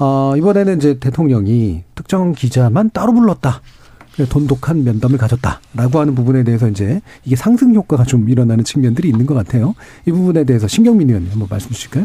어, 0.00 0.34
이번에는 0.36 0.76
이제 0.78 0.98
대통령이 0.98 1.84
특정 1.94 2.32
기자만 2.32 2.90
따로 2.92 3.12
불렀다. 3.12 3.60
돈독한 4.28 4.84
면담을 4.84 5.18
가졌다라고 5.18 6.00
하는 6.00 6.14
부분에 6.14 6.44
대해서 6.44 6.68
이제 6.68 7.00
이게 7.24 7.36
상승 7.36 7.74
효과가 7.74 8.04
좀 8.04 8.28
일어나는 8.28 8.64
측면들이 8.64 9.08
있는 9.08 9.26
것 9.26 9.34
같아요. 9.34 9.74
이 10.06 10.10
부분에 10.10 10.44
대해서 10.44 10.68
신경민 10.68 11.08
의원님 11.08 11.30
한번 11.30 11.48
말씀 11.50 11.70
주실까요? 11.70 12.04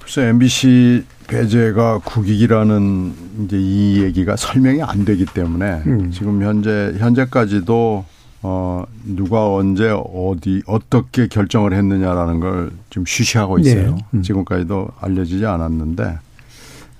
그래서 0.00 0.22
MBC 0.22 1.04
배제가 1.26 1.98
국익이라는 1.98 3.12
이제 3.44 3.58
이 3.58 4.02
얘기가 4.02 4.36
설명이 4.36 4.82
안 4.82 5.04
되기 5.04 5.24
때문에 5.24 5.82
음. 5.86 6.10
지금 6.12 6.42
현재 6.42 6.94
현재까지도 6.98 8.04
어 8.42 8.84
누가 9.04 9.52
언제 9.52 9.90
어디 9.90 10.62
어떻게 10.66 11.26
결정을 11.26 11.72
했느냐라는 11.72 12.38
걸 12.38 12.70
지금 12.90 13.04
쉬쉬하고 13.04 13.58
있어요. 13.58 13.96
네. 13.96 14.04
음. 14.14 14.22
지금까지도 14.22 14.88
알려지지 15.00 15.44
않았는데 15.44 16.18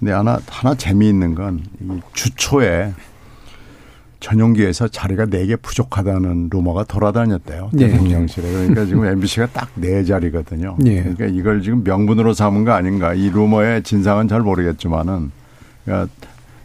근데 0.01 0.13
하나 0.13 0.41
하나 0.49 0.75
재미있는 0.75 1.35
건이 1.37 1.63
주초에 2.15 2.93
전용기에서 4.27 4.89
자리가 4.89 5.27
4개 5.27 5.57
부족하다는 5.63 6.49
루머가 6.51 6.83
돌아다녔대요. 6.83 7.71
네. 7.73 7.91
대통령실에. 7.91 8.51
그러니까 8.51 8.85
지금 8.85 9.07
MBC가 9.07 9.47
딱 9.53 9.73
4자리거든요. 9.77 10.75
네. 10.79 11.01
그러니까 11.01 11.27
이걸 11.27 11.63
지금 11.63 11.85
명분으로 11.85 12.35
삼은 12.35 12.65
거 12.65 12.73
아닌가. 12.73 13.15
이 13.15 13.31
루머의 13.31 13.85
진상은 13.85 14.27
잘 14.27 14.41
모르겠지만은 14.41 15.31
그러니까 15.85 16.13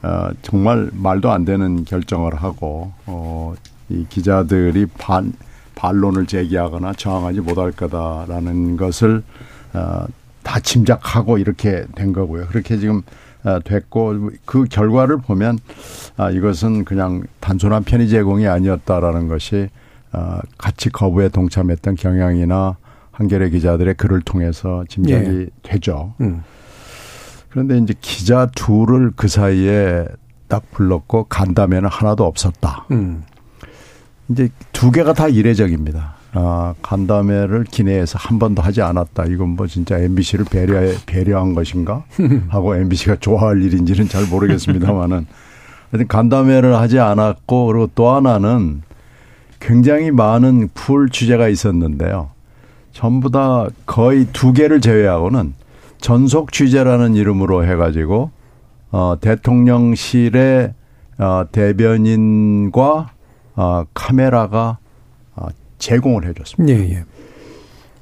어, 0.02 0.32
정말 0.42 0.90
말도 0.92 1.30
안 1.30 1.46
되는 1.46 1.86
결정을 1.86 2.34
하고 2.34 2.94
어, 3.06 3.54
이 3.90 4.08
기자들이 4.10 4.88
반, 4.98 5.32
반론을 5.76 6.26
제기하거나 6.26 6.94
저항하지 6.94 7.42
못할 7.42 7.72
거다라는 7.72 8.76
것을 8.76 9.22
어, 9.74 10.08
다 10.42 10.60
짐작하고 10.60 11.38
이렇게 11.38 11.86
된 11.94 12.12
거고요. 12.12 12.48
그렇게 12.48 12.78
지금 12.78 12.98
어, 12.98 13.02
됐고 13.64 14.32
그 14.46 14.66
결과를 14.66 15.18
보면 15.18 15.60
아 16.18 16.30
이것은 16.30 16.86
그냥 16.86 17.24
단순한 17.40 17.84
편의 17.84 18.10
제공이 18.10 18.48
아니었다라는 18.48 19.28
것이 19.28 19.70
어, 20.14 20.40
같이 20.58 20.90
거부에 20.90 21.30
동참했던 21.30 21.96
경향이나 21.96 22.78
한겨레 23.12 23.50
기자들의 23.50 23.94
글을 23.96 24.22
통해서 24.22 24.84
짐작이 24.90 25.42
예. 25.42 25.48
되죠. 25.64 26.14
음. 26.22 26.44
그런데 27.50 27.78
이제 27.78 27.94
기자 28.00 28.48
둘을 28.56 29.12
그 29.16 29.28
사이에 29.28 30.06
딱 30.48 30.70
불렀고 30.72 31.26
간담회는 31.26 31.90
하나도 31.90 32.26
없었다. 32.26 32.86
음. 32.92 33.24
이제 34.30 34.50
두 34.72 34.92
개가 34.92 35.14
다 35.14 35.28
이례적입니다. 35.28 36.16
아, 36.34 36.74
간담회를 36.82 37.66
기내에서 37.66 38.18
한 38.18 38.40
번도 38.40 38.62
하지 38.62 38.82
않았다. 38.82 39.26
이건 39.26 39.50
뭐 39.50 39.68
진짜 39.68 39.98
MBC를 39.98 40.46
배려 40.46 40.80
배려한 41.06 41.54
것인가? 41.54 42.06
하고 42.50 42.76
MBC가 42.76 43.18
좋아할 43.20 43.62
일인지는 43.62 44.08
잘 44.08 44.26
모르겠습니다만은 44.28 45.26
하여튼 45.92 46.08
간담회를 46.08 46.76
하지 46.78 47.00
않았고 47.00 47.66
그리고 47.68 47.90
또 47.96 48.10
하나는 48.10 48.82
굉장히 49.60 50.10
많은 50.12 50.70
풀 50.74 51.10
취재가 51.10 51.50
있었는데요. 51.50 52.30
전부 52.94 53.30
다 53.30 53.68
거의 53.86 54.26
두 54.32 54.54
개를 54.54 54.82
제외하고는 54.82 55.54
전속 56.00 56.52
취재라는 56.52 57.16
이름으로 57.16 57.66
해가지고 57.66 58.32
어, 58.92 59.16
대통령실의 59.22 60.74
어, 61.18 61.44
대변인과 61.52 63.12
어, 63.56 63.84
카메라가 63.94 64.78
제공을 65.82 66.26
해줬습니다. 66.30 66.74
예, 66.74 66.90
예. 66.92 67.04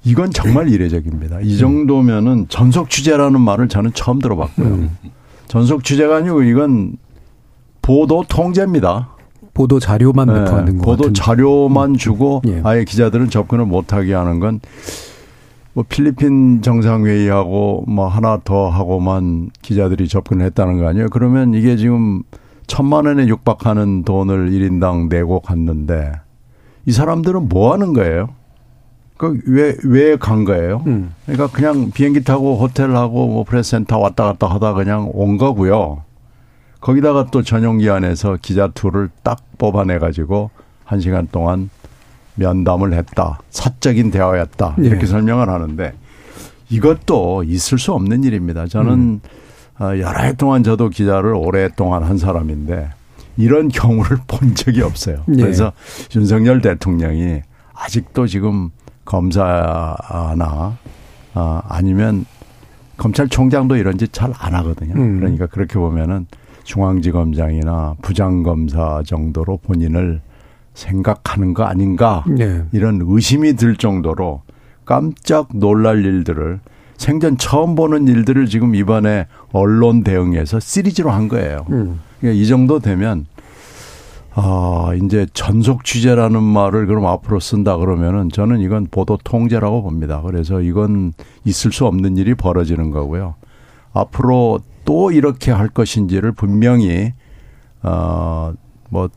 이건 0.03 0.31
정말 0.31 0.69
이례적입니다. 0.69 1.41
이 1.41 1.57
정도면은 1.57 2.45
전속 2.49 2.89
취재라는 2.89 3.41
말을 3.41 3.67
저는 3.67 3.91
처음 3.93 4.19
들어봤고요. 4.19 4.67
음. 4.67 4.89
전속 5.47 5.83
취재가 5.83 6.17
아니고 6.17 6.43
이건 6.43 6.97
보도 7.81 8.23
통제입니다. 8.27 9.09
보도 9.53 9.79
자료만 9.79 10.27
네, 10.27 10.33
배포하는 10.35 10.77
거 10.77 10.85
보도 10.85 11.11
자료만 11.11 11.95
주고 11.95 12.41
예. 12.47 12.61
아예 12.63 12.83
기자들은 12.83 13.29
접근을 13.29 13.65
못하게 13.65 14.13
하는 14.13 14.39
건 14.39 14.59
뭐 15.73 15.85
필리핀 15.87 16.61
정상회의하고 16.61 17.85
뭐 17.87 18.07
하나 18.07 18.39
더 18.43 18.69
하고만 18.69 19.49
기자들이 19.61 20.07
접근을 20.07 20.45
했다는 20.47 20.79
거 20.79 20.87
아니에요? 20.87 21.07
그러면 21.09 21.53
이게 21.53 21.77
지금 21.77 22.23
천만 22.67 23.05
원에 23.05 23.27
육박하는 23.27 24.03
돈을 24.03 24.49
1인당 24.49 25.09
내고 25.09 25.39
갔는데 25.39 26.11
이 26.89 26.91
사람들은 26.91 27.49
뭐 27.49 27.71
하는 27.71 27.93
거예요? 27.93 28.29
그왜왜간 29.17 30.43
거예요? 30.43 30.81
음. 30.87 31.13
그러니까 31.27 31.45
그냥 31.55 31.91
비행기 31.91 32.23
타고 32.23 32.57
호텔하고 32.57 33.27
뭐 33.27 33.43
프레스센터 33.43 33.99
왔다 33.99 34.23
갔다 34.23 34.47
하다 34.47 34.73
그냥 34.73 35.11
온 35.13 35.37
거고요. 35.37 36.01
거기다가 36.81 37.27
또 37.29 37.43
전용기 37.43 37.87
안에서 37.91 38.39
기자 38.41 38.69
둘을 38.69 39.09
딱 39.21 39.39
뽑아내 39.59 39.99
가지고 39.99 40.49
한 40.83 40.99
시간 40.99 41.27
동안 41.31 41.69
면담을 42.33 42.93
했다. 42.93 43.37
사적인 43.51 44.09
대화였다. 44.09 44.77
이렇게 44.79 45.03
예. 45.03 45.05
설명을 45.05 45.47
하는데 45.47 45.93
이것도 46.71 47.43
있을 47.43 47.77
수 47.77 47.93
없는 47.93 48.23
일입니다. 48.23 48.65
저는 48.65 48.93
음. 48.93 49.21
어, 49.79 49.95
여러 49.99 50.21
해 50.21 50.33
동안 50.33 50.63
저도 50.63 50.89
기자를 50.89 51.35
오랫동안 51.35 52.01
한 52.01 52.17
사람인데 52.17 52.89
이런 53.37 53.67
경우를 53.69 54.17
본 54.27 54.55
적이 54.55 54.81
없어요. 54.81 55.23
네. 55.27 55.41
그래서 55.43 55.71
윤석열 56.15 56.61
대통령이 56.61 57.41
아직도 57.73 58.27
지금 58.27 58.69
검사나 59.05 60.77
아, 61.33 61.61
아니면 61.67 62.25
검찰총장도 62.97 63.77
이런 63.77 63.97
짓 63.97 64.11
잘 64.11 64.33
안 64.37 64.53
하거든요. 64.55 64.93
음. 64.95 65.19
그러니까 65.19 65.47
그렇게 65.47 65.79
보면은 65.79 66.27
중앙지검장이나 66.63 67.95
부장검사 68.01 69.01
정도로 69.05 69.57
본인을 69.57 70.21
생각하는 70.73 71.53
거 71.53 71.63
아닌가 71.63 72.23
네. 72.27 72.63
이런 72.71 72.99
의심이 73.03 73.53
들 73.53 73.75
정도로 73.75 74.41
깜짝 74.85 75.47
놀랄 75.53 76.03
일들을 76.05 76.59
생전 76.97 77.37
처음 77.37 77.75
보는 77.75 78.07
일들을 78.07 78.45
지금 78.47 78.75
이번에 78.75 79.27
언론 79.51 80.03
대응에서 80.03 80.59
시리즈로 80.59 81.11
한 81.11 81.27
거예요. 81.29 81.65
음. 81.71 81.99
그러니까 82.19 82.41
이 82.41 82.45
정도 82.47 82.79
되면 82.79 83.25
아 84.33 84.91
이제 85.03 85.25
전속 85.33 85.83
취재라는 85.83 86.41
말을 86.41 86.85
그럼 86.85 87.05
앞으로 87.05 87.39
쓴다 87.39 87.77
그러면은 87.77 88.29
저는 88.29 88.59
이건 88.59 88.87
보도 88.89 89.17
통제라고 89.23 89.81
봅니다. 89.81 90.21
그래서 90.21 90.61
이건 90.61 91.13
있을 91.45 91.71
수 91.71 91.85
없는 91.85 92.17
일이 92.17 92.35
벌어지는 92.35 92.91
거고요. 92.91 93.35
앞으로 93.93 94.59
또 94.85 95.11
이렇게 95.11 95.51
할 95.51 95.67
것인지를 95.67 96.31
분명히 96.31 97.13
어뭐 97.81 99.09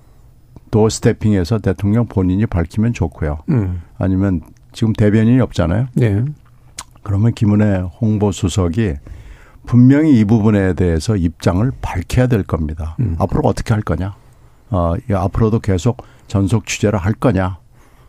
도어 0.70 0.88
스태핑에서 0.88 1.58
대통령 1.58 2.06
본인이 2.06 2.46
밝히면 2.46 2.94
좋고요. 2.94 3.40
음. 3.50 3.82
아니면 3.98 4.40
지금 4.72 4.92
대변인이 4.94 5.40
없잖아요. 5.40 5.88
네. 5.94 6.24
그러면 7.02 7.34
김은혜 7.34 7.82
홍보수석이 8.00 8.94
분명히 9.66 10.18
이 10.18 10.24
부분에 10.24 10.74
대해서 10.74 11.16
입장을 11.16 11.70
밝혀야 11.80 12.26
될 12.26 12.42
겁니다. 12.42 12.96
음. 13.00 13.16
앞으로 13.18 13.42
어떻게 13.44 13.74
할 13.74 13.82
거냐? 13.82 14.14
어, 14.70 14.94
이 15.08 15.12
앞으로도 15.12 15.60
계속 15.60 16.02
전속 16.26 16.66
취재를 16.66 16.98
할 16.98 17.12
거냐? 17.12 17.58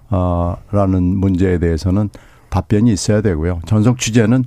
어, 0.10 0.56
라는 0.72 1.04
문제에 1.04 1.58
대해서는 1.60 2.10
답변이 2.50 2.92
있어야 2.92 3.22
되고요. 3.22 3.62
전속 3.66 4.00
취재는 4.00 4.44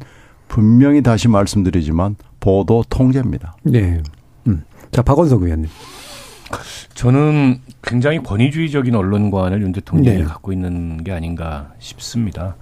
분명히 0.48 1.02
다시 1.02 1.28
말씀드리지만 1.28 2.16
보도 2.40 2.84
통제입니다. 2.88 3.56
네. 3.64 4.02
음. 4.46 4.64
자, 4.92 5.02
박원석 5.02 5.42
의원님. 5.42 5.68
저는 6.94 7.60
굉장히 7.82 8.22
권위주의적인 8.22 8.94
언론관을 8.94 9.60
윤 9.62 9.72
대통령이 9.72 10.18
네. 10.18 10.24
갖고 10.24 10.52
있는 10.52 11.02
게 11.02 11.12
아닌가 11.12 11.72
싶습니다. 11.78 12.56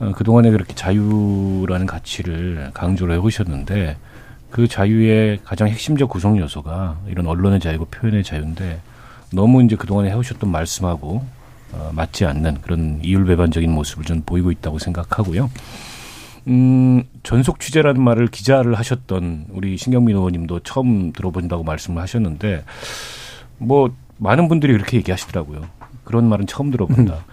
어, 0.00 0.12
그동안에 0.12 0.50
그렇게 0.50 0.74
자유라는 0.74 1.86
가치를 1.86 2.70
강조를 2.74 3.14
해오셨는데 3.14 3.96
그 4.50 4.66
자유의 4.66 5.40
가장 5.44 5.68
핵심적 5.68 6.08
구성 6.10 6.38
요소가 6.38 6.98
이런 7.06 7.26
언론의 7.26 7.60
자유고 7.60 7.86
표현의 7.86 8.24
자유인데 8.24 8.80
너무 9.32 9.62
이제 9.62 9.76
그동안에 9.76 10.10
해오셨던 10.10 10.50
말씀하고 10.50 11.24
어, 11.72 11.90
맞지 11.94 12.24
않는 12.24 12.62
그런 12.62 12.98
이율배반적인 13.02 13.70
모습을 13.70 14.04
좀 14.04 14.22
보이고 14.22 14.50
있다고 14.50 14.78
생각하고요. 14.78 15.50
음, 16.48 17.04
전속 17.22 17.60
취재라는 17.60 18.02
말을 18.02 18.28
기자를 18.28 18.74
하셨던 18.74 19.46
우리 19.50 19.76
신경민 19.76 20.16
의원님도 20.16 20.60
처음 20.60 21.12
들어본다고 21.12 21.62
말씀을 21.62 22.02
하셨는데 22.02 22.64
뭐 23.58 23.94
많은 24.16 24.48
분들이 24.48 24.72
그렇게 24.72 24.96
얘기하시더라고요. 24.96 25.68
그런 26.04 26.28
말은 26.28 26.46
처음 26.46 26.70
들어본다. 26.70 27.24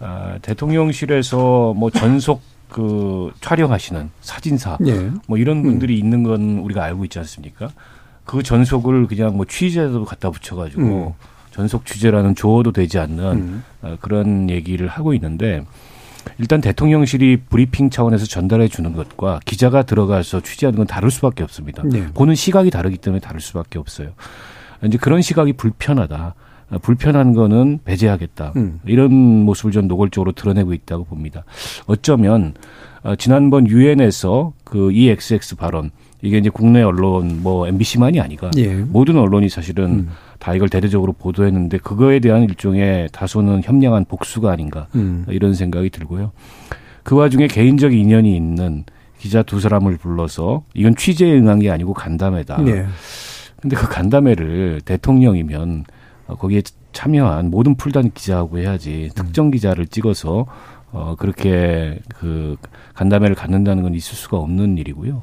아, 0.00 0.38
대통령실에서 0.42 1.74
뭐 1.74 1.90
전속 1.90 2.42
그 2.68 3.30
촬영하시는 3.40 4.10
사진사 4.20 4.78
예. 4.86 5.10
뭐 5.28 5.38
이런 5.38 5.62
분들이 5.62 5.96
있는 5.96 6.22
건 6.24 6.58
우리가 6.58 6.82
알고 6.82 7.04
있지 7.04 7.18
않습니까? 7.20 7.70
그 8.24 8.42
전속을 8.42 9.06
그냥 9.06 9.36
뭐 9.36 9.46
취재도 9.46 10.04
갖다 10.04 10.30
붙여가지고 10.30 10.82
음. 10.82 11.12
전속 11.52 11.86
취재라는 11.86 12.34
조어도 12.34 12.72
되지 12.72 12.98
않는 12.98 13.24
음. 13.24 13.64
어, 13.82 13.96
그런 14.00 14.50
얘기를 14.50 14.88
하고 14.88 15.14
있는데 15.14 15.64
일단 16.38 16.60
대통령실이 16.60 17.42
브리핑 17.48 17.90
차원에서 17.90 18.26
전달해 18.26 18.66
주는 18.66 18.92
것과 18.92 19.40
기자가 19.44 19.82
들어가서 19.82 20.40
취재하는 20.40 20.78
건 20.78 20.86
다를 20.86 21.10
수밖에 21.10 21.44
없습니다. 21.44 21.82
네. 21.84 22.06
보는 22.12 22.34
시각이 22.34 22.70
다르기 22.70 22.96
때문에 22.96 23.20
다를 23.20 23.40
수밖에 23.40 23.78
없어요. 23.78 24.10
이제 24.84 24.98
그런 24.98 25.22
시각이 25.22 25.52
불편하다. 25.52 26.34
어, 26.70 26.78
불편한 26.78 27.34
거는 27.34 27.80
배제하겠다. 27.84 28.52
음. 28.56 28.80
이런 28.86 29.12
모습을 29.12 29.72
좀 29.72 29.88
노골적으로 29.88 30.32
드러내고 30.32 30.72
있다고 30.72 31.04
봅니다. 31.04 31.44
어쩌면 31.86 32.54
어, 33.02 33.16
지난번 33.16 33.68
유엔에서 33.68 34.52
그 34.64 34.90
EXX 34.92 35.56
발언 35.56 35.90
이게 36.22 36.38
이제 36.38 36.48
국내 36.48 36.82
언론 36.82 37.42
뭐 37.42 37.68
MBC만이 37.68 38.18
아니가 38.18 38.50
예. 38.56 38.76
모든 38.76 39.18
언론이 39.18 39.50
사실은 39.50 39.84
음. 39.84 40.08
다 40.38 40.54
이걸 40.54 40.70
대대적으로 40.70 41.12
보도했는데 41.12 41.78
그거에 41.78 42.18
대한 42.18 42.44
일종의 42.44 43.08
다소는 43.12 43.60
협량한 43.62 44.06
복수가 44.06 44.50
아닌가 44.50 44.86
음. 44.94 45.26
이런 45.28 45.52
생각이 45.52 45.90
들고요. 45.90 46.32
그 47.02 47.14
와중에 47.14 47.46
개인적 47.46 47.92
인연이 47.92 48.34
있는 48.34 48.84
기자 49.18 49.42
두 49.42 49.60
사람을 49.60 49.98
불러서 49.98 50.64
이건 50.72 50.96
취재에 50.96 51.38
응한 51.38 51.58
게 51.58 51.70
아니고 51.70 51.92
간담회다. 51.92 52.62
네. 52.62 52.86
근데 53.60 53.76
그 53.76 53.88
간담회를 53.88 54.80
대통령이면 54.84 55.84
어, 55.84 55.84
거기에 56.26 56.62
참여한 56.92 57.50
모든 57.50 57.74
풀단 57.74 58.12
기자하고 58.12 58.58
해야지 58.58 59.10
특정 59.14 59.50
기자를 59.50 59.86
찍어서 59.86 60.46
어 60.92 61.16
그렇게 61.18 61.98
그 62.08 62.56
간담회를 62.94 63.34
갖는다는 63.34 63.82
건 63.82 63.94
있을 63.94 64.14
수가 64.16 64.38
없는 64.38 64.78
일이고요. 64.78 65.22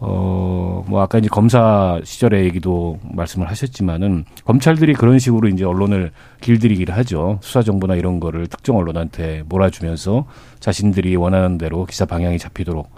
어 0.00 0.56
뭐 0.86 1.02
아까 1.02 1.18
이제 1.18 1.28
검사 1.28 2.00
시절의 2.04 2.44
얘기도 2.44 2.98
말씀을 3.02 3.48
하셨지만은 3.50 4.24
검찰들이 4.44 4.94
그런 4.94 5.18
식으로 5.18 5.48
이제 5.48 5.64
언론을 5.64 6.12
길들이기를 6.40 6.96
하죠. 6.96 7.38
수사 7.42 7.62
정보나 7.62 7.96
이런 7.96 8.20
거를 8.20 8.46
특정 8.46 8.76
언론한테 8.76 9.42
몰아주면서 9.48 10.26
자신들이 10.60 11.16
원하는 11.16 11.58
대로 11.58 11.84
기사 11.86 12.04
방향이 12.04 12.38
잡히도록 12.38 12.90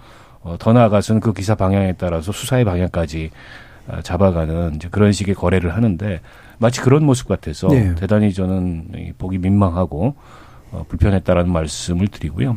어, 0.42 0.56
더 0.58 0.72
나아가서는 0.72 1.20
그 1.20 1.32
기사 1.32 1.54
방향에 1.54 1.94
따라서 1.98 2.30
수사의 2.32 2.64
방향까지 2.64 3.30
아, 3.88 4.02
잡아가는 4.02 4.74
이제 4.76 4.88
그런 4.90 5.12
식의 5.12 5.34
거래를 5.34 5.74
하는데 5.74 6.20
마치 6.58 6.80
그런 6.80 7.04
모습 7.04 7.28
같아서 7.28 7.68
네. 7.68 7.94
대단히 7.94 8.32
저는 8.32 8.88
이 8.96 9.12
보기 9.16 9.38
민망하고 9.38 10.14
어, 10.72 10.84
불편했다라는 10.88 11.52
말씀을 11.52 12.08
드리고요. 12.08 12.56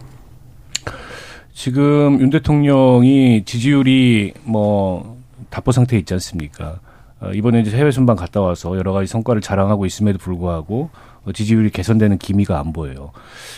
지금 1.54 2.20
윤 2.22 2.30
대통령이 2.30 3.44
지지율이 3.46 4.34
뭐 4.44 5.18
답보 5.50 5.72
상태에 5.72 6.00
있지 6.00 6.14
않습니까? 6.16 6.80
어, 7.20 7.32
이번에 7.34 7.62
이제 7.62 7.76
해외 7.78 7.92
순방 7.92 8.16
갔다 8.16 8.42
와서 8.42 8.76
여러 8.78 8.94
가지 8.94 9.08
성과를 9.08 9.42
자랑하고 9.42 9.86
있음에도 9.86 10.18
불구하고 10.18 10.90
어, 11.26 11.32
지지율이 11.32 11.70
개선되는 11.70 12.18
기미가 12.18 12.60
안 12.60 12.74
보여요. 12.74 13.12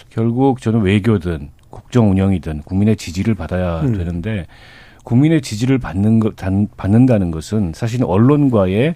결국 0.10 0.60
저는 0.62 0.82
외교든 0.82 1.50
국정 1.70 2.12
운영이든 2.12 2.64
국민의 2.64 2.98
지지를 2.98 3.36
받아야 3.36 3.82
음. 3.82 3.98
되는데 3.98 4.48
국민의 5.06 5.42
지지를 5.42 5.80
받는 5.80 6.20
것 6.20 6.36
단- 6.36 6.68
받는다는 6.78 7.32
것은 7.32 7.72
사실 7.74 8.04
언론과의 8.04 8.90
이 8.90 8.94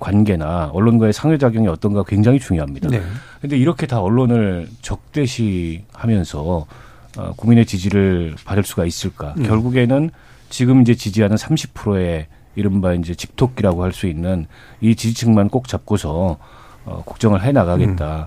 관계나 0.00 0.70
언론과의 0.72 1.12
상호작용이 1.12 1.68
어떤가 1.68 2.02
굉장히 2.04 2.38
중요합니다. 2.40 2.88
네. 2.88 3.02
근데 3.40 3.56
이렇게 3.56 3.86
다 3.86 4.00
언론을 4.00 4.68
적대시하면서 4.82 6.66
어, 7.16 7.32
국민의 7.36 7.66
지지를 7.66 8.34
받을 8.44 8.64
수가 8.64 8.84
있을까? 8.86 9.34
음. 9.38 9.44
결국에는 9.44 10.10
지금 10.50 10.82
이제 10.82 10.94
지지하는 10.94 11.36
30%의 11.36 12.26
이른바 12.56 12.94
이제 12.94 13.14
집토끼라고 13.14 13.82
할 13.84 13.92
수 13.92 14.06
있는 14.06 14.46
이 14.80 14.94
지지층만 14.96 15.48
꼭 15.48 15.68
잡고서 15.68 16.38
어, 16.86 17.02
국정을 17.04 17.42
해 17.42 17.52
나가겠다. 17.52 18.26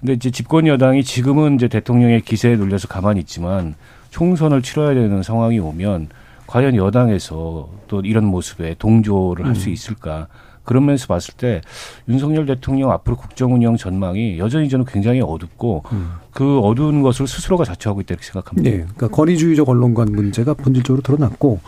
근데 0.00 0.12
이제 0.14 0.30
집권 0.30 0.66
여당이 0.66 1.04
지금은 1.04 1.54
이제 1.56 1.68
대통령의 1.68 2.20
기세에 2.22 2.56
눌려서 2.56 2.88
가만히 2.88 3.20
있지만 3.20 3.74
총선을 4.10 4.62
치러야 4.62 4.94
되는 4.94 5.22
상황이 5.22 5.58
오면 5.58 6.08
과연 6.46 6.76
여당에서 6.76 7.68
또 7.88 8.00
이런 8.00 8.24
모습에 8.26 8.74
동조를 8.78 9.46
할수 9.46 9.70
있을까? 9.70 10.28
그런 10.64 10.86
면에서 10.86 11.06
봤을 11.06 11.34
때 11.34 11.60
윤석열 12.08 12.46
대통령 12.46 12.90
앞으로 12.90 13.16
국정 13.16 13.54
운영 13.54 13.76
전망이 13.76 14.38
여전히 14.38 14.68
저는 14.68 14.84
굉장히 14.86 15.20
어둡고 15.20 15.84
그 16.32 16.58
어두운 16.60 17.02
것을 17.02 17.26
스스로가 17.26 17.64
자초하고 17.64 18.00
있다 18.00 18.14
이렇게 18.14 18.26
생각합니다. 18.26 18.70
네, 18.70 18.76
그러니까 18.78 19.08
권위주의적 19.08 19.68
언론관 19.68 20.12
문제가 20.12 20.54
본질적으로 20.54 21.02
드러났고 21.02 21.60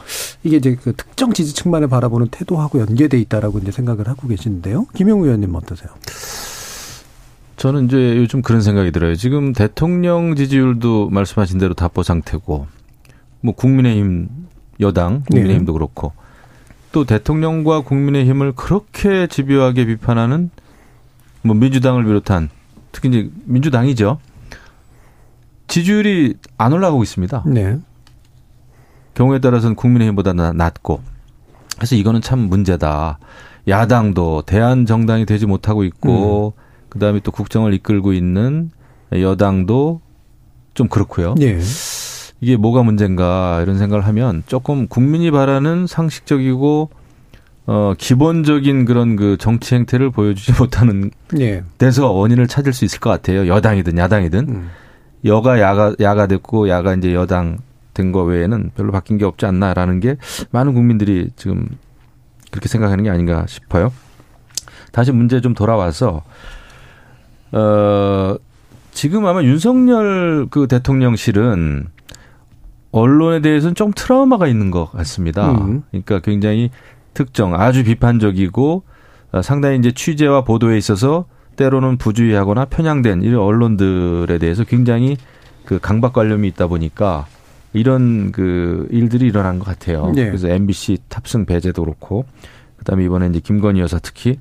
이게 0.42 0.56
이제 0.56 0.74
그 0.74 0.94
특정 0.96 1.32
지지층만을 1.32 1.88
바라보는 1.88 2.28
태도하고 2.28 2.80
연계돼 2.80 3.18
있다라고 3.20 3.58
이제 3.58 3.70
생각을 3.70 4.08
하고 4.08 4.26
계시는데요. 4.28 4.86
김영 4.94 5.20
의원님 5.20 5.54
어떠세요? 5.54 5.90
저는 7.56 7.86
이제 7.86 8.16
요즘 8.16 8.42
그런 8.42 8.60
생각이 8.60 8.92
들어요. 8.92 9.14
지금 9.16 9.52
대통령 9.52 10.36
지지율도 10.36 11.08
말씀하신 11.10 11.58
대로 11.58 11.72
답보 11.74 12.02
상태고, 12.02 12.66
뭐 13.40 13.54
국민의힘 13.54 14.28
여당 14.80 15.22
국민의힘도 15.22 15.72
그렇고, 15.72 16.12
또 16.92 17.04
대통령과 17.04 17.80
국민의힘을 17.82 18.52
그렇게 18.52 19.26
집요하게 19.26 19.86
비판하는 19.86 20.50
뭐 21.42 21.54
민주당을 21.54 22.04
비롯한 22.04 22.48
특히 22.92 23.08
이제 23.08 23.30
민주당이죠. 23.44 24.18
지지율이 25.68 26.34
안 26.58 26.72
올라가고 26.72 27.02
있습니다. 27.02 27.42
네. 27.46 27.78
경우에 29.14 29.40
따라서는 29.40 29.76
국민의힘보다 29.76 30.32
나- 30.32 30.52
낮고 30.52 31.00
그래서 31.76 31.96
이거는 31.96 32.20
참 32.20 32.38
문제다. 32.40 33.18
야당도 33.68 34.42
대한 34.46 34.86
정당이 34.86 35.26
되지 35.26 35.46
못하고 35.46 35.84
있고 35.84 36.54
그다음에 36.88 37.20
또 37.20 37.32
국정을 37.32 37.74
이끌고 37.74 38.12
있는 38.12 38.70
여당도 39.12 40.00
좀 40.74 40.88
그렇고요. 40.88 41.34
예. 41.40 41.58
이게 42.40 42.56
뭐가 42.56 42.82
문제인가 42.82 43.60
이런 43.62 43.78
생각을 43.78 44.06
하면 44.06 44.42
조금 44.46 44.86
국민이 44.88 45.30
바라는 45.30 45.86
상식적이고 45.86 46.90
어 47.68 47.94
기본적인 47.98 48.84
그런 48.84 49.16
그 49.16 49.36
정치 49.38 49.74
행태를 49.74 50.10
보여주지 50.10 50.52
못하는 50.60 51.10
예. 51.38 51.64
데서 51.78 52.12
원인을 52.12 52.46
찾을 52.46 52.72
수 52.72 52.84
있을 52.84 53.00
것 53.00 53.10
같아요. 53.10 53.48
여당이든 53.48 53.98
야당이든 53.98 54.48
음. 54.48 54.70
여가 55.24 55.60
야가 55.60 55.96
야가 55.98 56.26
됐고 56.26 56.68
야가 56.68 56.94
이제 56.94 57.12
여당 57.14 57.58
된 57.94 58.12
거 58.12 58.22
외에는 58.22 58.72
별로 58.76 58.92
바뀐 58.92 59.16
게 59.16 59.24
없지 59.24 59.46
않나라는 59.46 60.00
게 60.00 60.16
많은 60.50 60.74
국민들이 60.74 61.30
지금 61.34 61.66
그렇게 62.50 62.68
생각하는 62.68 63.02
게 63.04 63.10
아닌가 63.10 63.46
싶어요. 63.48 63.90
다시 64.92 65.12
문제 65.12 65.40
좀 65.40 65.54
돌아와서 65.54 66.22
어 67.52 68.36
지금 68.92 69.26
아마 69.26 69.42
윤석열 69.42 70.46
그 70.50 70.66
대통령실은 70.68 71.86
언론에 72.92 73.40
대해서는 73.40 73.74
좀 73.74 73.92
트라우마가 73.94 74.46
있는 74.46 74.70
것 74.70 74.90
같습니다. 74.92 75.52
음. 75.52 75.82
그러니까 75.90 76.20
굉장히 76.20 76.70
특정 77.14 77.54
아주 77.54 77.84
비판적이고 77.84 78.82
어, 79.32 79.42
상당히 79.42 79.78
이제 79.78 79.92
취재와 79.92 80.44
보도에 80.44 80.78
있어서 80.78 81.26
때로는 81.56 81.96
부주의하거나 81.96 82.66
편향된 82.66 83.22
이런 83.22 83.40
언론들에 83.40 84.38
대해서 84.38 84.64
굉장히 84.64 85.16
그 85.64 85.78
강박 85.78 86.12
관념이 86.12 86.46
있다 86.48 86.66
보니까 86.66 87.26
이런 87.72 88.32
그 88.32 88.86
일들이 88.90 89.26
일어난 89.26 89.58
것 89.58 89.66
같아요. 89.66 90.12
네. 90.14 90.26
그래서 90.26 90.48
MBC 90.48 90.98
탑승 91.08 91.44
배제도 91.44 91.82
그렇고 91.82 92.24
그다음에 92.76 93.04
이번에 93.04 93.26
이제 93.26 93.40
김건희 93.40 93.80
여사 93.80 93.98
특히 93.98 94.38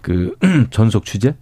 그 0.00 0.34
전속 0.70 1.04
취재 1.04 1.34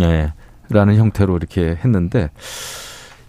예. 0.00 0.32
라는 0.68 0.96
형태로 0.96 1.36
이렇게 1.36 1.76
했는데 1.84 2.30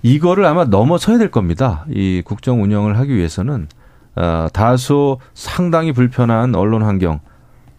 이거를 0.04 0.46
아마 0.46 0.66
넘어서야 0.66 1.18
될 1.18 1.30
겁니다. 1.32 1.86
이 1.90 2.22
국정 2.26 2.64
운영을 2.64 2.98
하기 3.00 3.16
위해서는 3.16 3.68
어, 4.16 4.48
다소 4.54 5.20
상당히 5.34 5.92
불편한 5.92 6.56
언론 6.56 6.84
환경 6.84 7.20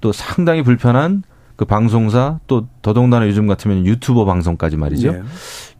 또 0.00 0.12
상당히 0.12 0.62
불편한 0.62 1.22
그 1.56 1.64
방송사 1.64 2.38
또 2.46 2.66
더더군다나 2.80 3.26
요즘 3.26 3.46
같으면 3.46 3.86
유튜버 3.86 4.24
방송까지 4.24 4.76
말이죠. 4.76 5.08
예. 5.08 5.22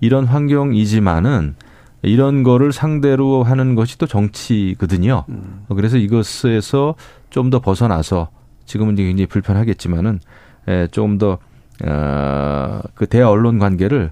이런 0.01 0.27
환경이지만은 0.27 1.55
이런 2.03 2.43
거를 2.43 2.73
상대로 2.73 3.43
하는 3.45 3.75
것이 3.75 3.97
또 3.97 4.07
정치거든요. 4.07 5.25
음. 5.29 5.65
어, 5.69 5.75
그래서 5.75 5.97
이것에서 5.97 6.95
좀 7.31 7.51
더 7.51 7.61
벗어나서 7.61 8.29
지금은 8.67 8.95
굉장히 8.97 9.27
불편하겠지만은 9.27 10.21
에, 10.69 10.87
조금 10.89 11.19
더 11.19 11.39
어, 11.85 12.81
그 12.95 13.07
대화 13.07 13.31
언론 13.31 13.59
관계를 13.59 14.11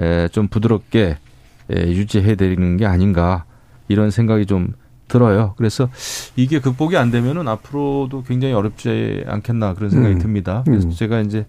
에, 0.00 0.28
좀 0.28 0.48
부드럽게 0.48 1.00
에, 1.00 1.16
유지해 1.76 2.34
드리는 2.34 2.76
게 2.76 2.86
아닌가 2.86 3.44
이런 3.88 4.10
생각이 4.10 4.46
좀 4.46 4.72
들어요. 5.08 5.54
그래서 5.56 5.88
이게 6.36 6.58
극복이 6.58 6.96
안 6.96 7.10
되면은 7.10 7.46
앞으로도 7.46 8.24
굉장히 8.26 8.54
어렵지 8.54 9.24
않겠나 9.26 9.74
그런 9.74 9.90
생각이 9.90 10.14
음. 10.14 10.18
듭니다. 10.18 10.62
그래서 10.64 10.88
음. 10.88 10.92
제가 10.92 11.20
이제 11.20 11.46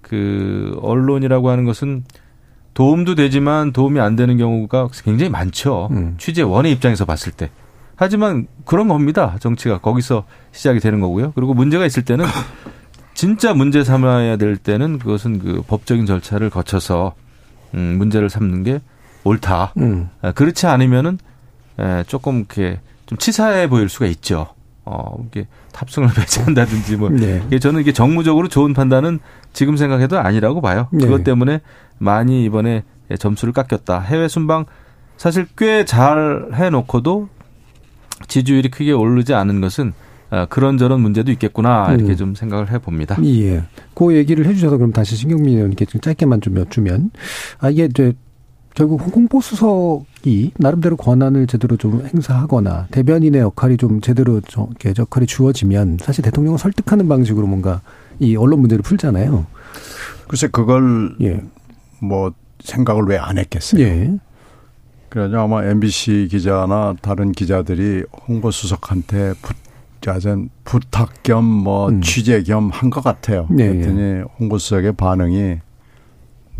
그 0.00 0.78
언론이라고 0.80 1.50
하는 1.50 1.64
것은 1.64 2.04
도움도 2.74 3.14
되지만 3.14 3.72
도움이 3.72 4.00
안 4.00 4.16
되는 4.16 4.38
경우가 4.38 4.88
굉장히 5.04 5.30
많죠. 5.30 5.88
음. 5.90 6.14
취재원의 6.16 6.72
입장에서 6.72 7.04
봤을 7.04 7.32
때. 7.32 7.50
하지만 7.96 8.46
그런 8.64 8.88
겁니다. 8.88 9.36
정치가 9.40 9.78
거기서 9.78 10.24
시작이 10.52 10.80
되는 10.80 11.00
거고요. 11.00 11.32
그리고 11.34 11.52
문제가 11.54 11.84
있을 11.84 12.04
때는 12.04 12.24
진짜 13.14 13.52
문제 13.52 13.84
삼아야 13.84 14.36
될 14.36 14.56
때는 14.56 14.98
그것은 14.98 15.38
그 15.38 15.62
법적인 15.66 16.06
절차를 16.06 16.48
거쳐서 16.48 17.14
음, 17.74 17.96
문제를 17.98 18.30
삼는 18.30 18.62
게 18.62 18.80
옳다. 19.24 19.72
음. 19.78 20.08
아, 20.20 20.32
그렇지 20.32 20.66
않으면은 20.66 21.18
에, 21.78 22.04
조금 22.06 22.38
이렇게 22.38 22.80
좀 23.06 23.18
치사해 23.18 23.68
보일 23.68 23.88
수가 23.88 24.06
있죠. 24.06 24.48
어, 24.84 25.16
이게 25.26 25.46
탑승을 25.72 26.08
배제한다든지 26.14 26.96
뭐 26.96 27.08
네. 27.10 27.42
이게 27.46 27.58
저는 27.58 27.80
이게 27.80 27.92
정무적으로 27.92 28.48
좋은 28.48 28.74
판단은 28.74 29.20
지금 29.52 29.76
생각해도 29.76 30.18
아니라고 30.18 30.60
봐요. 30.60 30.88
네. 30.92 31.04
그것 31.04 31.24
때문에 31.24 31.60
많이 31.98 32.44
이번에 32.44 32.82
점수를 33.18 33.52
깎였다. 33.52 34.00
해외 34.00 34.26
순방 34.28 34.64
사실 35.16 35.46
꽤 35.56 35.84
잘 35.84 36.48
해놓고도 36.54 37.28
지지율이 38.28 38.70
크게 38.70 38.92
오르지 38.92 39.34
않은 39.34 39.60
것은 39.60 39.92
아, 40.30 40.46
그런저런 40.46 41.00
문제도 41.00 41.30
있겠구나 41.30 41.92
이렇게 41.92 42.12
음. 42.12 42.16
좀 42.16 42.34
생각을 42.34 42.70
해봅니다. 42.72 43.18
예. 43.24 43.62
그 43.94 44.16
얘기를 44.16 44.46
해주셔서 44.46 44.78
그럼 44.78 44.92
다시 44.92 45.14
신경민 45.14 45.54
의원님께 45.56 45.84
좀 45.84 46.00
짧게만 46.00 46.40
좀 46.40 46.56
여쭈면 46.56 47.10
아 47.58 47.68
이게 47.70 47.84
이제 47.84 48.14
결국 48.74 49.00
홍보 49.14 49.40
수석이 49.40 50.52
나름대로 50.58 50.96
권한을 50.96 51.46
제대로 51.46 51.76
좀 51.76 52.06
행사하거나 52.06 52.88
대변인의 52.90 53.40
역할이 53.40 53.76
좀 53.76 54.00
제대로 54.00 54.40
저, 54.48 54.68
역할이 54.98 55.26
주어지면 55.26 55.98
사실 56.00 56.22
대통령을 56.24 56.58
설득하는 56.58 57.06
방식으로 57.08 57.46
뭔가 57.46 57.82
이 58.18 58.34
언론 58.36 58.60
문제를 58.60 58.82
풀잖아요. 58.82 59.44
글쎄 60.28 60.48
그걸 60.50 61.14
예. 61.20 61.42
뭐 62.00 62.32
생각을 62.60 63.04
왜 63.04 63.18
안 63.18 63.38
했겠어요. 63.38 63.82
예. 63.82 64.18
그래서 65.10 65.44
아마 65.44 65.64
MBC 65.64 66.28
기자나 66.30 66.94
다른 67.02 67.32
기자들이 67.32 68.04
홍보 68.26 68.50
수석한테 68.50 69.34
부, 69.42 69.52
짜잔 70.00 70.48
부탁 70.64 71.22
겸뭐 71.22 71.88
음. 71.90 72.00
취재 72.00 72.42
겸 72.42 72.70
한 72.70 72.88
것 72.88 73.04
같아요. 73.04 73.46
네, 73.50 73.68
그랬더니 73.68 74.22
홍보 74.40 74.56
수석의 74.56 74.92
반응이 74.94 75.58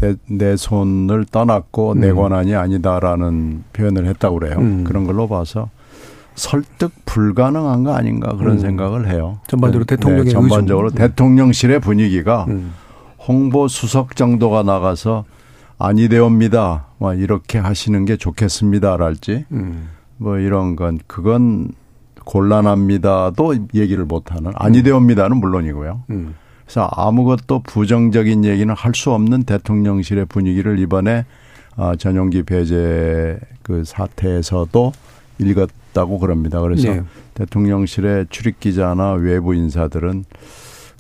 내, 0.03 0.17
내 0.27 0.57
손을 0.57 1.25
떠났고 1.25 1.95
내 1.95 2.11
음. 2.11 2.17
권한이 2.17 2.57
아니다라는 2.57 3.63
표현을 3.73 4.07
했다고 4.07 4.41
그래요. 4.41 4.57
음. 4.59 4.83
그런 4.83 5.05
걸로 5.05 5.29
봐서 5.29 5.71
설득 6.35 6.91
불가능한 7.07 7.85
거 7.85 7.95
아닌가 7.95 8.35
그런 8.37 8.57
음. 8.57 8.59
생각을 8.59 9.09
해요. 9.09 9.39
전반적으로 9.47 9.85
네, 9.85 9.97
대통령의 9.97 10.25
네, 10.25 10.31
전반적으로 10.31 10.87
의중. 10.89 10.99
대통령실의 10.99 11.79
분위기가 11.79 12.47
음. 12.49 12.73
홍보 13.29 13.69
수석 13.69 14.17
정도가 14.17 14.65
나가서 14.65 15.25
아니되옵니다. 15.79 16.87
뭐 16.99 17.15
이렇게 17.15 17.59
하시는 17.59 18.05
게 18.05 18.17
좋겠습니다랄지 18.17 19.45
음. 19.53 19.89
뭐 20.17 20.39
이런 20.39 20.75
건 20.75 20.99
그건 21.07 21.71
곤란합니다도 22.25 23.55
얘기를 23.75 24.05
못하는 24.05 24.53
아니되옵니다는 24.57 25.37
물론이고요. 25.37 26.03
음. 26.11 26.35
그래서 26.73 26.89
아무것도 26.91 27.61
부정적인 27.65 28.47
얘기는 28.47 28.75
할 28.75 28.95
수 28.95 29.13
없는 29.13 29.43
대통령실의 29.43 30.25
분위기를 30.25 30.79
이번에 30.79 31.27
아, 31.77 31.97
전용기 31.97 32.45
배제 32.45 33.39
그 33.63 33.85
사태에서도 33.85 34.93
읽었다고 35.39 36.19
그럽니다. 36.19 36.61
그래서 36.63 36.89
네. 36.91 37.03
대통령실의 37.35 38.27
출입 38.31 38.59
기자나 38.61 39.13
외부 39.13 39.55
인사들은 39.55 40.25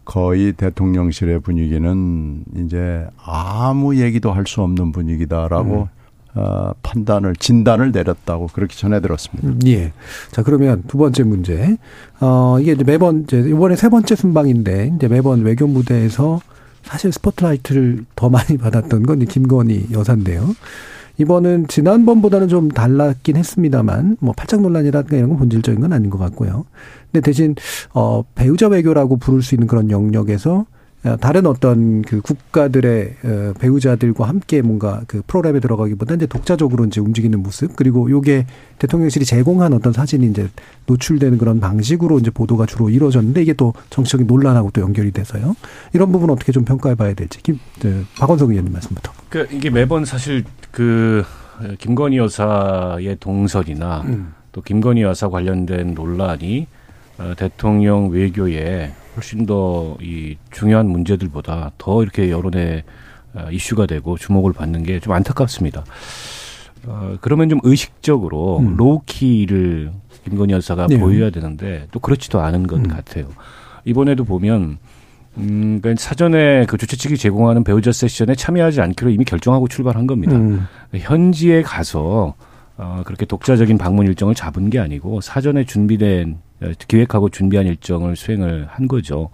거의 0.04 0.52
대통령실의 0.52 1.40
분위기는 1.40 2.44
이제 2.56 3.06
아무 3.24 3.96
얘기도 3.98 4.32
할 4.32 4.46
수 4.46 4.60
없는 4.62 4.92
분위기다라고 4.92 5.88
어, 6.34 6.72
판단을 6.82 7.36
진단을 7.36 7.92
내렸다고 7.92 8.48
그렇게 8.52 8.74
전해 8.74 9.00
들었습니다. 9.00 9.48
음, 9.48 9.58
예. 9.66 9.92
자, 10.30 10.42
그러면 10.42 10.82
두 10.88 10.96
번째 10.96 11.24
문제. 11.24 11.76
어, 12.20 12.58
이게 12.60 12.72
이제 12.72 12.84
매번 12.84 13.22
이제 13.22 13.38
이번에 13.38 13.76
세 13.76 13.88
번째 13.88 14.16
순방인데 14.16 14.92
이제 14.96 15.08
매번 15.08 15.42
외교 15.42 15.66
무대에서 15.66 16.40
사실 16.82 17.12
스포트라이트를 17.12 18.04
더 18.16 18.28
많이 18.30 18.56
받았던 18.58 19.02
건 19.02 19.24
김건희 19.26 19.88
여사인데요. 19.92 20.54
이번은 21.18 21.68
지난번보다는 21.68 22.48
좀 22.48 22.68
달랐긴 22.68 23.36
했습니다만 23.36 24.16
뭐 24.20 24.32
팔짝 24.34 24.62
논란이라든가 24.62 25.16
이런 25.16 25.28
건 25.28 25.38
본질적인 25.38 25.80
건 25.80 25.92
아닌 25.92 26.08
것 26.08 26.18
같고요. 26.18 26.64
근데 27.12 27.20
대신 27.20 27.54
어 27.92 28.24
배우자 28.34 28.68
외교라고 28.68 29.18
부를 29.18 29.42
수 29.42 29.54
있는 29.54 29.66
그런 29.66 29.90
영역에서 29.90 30.60
어, 30.60 30.64
다른 31.20 31.46
어떤 31.46 32.02
그 32.02 32.20
국가들의 32.20 33.14
어, 33.24 33.52
배우자들과 33.58 34.28
함께 34.28 34.62
뭔가 34.62 35.02
그 35.08 35.22
프로그램에 35.26 35.58
들어가기보다 35.58 36.14
이제 36.14 36.26
독자적으로 36.26 36.84
이제 36.84 37.00
움직이는 37.00 37.42
모습 37.42 37.74
그리고 37.74 38.08
요게 38.08 38.46
대통령실이 38.78 39.24
제공한 39.24 39.72
어떤 39.72 39.92
사진이 39.92 40.28
이제 40.28 40.48
노출되는 40.86 41.38
그런 41.38 41.58
방식으로 41.58 42.20
이제 42.20 42.30
보도가 42.30 42.66
주로 42.66 42.88
이루어졌는데 42.88 43.42
이게 43.42 43.52
또 43.52 43.74
정치적인 43.90 44.28
논란하고 44.28 44.70
또 44.70 44.80
연결이 44.80 45.10
돼서요. 45.10 45.56
이런 45.92 46.12
부분 46.12 46.30
어떻게 46.30 46.52
좀 46.52 46.64
평가해 46.64 46.94
봐야 46.94 47.14
될지 47.14 47.42
김 47.42 47.58
네, 47.80 48.04
박원석 48.18 48.50
의원님 48.50 48.72
말씀부터. 48.72 49.12
그 49.28 49.48
이게 49.50 49.70
매번 49.70 50.04
사실 50.04 50.44
그 50.70 51.24
김건희 51.78 52.18
여사의 52.18 53.16
동선이나 53.18 54.02
음. 54.02 54.34
또 54.52 54.60
김건희 54.60 55.02
여사 55.02 55.28
관련된 55.28 55.94
논란이 55.94 56.68
어, 57.18 57.34
대통령 57.36 58.10
외교에 58.10 58.92
훨씬 59.16 59.46
더 59.46 59.96
이 60.00 60.36
중요한 60.50 60.88
문제들보다 60.88 61.72
더 61.78 62.02
이렇게 62.02 62.30
여론의 62.30 62.82
어, 63.34 63.48
이슈가 63.50 63.86
되고 63.86 64.16
주목을 64.18 64.52
받는 64.52 64.82
게 64.84 65.00
좀 65.00 65.12
안타깝습니다. 65.12 65.84
어, 66.86 67.16
그러면 67.20 67.48
좀 67.48 67.60
의식적으로 67.62 68.58
음. 68.58 68.76
로우키를 68.76 69.92
김건희 70.24 70.52
여사가 70.54 70.86
네. 70.88 70.98
보여야 70.98 71.30
되는데 71.30 71.86
또 71.92 71.98
그렇지도 72.00 72.40
않은 72.40 72.66
것 72.66 72.76
음. 72.78 72.88
같아요. 72.88 73.28
이번에도 73.84 74.24
보면 74.24 74.78
음, 75.38 75.78
그러니까 75.80 75.94
사전에 76.02 76.66
그 76.66 76.76
주최 76.76 76.96
측이 76.96 77.16
제공하는 77.16 77.64
배우자 77.64 77.90
세션에 77.90 78.34
참여하지 78.36 78.80
않기로 78.82 79.10
이미 79.10 79.24
결정하고 79.24 79.66
출발한 79.68 80.06
겁니다. 80.06 80.36
음. 80.36 80.66
현지에 80.94 81.62
가서 81.62 82.34
어, 82.76 83.02
그렇게 83.04 83.26
독자적인 83.26 83.78
방문 83.78 84.06
일정을 84.06 84.34
잡은 84.34 84.70
게 84.70 84.78
아니고 84.78 85.20
사전에 85.20 85.64
준비된 85.64 86.38
어, 86.62 86.72
기획하고 86.88 87.28
준비한 87.28 87.66
일정을 87.66 88.16
수행을 88.16 88.66
한 88.70 88.88
거죠. 88.88 89.30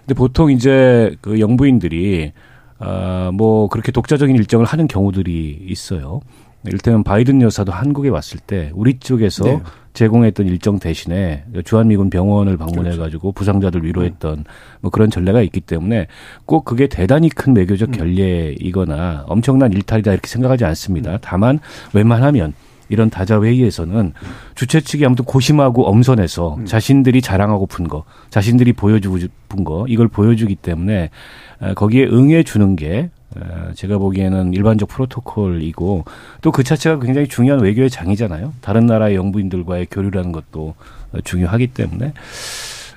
근데 0.00 0.14
보통 0.14 0.52
이제 0.52 1.16
그 1.20 1.40
영부인들이 1.40 2.32
아, 2.78 3.30
뭐 3.32 3.68
그렇게 3.68 3.90
독자적인 3.90 4.36
일정을 4.36 4.66
하는 4.66 4.86
경우들이 4.86 5.66
있어요. 5.68 6.20
일테면 6.72 7.04
바이든 7.04 7.42
여사도 7.42 7.72
한국에 7.72 8.08
왔을 8.08 8.38
때 8.38 8.70
우리 8.74 8.98
쪽에서 8.98 9.44
네. 9.44 9.60
제공했던 9.96 10.46
일정 10.46 10.78
대신에 10.78 11.44
주한미군 11.64 12.10
병원을 12.10 12.58
방문해 12.58 12.96
가지고 12.96 13.32
그렇죠. 13.32 13.32
부상자들 13.32 13.84
위로했던 13.84 14.44
뭐 14.80 14.90
그런 14.90 15.10
전례가 15.10 15.40
있기 15.40 15.60
때문에 15.60 16.06
꼭 16.44 16.64
그게 16.64 16.86
대단히 16.86 17.30
큰 17.30 17.56
외교적 17.56 17.88
음. 17.88 17.92
결례이거나 17.92 19.24
엄청난 19.26 19.72
일탈이다 19.72 20.12
이렇게 20.12 20.28
생각하지 20.28 20.66
않습니다. 20.66 21.12
음. 21.12 21.18
다만 21.22 21.58
웬만하면 21.94 22.52
이런 22.88 23.10
다자 23.10 23.42
회의에서는 23.42 24.12
주최 24.54 24.80
측이 24.80 25.04
아무튼 25.04 25.24
고심하고 25.24 25.86
엄선해서 25.88 26.56
음. 26.56 26.66
자신들이 26.66 27.20
자랑하고픈 27.20 27.88
거, 27.88 28.04
자신들이 28.30 28.74
보여주고 28.74 29.18
싶은 29.18 29.64
거 29.64 29.86
이걸 29.88 30.08
보여주기 30.08 30.54
때문에 30.54 31.10
거기에 31.74 32.04
응해 32.04 32.42
주는 32.42 32.76
게 32.76 33.10
제가 33.74 33.98
보기에는 33.98 34.52
일반적 34.54 34.88
프로토콜이고 34.88 36.04
또 36.42 36.50
그 36.50 36.62
자체가 36.64 37.00
굉장히 37.00 37.28
중요한 37.28 37.60
외교의 37.60 37.90
장이잖아요. 37.90 38.54
다른 38.60 38.86
나라의 38.86 39.16
영부인들과의 39.16 39.88
교류라는 39.90 40.32
것도 40.32 40.74
중요하기 41.24 41.68
때문에. 41.68 42.12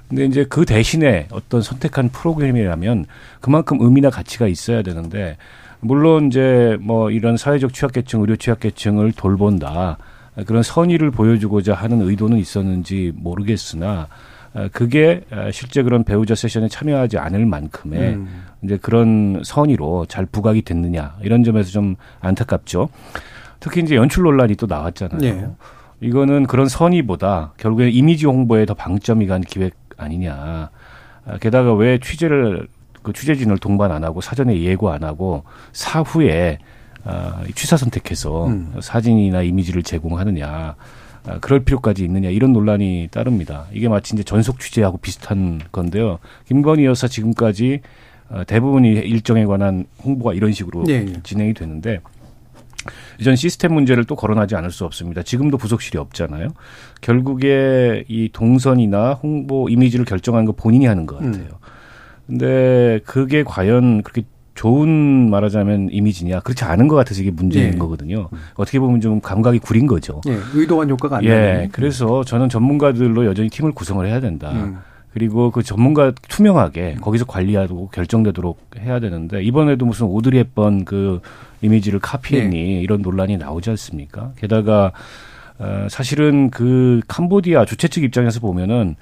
근데 0.07 0.25
이제 0.25 0.45
그 0.49 0.65
대신에 0.65 1.27
어떤 1.31 1.61
선택한 1.61 2.09
프로그램이라면 2.09 3.05
그만큼 3.41 3.77
의미나 3.81 4.09
가치가 4.09 4.47
있어야 4.47 4.81
되는데 4.81 5.37
물론 5.81 6.27
이제 6.27 6.77
뭐 6.81 7.11
이런 7.11 7.37
사회적 7.37 7.73
취약계층, 7.73 8.21
의료 8.21 8.35
취약계층을 8.35 9.11
돌본다. 9.13 9.97
그런 10.45 10.63
선의를 10.63 11.11
보여주고자 11.11 11.73
하는 11.73 12.01
의도는 12.01 12.37
있었는지 12.37 13.11
모르겠으나 13.15 14.07
그게 14.71 15.21
실제 15.51 15.83
그런 15.83 16.03
배우자 16.03 16.35
세션에 16.35 16.67
참여하지 16.67 17.17
않을 17.17 17.45
만큼의 17.45 18.13
음. 18.15 18.45
이제 18.63 18.77
그런 18.77 19.41
선의로 19.43 20.05
잘 20.07 20.25
부각이 20.25 20.63
됐느냐 20.63 21.15
이런 21.21 21.43
점에서 21.43 21.69
좀 21.69 21.95
안타깝죠. 22.19 22.89
특히 23.59 23.81
이제 23.81 23.95
연출 23.95 24.23
논란이 24.23 24.55
또 24.55 24.65
나왔잖아요. 24.65 25.19
네. 25.19 25.47
이거는 26.01 26.47
그런 26.47 26.67
선의보다 26.67 27.53
결국에 27.57 27.89
이미지 27.89 28.25
홍보에 28.25 28.65
더 28.65 28.73
방점이 28.73 29.27
간 29.27 29.41
기획 29.41 29.75
아니냐. 29.97 30.69
게다가 31.41 31.73
왜 31.73 31.99
취재를 31.99 32.67
그 33.03 33.13
취재진을 33.13 33.57
동반 33.59 33.91
안 33.91 34.03
하고 34.03 34.21
사전에 34.21 34.59
예고 34.61 34.91
안 34.91 35.03
하고 35.03 35.43
사후에 35.73 36.57
아, 37.05 37.43
취사 37.55 37.77
선택해서 37.77 38.47
음. 38.47 38.73
사진이나 38.81 39.41
이미지를 39.41 39.83
제공하느냐. 39.83 40.75
아, 41.25 41.39
그럴 41.39 41.63
필요까지 41.63 42.03
있느냐 42.05 42.29
이런 42.29 42.53
논란이 42.53 43.09
따릅니다. 43.11 43.67
이게 43.73 43.87
마치 43.87 44.15
이제 44.15 44.23
전속 44.23 44.59
취재하고 44.59 44.97
비슷한 44.97 45.59
건데요. 45.71 46.19
김건희 46.47 46.85
여사 46.85 47.07
지금까지 47.07 47.81
어, 48.29 48.43
대부분이 48.45 48.89
일정에 48.89 49.45
관한 49.45 49.85
홍보가 50.03 50.33
이런 50.33 50.51
식으로 50.51 50.83
네, 50.83 51.03
네. 51.03 51.13
진행이 51.23 51.53
되는데 51.53 51.99
이전 53.19 53.35
시스템 53.35 53.73
문제를 53.73 54.05
또 54.05 54.15
거론하지 54.15 54.55
않을 54.55 54.71
수 54.71 54.85
없습니다. 54.85 55.23
지금도 55.23 55.57
부속실이 55.57 55.97
없잖아요. 55.97 56.49
결국에 57.01 58.05
이 58.07 58.29
동선이나 58.31 59.13
홍보 59.13 59.67
이미지를 59.69 60.05
결정하는 60.05 60.45
거 60.45 60.53
본인이 60.53 60.85
하는 60.85 61.05
것 61.05 61.17
같아요. 61.17 61.43
음. 61.43 61.69
근데 62.27 62.99
그게 63.05 63.43
과연 63.43 64.03
그렇게 64.03 64.21
좋은 64.59 65.29
말하자면 65.29 65.87
이미지냐 65.89 66.41
그렇지 66.41 66.65
않은 66.65 66.89
것 66.89 66.97
같아서 66.97 67.21
이게 67.21 67.31
문제인 67.31 67.75
예. 67.75 67.77
거거든요. 67.77 68.27
어떻게 68.55 68.77
보면 68.77 68.99
좀 68.99 69.21
감각이 69.21 69.59
구린 69.59 69.87
거죠. 69.87 70.19
예. 70.27 70.37
의도한 70.53 70.89
효과가 70.89 71.19
안 71.19 71.23
예. 71.23 71.29
나는. 71.29 71.69
그래서 71.71 72.25
저는 72.25 72.49
전문가들로 72.49 73.25
여전히 73.25 73.47
팀을 73.49 73.71
구성을 73.71 74.05
해야 74.05 74.19
된다. 74.19 74.51
음. 74.51 74.79
그리고 75.13 75.49
그 75.51 75.63
전문가 75.63 76.11
투명하게 76.27 76.97
거기서 76.99 77.23
관리하고 77.23 77.87
결정되도록 77.93 78.59
해야 78.79 78.99
되는데 78.99 79.41
이번에도 79.43 79.85
무슨 79.85 80.07
오드리 80.07 80.37
헵번 80.39 80.83
그 80.83 81.21
이미지를 81.61 81.99
카피했니 82.01 82.49
네. 82.49 82.81
이런 82.81 83.01
논란이 83.01 83.37
나오지 83.37 83.69
않습니까? 83.69 84.33
게다가 84.35 84.91
어 85.57 85.87
사실은 85.89 86.49
그 86.49 86.99
캄보디아 87.07 87.63
주최 87.63 87.87
측 87.87 88.03
입장에서 88.03 88.41
보면은 88.41 88.97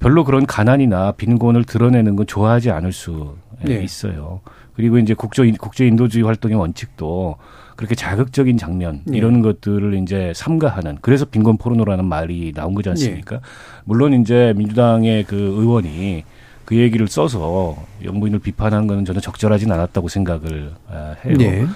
별로 0.00 0.22
그런 0.24 0.44
가난이나 0.44 1.12
빈곤을 1.12 1.64
드러내는 1.64 2.14
건 2.14 2.26
좋아하지 2.26 2.70
않을 2.70 2.92
수 2.92 3.36
네. 3.64 3.82
있어요. 3.82 4.40
그리고 4.78 4.96
이제 4.98 5.12
국제 5.12 5.50
국제 5.58 5.88
인도주의 5.88 6.24
활동의 6.24 6.56
원칙도 6.56 7.36
그렇게 7.74 7.96
자극적인 7.96 8.58
장면 8.58 9.00
네. 9.06 9.18
이런 9.18 9.42
것들을 9.42 9.92
이제 9.94 10.32
삼가하는 10.36 10.98
그래서 11.00 11.24
빈곤 11.24 11.56
포르노라는 11.56 12.04
말이 12.04 12.52
나온 12.54 12.74
거지 12.74 12.88
않습니까? 12.90 13.36
네. 13.38 13.42
물론 13.84 14.20
이제 14.20 14.54
민주당의 14.56 15.24
그 15.24 15.34
의원이 15.34 16.22
그 16.64 16.76
얘기를 16.76 17.08
써서 17.08 17.76
영부인을 18.04 18.38
비판하는 18.38 18.86
것은 18.86 19.04
저는 19.04 19.20
적절하진 19.20 19.72
않았다고 19.72 20.06
생각을 20.06 20.70
아, 20.88 21.16
해요. 21.24 21.36
네. 21.36 21.66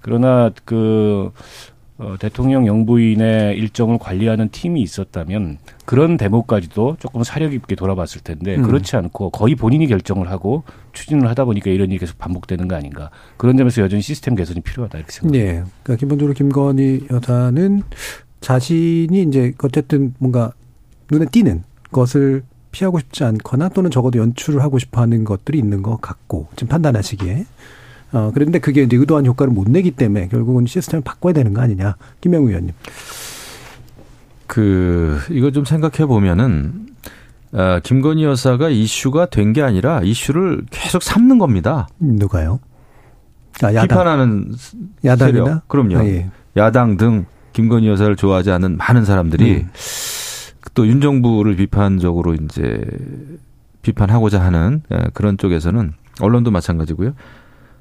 그러나 0.00 0.50
그 0.64 1.32
어, 1.98 2.16
대통령 2.18 2.66
영부인의 2.66 3.58
일정을 3.58 3.98
관리하는 3.98 4.48
팀이 4.48 4.80
있었다면 4.80 5.58
그런 5.86 6.16
대목까지도 6.16 6.96
조금 6.98 7.22
사려 7.22 7.48
깊게 7.48 7.76
돌아봤을 7.76 8.20
텐데 8.22 8.56
음. 8.56 8.62
그렇지 8.62 8.96
않고 8.96 9.30
거의 9.30 9.54
본인이 9.54 9.86
결정을 9.86 10.30
하고 10.30 10.64
추진을 10.92 11.28
하다 11.28 11.44
보니까 11.46 11.70
이런 11.70 11.90
일이 11.90 11.98
계속 11.98 12.18
반복되는 12.18 12.68
거 12.68 12.74
아닌가 12.74 13.10
그런 13.36 13.56
점에서 13.56 13.82
여전히 13.82 14.02
시스템 14.02 14.34
개선이 14.34 14.60
필요하다 14.60 14.98
이렇게 14.98 15.12
생각합니다. 15.12 15.44
네, 15.44 15.64
그러니까 15.82 16.00
기본적으로 16.00 16.34
김건희 16.34 17.06
여사는 17.10 17.82
자신이 18.40 19.22
이제 19.22 19.52
어쨌든 19.62 20.14
뭔가 20.18 20.52
눈에 21.10 21.26
띄는 21.26 21.62
것을 21.92 22.42
피하고 22.72 22.98
싶지 22.98 23.24
않거나 23.24 23.70
또는 23.70 23.90
적어도 23.90 24.18
연출을 24.18 24.62
하고 24.62 24.78
싶어 24.78 25.00
하는 25.00 25.24
것들이 25.24 25.58
있는 25.58 25.82
것 25.82 26.00
같고 26.00 26.48
지금 26.56 26.68
판단하시기에 26.68 27.46
어, 28.12 28.30
그런데 28.32 28.58
그게 28.58 28.82
이제 28.82 28.96
의도한 28.96 29.26
효과를 29.26 29.52
못 29.52 29.68
내기 29.68 29.90
때문에 29.90 30.28
결국은 30.28 30.66
시스템을 30.66 31.02
바꿔야 31.02 31.32
되는 31.32 31.52
거 31.52 31.60
아니냐. 31.60 31.96
김영우 32.20 32.48
의원님. 32.48 32.72
그, 34.46 35.18
이거 35.30 35.50
좀 35.50 35.64
생각해 35.64 36.06
보면은, 36.06 36.86
어, 37.52 37.78
김건희 37.82 38.24
여사가 38.24 38.68
이슈가 38.68 39.26
된 39.26 39.52
게 39.52 39.62
아니라 39.62 40.00
이슈를 40.02 40.62
계속 40.70 41.02
삼는 41.02 41.38
겁니다. 41.38 41.88
누가요? 41.98 42.60
아, 43.62 43.68
야당. 43.72 43.88
비판하는 43.88 44.52
야당이나? 45.04 45.44
세력. 45.44 45.68
그럼요. 45.68 45.98
아, 45.98 46.04
예. 46.04 46.30
야당 46.56 46.96
등 46.96 47.24
김건희 47.54 47.88
여사를 47.88 48.14
좋아하지 48.16 48.50
않는 48.50 48.76
많은 48.76 49.04
사람들이 49.04 49.54
음. 49.56 49.70
또 50.74 50.84
윤 50.86 51.00
정부를 51.00 51.56
비판적으로 51.56 52.34
이제 52.34 52.82
비판하고자 53.80 54.42
하는 54.42 54.82
예, 54.92 55.04
그런 55.14 55.38
쪽에서는 55.38 55.92
언론도 56.20 56.50
마찬가지고요. 56.50 57.14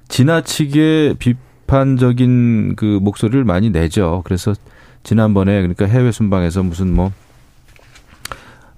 지나치게 0.08 1.16
비판적인 1.20 2.76
그 2.78 3.00
목소리를 3.02 3.44
많이 3.44 3.70
내죠. 3.70 4.22
그래서 4.24 4.54
지난번에 5.06 5.62
그러니까 5.62 5.86
해외 5.86 6.12
순방에서 6.12 6.64
무슨 6.64 6.94
뭐 6.94 7.12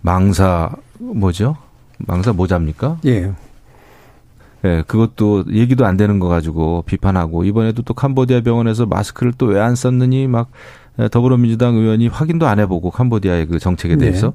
망사 0.02 0.70
뭐죠? 1.00 1.58
망사 2.00 2.34
모자입니까? 2.34 2.98
예. 3.06 3.32
예, 4.66 4.84
그것도 4.88 5.46
얘기도 5.52 5.86
안 5.86 5.98
되는 5.98 6.20
거 6.20 6.28
가지고 6.28 6.84
비판하고 6.86 7.44
이번에도 7.44 7.82
또 7.84 7.94
캄보디아 7.94 8.42
병원에서 8.42 8.86
마스크를 8.86 9.34
또 9.34 9.48
왜 9.48 9.60
안 9.60 9.76
썼느니 9.76 10.28
막 10.28 10.50
더불어민주당 11.12 11.76
의원이 11.76 12.08
확인도 12.08 12.48
안 12.48 12.60
해보고 12.60 12.92
캄보디아의 12.92 13.46
그 13.48 13.60
정책에 13.60 13.96
네. 13.96 14.06
대해서 14.06 14.28
네. 14.28 14.34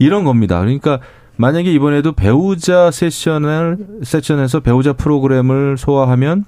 이런 0.00 0.24
겁니다. 0.24 0.58
그러니까 0.60 0.98
만약에 1.36 1.72
이번에도 1.72 2.12
배우자 2.12 2.90
세션을 2.90 3.78
세션에서 4.02 4.60
배우자 4.60 4.92
프로그램을 4.92 5.78
소화하면 5.78 6.44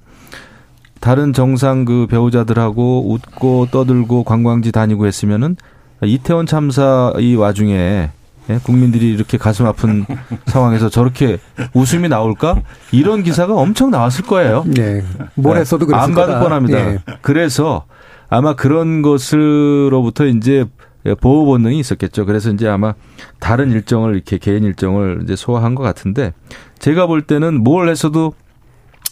다른 0.99 1.33
정상 1.33 1.85
그 1.85 2.07
배우자들하고 2.09 3.11
웃고 3.11 3.67
떠들고 3.71 4.23
관광지 4.23 4.71
다니고 4.71 5.05
했으면은 5.05 5.55
이태원 6.03 6.45
참사 6.45 7.13
이 7.19 7.35
와중에 7.35 8.09
예, 8.49 8.59
국민들이 8.61 9.11
이렇게 9.11 9.37
가슴 9.37 9.65
아픈 9.65 10.05
상황에서 10.45 10.89
저렇게 10.89 11.39
웃음이 11.73 12.09
나올까? 12.09 12.61
이런 12.91 13.23
기사가 13.23 13.55
엄청 13.55 13.89
나왔을 13.89 14.23
거예요. 14.25 14.63
네. 14.67 15.03
뭘 15.33 15.57
했어도 15.57 15.87
그랬을 15.87 16.03
안 16.03 16.13
받을 16.13 16.39
뻔합니다. 16.39 16.77
네. 16.77 16.99
그래서 17.21 17.85
아마 18.29 18.55
그런 18.55 19.01
것으로부터 19.01 20.25
이제 20.27 20.65
예, 21.07 21.13
보호 21.13 21.45
본능이 21.45 21.79
있었겠죠. 21.79 22.25
그래서 22.25 22.51
이제 22.51 22.67
아마 22.67 22.93
다른 23.39 23.71
일정을 23.71 24.15
이렇게 24.15 24.37
개인 24.37 24.63
일정을 24.63 25.21
이제 25.23 25.35
소화한 25.35 25.75
것 25.75 25.83
같은데 25.83 26.33
제가 26.79 27.05
볼 27.07 27.21
때는 27.21 27.63
뭘 27.63 27.89
했어도 27.89 28.33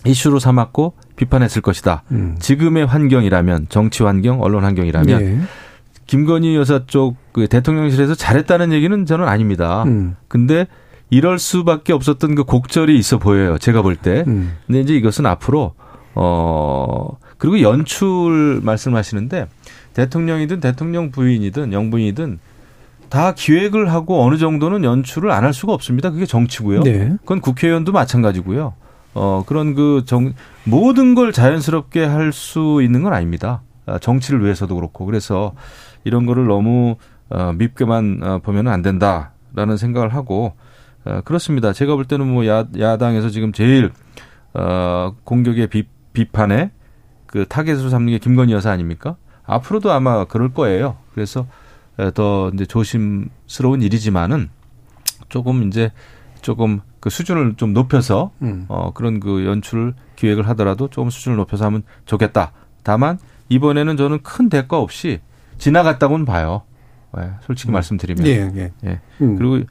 이슈로 0.06 0.40
삼았고 0.40 0.94
비판했을 1.16 1.62
것이다. 1.62 2.04
음. 2.12 2.36
지금의 2.40 2.86
환경이라면 2.86 3.68
정치 3.70 4.04
환경, 4.04 4.42
언론 4.42 4.64
환경이라면 4.64 5.22
예. 5.22 5.40
김건희 6.08 6.56
여사 6.56 6.86
쪽그 6.86 7.48
대통령실에서 7.48 8.16
잘했다는 8.16 8.72
얘기는 8.74 9.06
저는 9.06 9.28
아닙니다. 9.28 9.84
음. 9.84 10.16
근데 10.28 10.68
이럴 11.10 11.40
수밖에 11.40 11.94
없었던 11.94 12.36
그 12.36 12.44
곡절이 12.44 12.98
있어 12.98 13.20
보여요. 13.20 13.58
제가 13.58 13.82
볼 13.82 13.96
때. 13.96 14.24
음. 14.28 14.54
근데 14.66 14.82
이제 14.82 14.96
이것은 14.96 15.26
앞으로 15.26 15.74
어 16.16 17.18
그리고 17.38 17.62
연출 17.62 18.60
말씀하시는데 18.64 19.48
대통령이든 19.94 20.60
대통령 20.60 21.12
부인이든 21.12 21.74
영부인이든 21.74 22.40
다 23.10 23.34
기획을 23.36 23.92
하고 23.92 24.24
어느 24.24 24.38
정도는 24.38 24.84
연출을 24.84 25.30
안 25.32 25.44
할 25.44 25.54
수가 25.54 25.74
없습니다. 25.74 26.10
그게 26.10 26.26
정치고요. 26.26 26.82
네. 26.82 27.12
그건 27.22 27.42
국회의원도 27.42 27.92
마찬가지고요. 27.92 28.74
어, 29.14 29.44
그런 29.46 29.76
그 29.76 30.04
정, 30.06 30.34
모든 30.66 31.16
걸 31.16 31.32
자연스럽게 31.32 32.04
할 32.06 32.32
수 32.32 32.82
있는 32.82 33.04
건 33.04 33.14
아닙니다. 33.14 33.62
아, 33.86 34.00
정치를 34.00 34.44
위해서도 34.44 34.76
그렇고. 34.76 35.06
그래서 35.06 35.54
이런 36.04 36.26
거를 36.26 36.46
너무 36.48 36.96
어, 37.30 37.54
밉게만 37.54 38.20
어, 38.24 38.40
보면 38.40 38.68
안 38.68 38.82
된다라는 38.82 39.78
생각을 39.78 40.14
하고 40.14 40.54
어, 41.06 41.22
그렇습니다. 41.26 41.74
제가 41.74 41.96
볼 41.96 42.06
때는 42.06 42.28
뭐 42.28 42.48
야, 42.48 42.66
야당에서 42.78 43.30
지금 43.30 43.52
제일 43.52 43.92
어, 44.54 45.14
공격의 45.24 45.68
비, 45.68 45.84
비판에 46.14 46.72
그 47.26 47.46
타겟으로 47.48 47.90
삼는 47.90 48.14
게 48.14 48.18
김건희 48.20 48.54
여사 48.54 48.72
아닙니까? 48.72 49.16
앞으로도 49.46 49.92
아마 49.92 50.26
그럴 50.26 50.54
거예요. 50.54 50.98
그래서 51.14 51.46
더 52.14 52.50
이제 52.54 52.66
조심스러운 52.66 53.82
일이지만은 53.82 54.50
조금 55.30 55.68
이제 55.68 55.92
조금 56.42 56.82
그 57.04 57.10
수준을 57.10 57.56
좀 57.58 57.74
높여서 57.74 58.32
음. 58.44 58.64
어 58.70 58.94
그런 58.94 59.20
그 59.20 59.46
연출 59.46 59.94
기획을 60.16 60.48
하더라도 60.48 60.88
조금 60.88 61.10
수준을 61.10 61.36
높여서 61.36 61.66
하면 61.66 61.84
좋겠다. 62.06 62.54
다만 62.82 63.20
이번에는 63.50 63.98
저는 63.98 64.24
큰 64.24 64.48
대가 64.48 64.80
없이 64.80 65.20
지나갔다고는 65.58 66.26
봐요. 66.26 66.62
예, 67.18 67.32
솔직히 67.42 67.74
말씀드리면. 67.74 68.26
예, 68.26 68.50
예. 68.56 68.72
예. 68.86 69.02
음. 69.20 69.36
그리고 69.36 69.70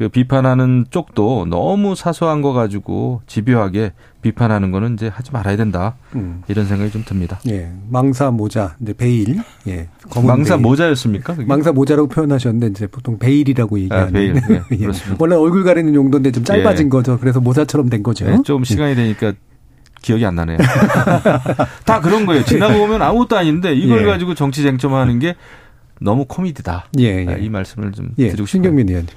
그 0.00 0.08
비판하는 0.08 0.86
쪽도 0.88 1.44
너무 1.50 1.94
사소한 1.94 2.40
거 2.40 2.54
가지고 2.54 3.20
집요하게 3.26 3.92
비판하는 4.22 4.70
거는 4.70 4.94
이제 4.94 5.08
하지 5.08 5.30
말아야 5.30 5.58
된다. 5.58 5.96
음. 6.14 6.40
이런 6.48 6.64
생각이 6.64 6.90
좀 6.90 7.04
듭니다. 7.04 7.38
예. 7.50 7.70
망사 7.90 8.30
모자, 8.30 8.76
이제 8.80 8.94
베일. 8.94 9.42
예. 9.68 9.88
망사 10.24 10.56
베일. 10.56 10.62
모자였습니까? 10.62 11.34
그게? 11.34 11.44
망사 11.46 11.72
모자라고 11.72 12.08
표현하셨는데 12.08 12.68
이제 12.68 12.86
보통 12.86 13.18
베일이라고 13.18 13.78
얘기하는. 13.78 14.08
아, 14.08 14.10
베일. 14.10 14.36
예, 14.36 14.62
예. 14.72 14.76
그렇습니다. 14.78 15.16
원래 15.20 15.36
얼굴 15.36 15.64
가리는 15.64 15.94
용도인데 15.94 16.32
좀 16.32 16.44
짧아진 16.44 16.86
예. 16.86 16.88
거죠. 16.88 17.18
그래서 17.18 17.38
모자처럼 17.38 17.90
된 17.90 18.02
거죠. 18.02 18.24
예, 18.24 18.38
좀 18.42 18.64
시간이 18.64 18.94
되니까 18.94 19.34
기억이 20.00 20.24
안 20.24 20.34
나네요. 20.34 20.56
다 21.84 22.00
그런 22.00 22.24
거예요. 22.24 22.42
지나고 22.46 22.78
보면 22.78 23.02
아무것도 23.02 23.36
아닌데 23.36 23.74
이걸 23.74 24.00
예. 24.00 24.06
가지고 24.06 24.34
정치 24.34 24.62
쟁점하는 24.62 25.18
게 25.18 25.36
너무 26.00 26.24
코미디다. 26.24 26.86
예, 27.00 27.26
아, 27.28 27.36
예. 27.36 27.42
이 27.42 27.50
말씀을 27.50 27.92
좀 27.92 28.12
예. 28.16 28.28
드리고 28.28 28.46
싶어요. 28.46 28.62
신경민 28.62 28.88
의원님. 28.88 29.14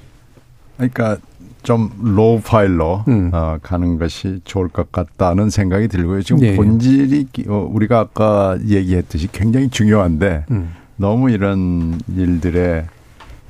그러니까 0.76 1.16
좀 1.62 1.90
low 2.02 2.40
profile로 2.42 3.04
음. 3.08 3.30
어, 3.32 3.56
가는 3.62 3.98
것이 3.98 4.40
좋을 4.44 4.68
것 4.68 4.92
같다는 4.92 5.48
생각이 5.50 5.88
들고요. 5.88 6.22
지금 6.22 6.42
예. 6.42 6.56
본질이 6.56 7.26
어, 7.48 7.68
우리가 7.72 8.00
아까 8.00 8.58
얘기했듯이 8.66 9.28
굉장히 9.32 9.70
중요한데 9.70 10.44
음. 10.50 10.72
너무 10.96 11.30
이런 11.30 11.98
일들에 12.14 12.86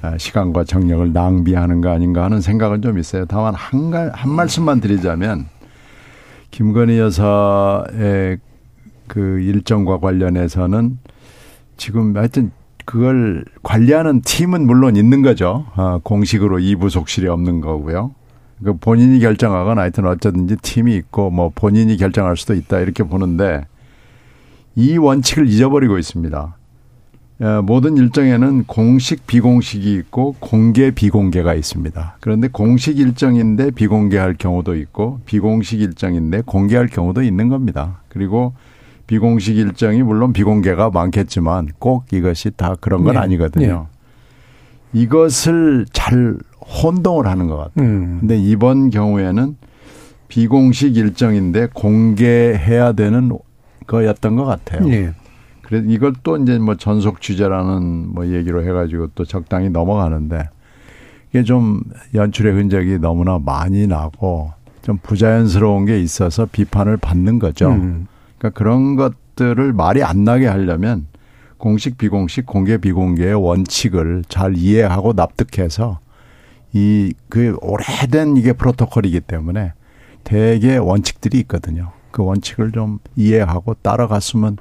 아, 0.00 0.16
시간과 0.18 0.64
정력을 0.64 1.12
낭비하는 1.12 1.80
거 1.80 1.90
아닌가 1.90 2.24
하는 2.24 2.40
생각은 2.40 2.82
좀 2.82 2.98
있어요. 2.98 3.24
다만 3.26 3.54
한, 3.54 3.90
가- 3.90 4.10
한 4.14 4.30
말씀만 4.30 4.80
드리자면 4.80 5.46
김건희 6.50 6.98
여사의 6.98 8.38
그 9.08 9.40
일정과 9.40 9.98
관련해서는 9.98 10.98
지금 11.76 12.16
하여튼 12.16 12.52
그걸 12.84 13.44
관리하는 13.62 14.20
팀은 14.22 14.66
물론 14.66 14.96
있는 14.96 15.22
거죠. 15.22 15.66
아, 15.74 16.00
공식으로 16.02 16.58
이 16.58 16.76
부속실이 16.76 17.28
없는 17.28 17.60
거고요. 17.60 18.14
그 18.62 18.74
본인이 18.74 19.18
결정하거나 19.18 19.80
하여튼 19.80 20.06
어쩌든지 20.06 20.56
팀이 20.56 20.94
있고 20.96 21.30
뭐 21.30 21.50
본인이 21.54 21.96
결정할 21.96 22.36
수도 22.36 22.54
있다 22.54 22.80
이렇게 22.80 23.02
보는데 23.02 23.62
이 24.76 24.96
원칙을 24.96 25.48
잊어버리고 25.48 25.98
있습니다. 25.98 26.56
어, 27.40 27.62
모든 27.62 27.96
일정에는 27.96 28.64
공식 28.64 29.26
비공식이 29.26 29.92
있고 29.94 30.36
공개 30.38 30.92
비공개가 30.92 31.54
있습니다. 31.54 32.16
그런데 32.20 32.48
공식 32.48 32.98
일정인데 32.98 33.72
비공개할 33.72 34.34
경우도 34.38 34.76
있고 34.76 35.20
비공식 35.26 35.80
일정인데 35.80 36.42
공개할 36.46 36.86
경우도 36.86 37.22
있는 37.22 37.48
겁니다. 37.48 38.00
그리고 38.08 38.54
비공식 39.06 39.56
일정이 39.56 40.02
물론 40.02 40.32
비공개가 40.32 40.90
많겠지만 40.90 41.68
꼭 41.78 42.12
이것이 42.12 42.50
다 42.50 42.74
그런 42.80 43.04
건 43.04 43.14
네. 43.14 43.20
아니거든요. 43.20 43.88
이것을 44.92 45.86
잘 45.92 46.38
혼동을 46.60 47.26
하는 47.26 47.48
것 47.48 47.56
같아요. 47.56 47.86
음. 47.86 48.16
근데 48.20 48.38
이번 48.38 48.90
경우에는 48.90 49.56
비공식 50.28 50.96
일정인데 50.96 51.68
공개해야 51.74 52.92
되는 52.92 53.30
거였던 53.86 54.36
것 54.36 54.44
같아요. 54.44 54.88
예. 54.90 55.12
그래서 55.62 55.86
이걸 55.88 56.14
또 56.22 56.36
이제 56.36 56.58
뭐 56.58 56.76
전속 56.76 57.20
취재라는 57.20 58.14
뭐 58.14 58.28
얘기로 58.28 58.64
해가지고 58.64 59.08
또 59.14 59.24
적당히 59.24 59.70
넘어가는데 59.70 60.48
이게 61.30 61.42
좀 61.42 61.82
연출의 62.14 62.54
흔적이 62.54 62.98
너무나 62.98 63.38
많이 63.38 63.86
나고 63.86 64.52
좀 64.82 64.98
부자연스러운 65.02 65.86
게 65.86 66.00
있어서 66.00 66.46
비판을 66.46 66.96
받는 66.98 67.38
거죠. 67.38 67.70
음. 67.70 68.06
그러니까 68.44 68.50
그런 68.50 68.96
것들을 68.96 69.72
말이 69.72 70.02
안 70.02 70.24
나게 70.24 70.46
하려면 70.46 71.06
공식 71.56 71.96
비공식 71.96 72.44
공개 72.44 72.76
비공개의 72.76 73.34
원칙을 73.34 74.24
잘 74.28 74.56
이해하고 74.56 75.14
납득해서 75.14 76.00
이 76.74 77.14
그 77.30 77.56
오래된 77.62 78.36
이게 78.36 78.52
프로토콜이기 78.52 79.20
때문에 79.22 79.72
대개 80.24 80.76
원칙들이 80.76 81.38
있거든요. 81.40 81.92
그 82.10 82.22
원칙을 82.22 82.72
좀 82.72 82.98
이해하고 83.16 83.74
따라갔으면 83.74 84.58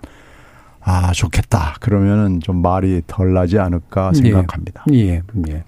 아 0.82 1.12
좋겠다. 1.14 1.76
그러면은 1.80 2.40
좀 2.40 2.62
말이 2.62 3.02
덜 3.08 3.34
나지 3.34 3.60
않을까 3.60 4.14
생각합니다. 4.14 4.86
예, 4.94 5.22
예. 5.50 5.64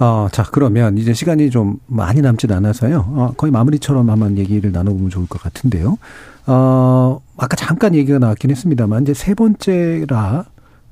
어, 0.00 0.28
자, 0.30 0.44
그러면 0.50 0.96
이제 0.96 1.12
시간이 1.12 1.50
좀 1.50 1.78
많이 1.86 2.20
남진 2.20 2.52
않아서요. 2.52 2.98
어, 2.98 3.34
거의 3.36 3.50
마무리처럼 3.50 4.08
한번 4.08 4.38
얘기를 4.38 4.70
나눠보면 4.70 5.10
좋을 5.10 5.26
것 5.26 5.42
같은데요. 5.42 5.98
어, 6.46 7.20
아까 7.36 7.56
잠깐 7.56 7.94
얘기가 7.94 8.18
나왔긴 8.18 8.50
했습니다만, 8.50 9.02
이제 9.02 9.14
세 9.14 9.34
번째라 9.34 10.44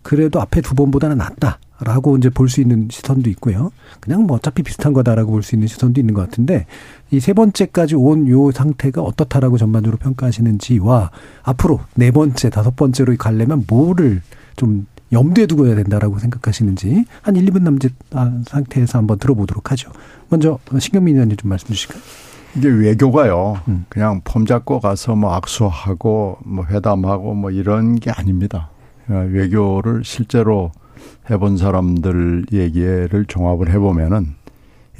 그래도 0.02 0.40
앞에 0.40 0.60
두 0.60 0.74
번보다는 0.74 1.18
낫다. 1.18 1.58
라고 1.78 2.16
이제 2.16 2.30
볼 2.30 2.48
수 2.48 2.62
있는 2.62 2.88
시선도 2.90 3.28
있고요. 3.30 3.70
그냥 4.00 4.22
뭐 4.22 4.38
어차피 4.38 4.62
비슷한 4.62 4.94
거다라고 4.94 5.30
볼 5.30 5.42
수 5.42 5.54
있는 5.54 5.68
시선도 5.68 6.00
있는 6.00 6.14
것 6.14 6.22
같은데, 6.22 6.64
이 7.10 7.20
세 7.20 7.34
번째까지 7.34 7.94
온 7.96 8.26
요 8.28 8.50
상태가 8.50 9.02
어떻다라고 9.02 9.58
전반적으로 9.58 9.98
평가하시는지와 9.98 11.10
앞으로 11.42 11.80
네 11.94 12.10
번째, 12.10 12.48
다섯 12.48 12.74
번째로 12.76 13.14
가려면 13.18 13.64
뭐를 13.68 14.22
좀 14.56 14.86
염두에 15.12 15.46
두고 15.46 15.66
해야 15.66 15.74
된다라고 15.76 16.18
생각하시는지 16.18 17.04
한 17.22 17.36
1, 17.36 17.46
2분 17.46 17.62
남짓 17.62 17.92
아, 18.12 18.40
상태에서 18.46 18.98
한번 18.98 19.18
들어보도록 19.18 19.70
하죠. 19.72 19.90
먼저 20.28 20.58
신경민 20.78 21.14
의원님 21.14 21.36
좀 21.36 21.48
말씀 21.48 21.68
주실까요? 21.68 22.00
이게 22.56 22.68
외교가요. 22.68 23.60
음. 23.68 23.84
그냥 23.88 24.22
폼 24.24 24.46
잡고 24.46 24.80
가서 24.80 25.14
뭐 25.14 25.34
악수하고 25.34 26.38
뭐 26.44 26.64
회담하고 26.64 27.34
뭐 27.34 27.50
이런 27.50 27.96
게 27.96 28.10
아닙니다. 28.10 28.70
어, 29.08 29.26
외교를 29.30 30.02
실제로 30.04 30.72
해본 31.30 31.58
사람들 31.58 32.46
얘기를 32.52 33.24
종합을 33.26 33.70
해보면은 33.70 34.34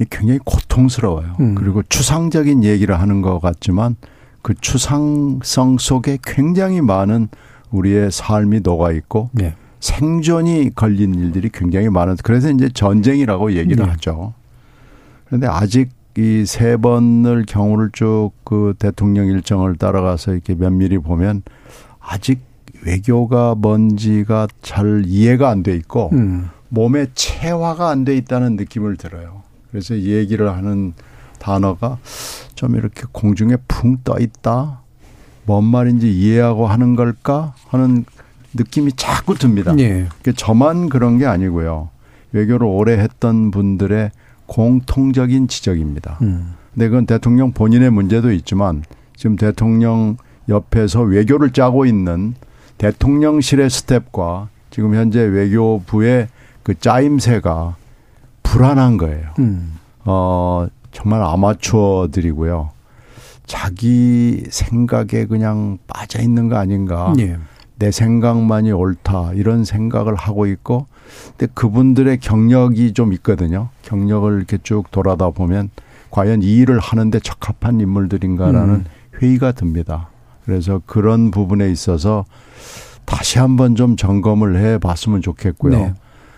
굉장히 0.09 0.39
고통스러워요. 0.45 1.35
음. 1.39 1.55
그리고 1.55 1.81
추상적인 1.83 2.63
얘기를 2.63 2.99
하는 2.99 3.21
것 3.21 3.39
같지만 3.39 3.95
그 4.43 4.53
추상성 4.53 5.77
속에 5.79 6.19
굉장히 6.23 6.81
많은 6.81 7.29
우리의 7.71 8.11
삶이 8.11 8.61
녹아 8.63 8.91
있고 8.91 9.29
네. 9.33 9.55
생존이 9.79 10.71
걸린 10.75 11.13
일들이 11.15 11.49
굉장히 11.49 11.89
많은 11.89 12.15
그래서 12.23 12.49
이제 12.49 12.69
전쟁이라고 12.69 13.53
얘기를 13.53 13.85
네. 13.85 13.91
하죠. 13.91 14.33
그런데 15.25 15.47
아직 15.47 15.89
이 16.17 16.45
세 16.47 16.77
번을 16.77 17.45
경우를 17.47 17.91
쭉 17.93 18.31
그 18.43 18.73
대통령 18.79 19.27
일정을 19.27 19.75
따라가서 19.75 20.33
이렇게 20.33 20.55
면밀히 20.55 20.97
보면 20.97 21.43
아직 21.99 22.39
외교가 22.83 23.53
뭔지가 23.55 24.47
잘 24.63 25.03
이해가 25.05 25.49
안 25.49 25.61
돼 25.63 25.75
있고 25.75 26.09
음. 26.13 26.49
몸에 26.69 27.07
체화가 27.13 27.89
안 27.89 28.03
돼 28.03 28.15
있다는 28.17 28.55
느낌을 28.55 28.97
들어요. 28.97 29.43
그래서 29.69 29.93
이 29.93 30.09
얘기를 30.11 30.49
하는 30.51 30.93
단어가 31.39 31.97
좀 32.55 32.75
이렇게 32.75 33.03
공중에 33.11 33.57
붕 33.67 33.97
떠 34.03 34.17
있다. 34.19 34.81
뭔 35.45 35.65
말인지 35.65 36.11
이해하고 36.11 36.65
하는 36.67 36.95
걸까 36.95 37.53
하는 37.67 38.05
느낌이 38.57 38.93
자꾸 38.93 39.35
듭니다. 39.35 39.73
예. 39.79 40.07
그게 40.17 40.33
저만 40.33 40.89
그런 40.89 41.17
게 41.17 41.25
아니고요. 41.25 41.89
외교를 42.31 42.67
오래 42.67 42.97
했던 42.97 43.51
분들의 43.51 44.11
공통적인 44.47 45.47
지적입니다. 45.47 46.17
음. 46.21 46.55
근데 46.73 46.89
그건 46.89 47.05
대통령 47.05 47.51
본인의 47.51 47.89
문제도 47.89 48.31
있지만 48.31 48.83
지금 49.15 49.35
대통령 49.35 50.17
옆에서 50.49 51.01
외교를 51.01 51.51
짜고 51.51 51.85
있는 51.85 52.35
대통령실의 52.77 53.69
스텝과 53.69 54.49
지금 54.69 54.93
현재 54.95 55.21
외교부의 55.21 56.27
그 56.63 56.77
짜임새가 56.79 57.75
불안한 58.43 58.97
거예요. 58.97 59.29
음. 59.39 59.77
어, 60.05 60.67
정말 60.91 61.23
아마추어들이고요. 61.23 62.69
자기 63.45 64.43
생각에 64.49 65.25
그냥 65.27 65.77
빠져 65.87 66.21
있는 66.21 66.49
거 66.49 66.57
아닌가. 66.57 67.13
예. 67.19 67.37
내 67.79 67.91
생각만이 67.91 68.71
옳다 68.71 69.33
이런 69.33 69.63
생각을 69.63 70.15
하고 70.15 70.45
있고 70.47 70.87
근데 71.37 71.51
그분들의 71.53 72.19
경력이 72.19 72.93
좀 72.93 73.13
있거든요. 73.13 73.69
경력을 73.83 74.35
이렇게 74.35 74.57
쭉 74.63 74.89
돌아다 74.91 75.29
보면 75.29 75.69
과연 76.09 76.41
이 76.41 76.57
일을 76.57 76.79
하는데 76.79 77.19
적합한 77.19 77.79
인물들인가라는 77.79 78.73
음. 78.73 78.85
회의가 79.21 79.51
듭니다. 79.51 80.09
그래서 80.45 80.81
그런 80.85 81.31
부분에 81.31 81.69
있어서 81.71 82.25
다시 83.05 83.39
한번 83.39 83.75
좀 83.75 83.95
점검을 83.95 84.57
해 84.57 84.77
봤으면 84.77 85.21
좋겠고요. 85.21 85.77
네. 85.77 85.93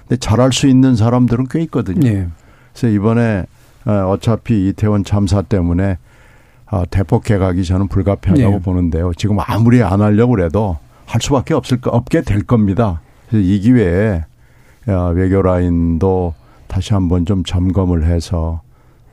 근데 0.08 0.18
잘할 0.18 0.52
수 0.52 0.68
있는 0.68 0.96
사람들은 0.96 1.48
꽤 1.50 1.62
있거든요. 1.64 2.00
네. 2.00 2.28
그래서 2.74 2.88
이번에 2.94 3.46
어, 3.86 3.92
어차피 4.10 4.68
이태원 4.68 5.04
참사 5.04 5.42
때문에 5.42 5.98
어, 6.72 6.84
대폭 6.90 7.24
개각이 7.24 7.64
저는 7.64 7.88
불가피하다고 7.88 8.52
네. 8.52 8.60
보는데요. 8.60 9.14
지금 9.16 9.38
아무리 9.40 9.82
안 9.82 10.02
하려고 10.02 10.34
그래도 10.34 10.78
할 11.10 11.20
수밖에 11.22 11.56
없을 11.56 11.82
거 11.82 11.90
없게 11.90 12.22
될 12.22 12.44
겁니다. 12.44 13.02
그래서 13.28 13.44
이 13.44 13.60
기회에 13.60 14.26
어, 14.88 15.12
외교 15.16 15.42
라인도 15.42 16.36
다시 16.68 16.94
한번 16.94 17.26
좀 17.26 17.44
점검을 17.44 18.06
해서 18.06 18.62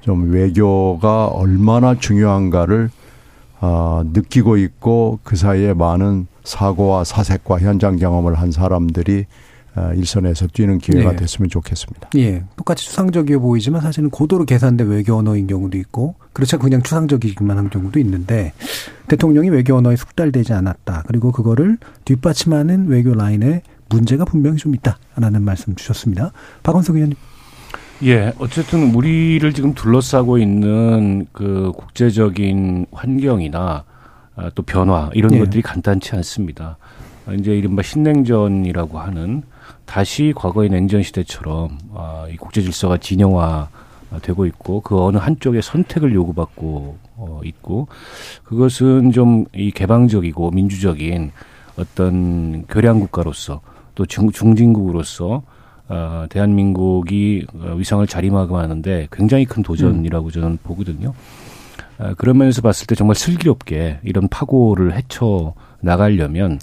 좀 0.03 0.31
외교가 0.31 1.27
얼마나 1.27 1.95
중요한가를 1.95 2.91
어, 3.63 4.03
느끼고 4.13 4.59
있고 4.59 5.21
그 5.23 5.37
사이에 5.37 5.73
많은 5.73 6.27
사고와 6.45 7.05
사색과 7.05 7.61
현장 7.61 7.97
경험을 7.97 8.35
한 8.35 8.53
사람들이 8.53 9.21
어, 9.21 9.46
일선에서 9.95 10.47
뛰는 10.49 10.79
기회가 10.79 11.11
네. 11.11 11.16
됐으면 11.16 11.51
좋겠습니다. 11.51 12.11
예. 12.16 12.45
똑같이 12.57 12.87
추상적이어 12.87 13.39
보이지만 13.41 13.83
사실은 13.83 14.11
고도로 14.11 14.45
계산된 14.45 14.89
외교 14.89 15.14
언어인 15.14 15.47
경우도 15.47 15.77
있고 15.79 16.14
그렇지 16.33 16.57
않고 16.57 16.64
그냥 16.64 16.83
추상적이기만 16.83 17.59
한 17.59 17.70
경우도 17.70 17.99
있는데 18.01 18.53
대통령이 19.09 19.51
외교 19.51 19.77
언어에 19.77 19.97
숙달되지 19.97 20.53
않았다. 20.53 21.05
그리고 21.07 21.33
그거를 21.33 21.79
뒷받침하는 22.05 22.89
외교 22.89 23.14
라인에 23.14 23.62
문제가 23.89 24.24
분명히 24.24 24.57
좀 24.57 24.74
있다라는 24.74 25.43
말씀 25.43 25.74
주셨습니다. 25.74 26.33
박원석 26.62 26.97
의원님. 26.97 27.16
예, 28.05 28.33
어쨌든 28.39 28.95
우리를 28.95 29.51
지금 29.55 29.72
둘러싸고 29.72 30.39
있는 30.39 31.27
그 31.33 31.72
국제적인 31.77 32.87
환경이나 32.93 33.85
아, 34.37 34.51
또 34.55 34.62
변화 34.62 35.11
이런 35.14 35.33
예. 35.35 35.39
것들이 35.39 35.62
간단치 35.62 36.14
않습니다. 36.16 36.77
이제 37.39 37.57
이른바 37.57 37.83
신냉전이라고 37.83 38.99
하는 38.99 39.43
다시 39.87 40.32
과거의 40.37 40.68
냉전 40.68 41.03
시대처럼 41.03 41.78
아, 41.95 42.26
이 42.30 42.37
국제 42.37 42.61
질서가 42.62 42.99
진영화 42.99 43.68
되고 44.22 44.47
있고 44.47 44.80
그 44.80 45.03
어느 45.03 45.16
한쪽의 45.18 45.62
선택을 45.62 46.14
요구받고 46.14 46.97
어, 47.16 47.41
있고 47.45 47.89
그것은 48.45 49.12
좀 49.12 49.47
이 49.55 49.70
개방적이고 49.70 50.51
민주적인 50.51 51.32
어떤 51.78 52.64
교량 52.66 53.01
국가로서 53.01 53.61
또 53.95 54.07
중, 54.07 54.30
중진국으로서 54.30 55.43
어, 55.89 56.26
대한민국이 56.30 57.47
위상을 57.76 58.07
자리마감하는데 58.07 59.09
굉장히 59.12 59.45
큰 59.45 59.62
도전이라고 59.62 60.30
저는 60.30 60.59
보거든요. 60.62 61.14
어, 61.99 62.14
그런 62.16 62.39
면에서 62.39 62.61
봤을 62.61 62.87
때 62.87 62.95
정말 62.95 63.14
슬기롭게 63.16 64.01
이런 64.03 64.28
파고를 64.28 64.95
헤쳐 64.95 65.55
나가려면 65.80 66.59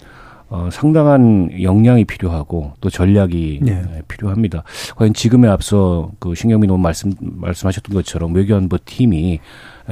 어, 0.53 0.69
상당한 0.71 1.49
역량이 1.63 2.05
필요하고 2.05 2.73
또 2.79 2.91
전략이 2.91 3.61
네. 3.63 3.81
필요합니다. 4.07 4.61
과연 4.95 5.15
지금에 5.15 5.47
앞서 5.47 6.11
그 6.19 6.35
신경민 6.35 6.69
의원 6.69 6.79
말씀 6.79 7.11
말씀하셨던 7.19 7.95
것처럼 7.95 8.35
외교안보 8.35 8.77
팀이 8.85 9.39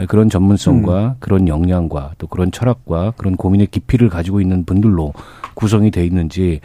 그런 0.07 0.29
전문성과 0.29 1.03
음. 1.03 1.13
그런 1.17 1.47
역량과 1.47 2.11
또 2.19 2.27
그런 2.27 2.51
철학과 2.51 3.09
그런 3.17 3.37
고민의 3.37 3.67
깊이를 3.71 4.09
가지고 4.09 4.39
있는 4.39 4.63
분들로 4.63 5.13
구성이 5.55 5.89
돼 5.89 6.05
있는지 6.05 6.59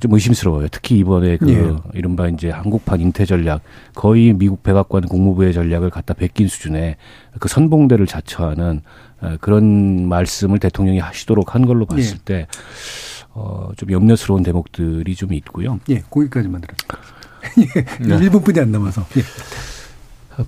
좀 0.00 0.12
의심스러워요. 0.12 0.68
특히 0.70 0.98
이번에 0.98 1.38
그 1.38 1.50
예. 1.50 1.98
이른바 1.98 2.28
이제 2.28 2.50
한국판 2.50 3.00
잉태 3.00 3.26
전략 3.26 3.62
거의 3.96 4.32
미국 4.32 4.62
백악관 4.62 5.02
국무부의 5.02 5.52
전략을 5.52 5.90
갖다 5.90 6.14
베낀 6.14 6.46
수준의 6.46 6.94
그 7.40 7.48
선봉대를 7.48 8.06
자처하는 8.06 8.80
그런 9.40 10.08
말씀을 10.08 10.60
대통령이 10.60 11.00
하시도록 11.00 11.54
한 11.54 11.66
걸로 11.66 11.84
봤을 11.84 12.16
예. 12.16 12.24
때 12.24 12.46
어, 13.38 13.70
좀 13.76 13.92
염려스러운 13.92 14.42
대목들이 14.42 15.14
좀 15.14 15.32
있고요. 15.34 15.78
예, 15.90 16.02
거기까지만 16.10 16.60
들었습니다. 16.60 16.98
예, 18.04 18.16
네. 18.18 18.28
1분뿐이 18.28 18.58
안 18.60 18.72
남아서. 18.72 19.06
예. 19.16 19.22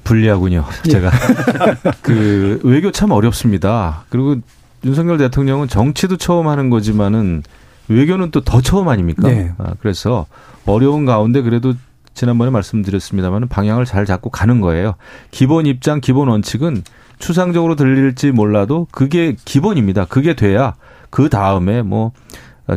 불리하군요. 0.04 0.64
예. 0.86 0.90
제가 0.90 1.10
그 2.02 2.60
외교 2.64 2.90
참 2.90 3.12
어렵습니다. 3.12 4.04
그리고 4.08 4.36
윤석열 4.84 5.18
대통령은 5.18 5.68
정치도 5.68 6.16
처음 6.16 6.48
하는 6.48 6.68
거지만은 6.70 7.42
외교는 7.88 8.30
또 8.32 8.40
더 8.40 8.60
처음 8.60 8.88
아닙니까? 8.88 9.28
네. 9.28 9.52
아, 9.58 9.74
그래서 9.80 10.26
어려운 10.66 11.04
가운데 11.06 11.42
그래도 11.42 11.74
지난번에 12.14 12.50
말씀드렸습니다만 12.50 13.48
방향을 13.48 13.84
잘 13.84 14.04
잡고 14.04 14.30
가는 14.30 14.60
거예요. 14.60 14.94
기본 15.30 15.66
입장, 15.66 16.00
기본 16.00 16.28
원칙은 16.28 16.82
추상적으로 17.18 17.76
들릴지 17.76 18.32
몰라도 18.32 18.86
그게 18.90 19.36
기본입니다. 19.44 20.06
그게 20.06 20.34
돼야 20.34 20.74
그 21.10 21.28
다음에 21.28 21.82
뭐 21.82 22.12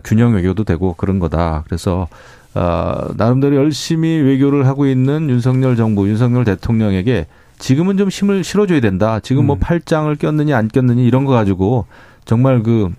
균형 0.04 0.34
외교도 0.34 0.64
되고 0.64 0.94
그런 0.96 1.20
거다. 1.20 1.64
그래서 1.66 2.08
어, 2.56 3.10
나름대로 3.16 3.56
열심히 3.56 4.10
외교를 4.10 4.68
하고 4.68 4.86
있는 4.86 5.30
윤석열 5.30 5.76
정부, 5.76 6.08
윤석열 6.08 6.44
대통령에게 6.46 7.26
지금은 7.60 7.98
좀 7.98 8.10
힘을 8.10 8.44
실어줘야 8.44 8.80
된다. 8.80 9.20
지금 9.20 9.46
뭐 9.46 9.56
음. 9.56 9.60
팔짱을 9.60 10.18
꼈느니 10.18 10.54
안 10.54 10.68
꼈느니 10.68 11.06
이런 11.06 11.26
거 11.26 11.32
가지고 11.32 11.86
정말 12.26 12.62
그 12.62 12.92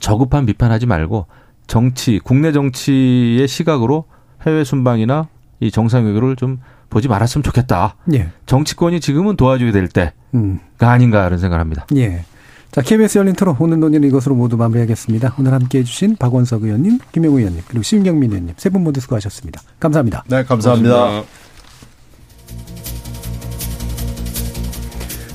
저급한 0.00 0.46
비판하지 0.46 0.86
말고 0.86 1.26
정치, 1.66 2.18
국내 2.22 2.52
정치의 2.52 3.46
시각으로 3.46 4.04
해외 4.46 4.64
순방이나 4.64 5.28
이 5.60 5.70
정상 5.70 6.06
외교를 6.06 6.36
좀 6.36 6.58
보지 6.90 7.08
말았으면 7.08 7.42
좋겠다. 7.42 7.96
예. 8.14 8.28
정치권이 8.46 9.00
지금은 9.00 9.36
도와줘야 9.36 9.72
될 9.72 9.88
때가 9.88 10.12
음. 10.34 10.60
아닌가 10.78 11.26
이런 11.26 11.38
생각을 11.38 11.60
합니다. 11.60 11.86
예. 11.96 12.24
자, 12.70 12.82
KBS 12.82 13.18
열린 13.18 13.34
토론 13.34 13.56
오늘 13.58 13.80
논의는 13.80 14.06
이것으로 14.08 14.34
모두 14.34 14.56
마무리하겠습니다. 14.56 15.34
오늘 15.38 15.52
함께 15.52 15.78
해 15.78 15.84
주신 15.84 16.16
박원석 16.16 16.64
의원님, 16.64 16.98
김영우 17.12 17.38
의원님, 17.38 17.62
그리고 17.66 17.82
심경민 17.82 18.30
의원님 18.30 18.54
세 18.58 18.68
분 18.68 18.84
모두 18.84 19.00
수고하셨습니다. 19.00 19.60
감사합니다. 19.80 20.24
네, 20.28 20.44
감사합니다. 20.44 20.94
감사합니다. 20.94 21.28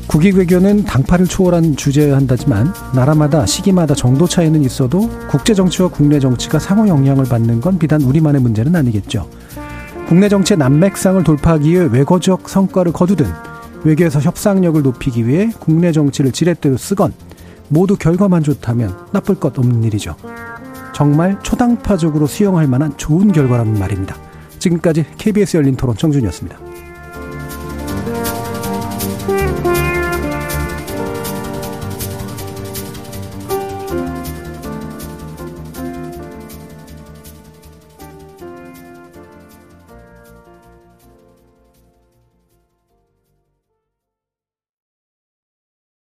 국익 0.08 0.36
외교는 0.36 0.84
당파를 0.84 1.26
초월한 1.26 1.76
주제여야 1.76 2.16
한다지만 2.16 2.72
나라마다 2.94 3.48
시기마다 3.48 3.96
정도 3.96 4.28
차이는 4.28 4.62
있어도 4.64 5.10
국제 5.28 5.56
정치와 5.56 5.90
국내 5.90 6.20
정치가 6.20 6.60
상호 6.60 6.88
영향을 6.88 7.26
받는 7.26 7.62
건 7.62 7.80
비단 7.80 8.04
우리만의 8.04 8.40
문제는 8.42 8.76
아니겠죠. 8.76 9.28
국내 10.08 10.30
정치의 10.30 10.60
난맥상을 10.60 11.24
돌파하기 11.24 11.72
위해 11.72 11.88
외교적 11.92 12.48
성과를 12.48 12.94
거두든 12.94 13.26
외교에서 13.86 14.20
협상력을 14.20 14.80
높이기 14.84 15.28
위해 15.28 15.50
국내 15.60 15.92
정치를 15.92 16.32
지렛대로 16.32 16.78
쓰건 16.78 17.12
모두 17.70 17.96
결과만 17.98 18.44
좋다면 18.44 19.08
나쁠 19.12 19.36
것 19.36 19.58
없는 19.58 19.84
일이죠. 19.84 20.16
정말 20.94 21.40
초당파적으로 21.42 22.28
수용할 22.28 22.68
만한 22.68 22.96
좋은 22.98 23.32
결과라는 23.32 23.80
말입니다. 23.80 24.16
지금까지 24.60 25.06
KBS 25.18 25.58
열린 25.58 25.76
토론 25.76 25.98
정준이었습니다. 25.98 26.73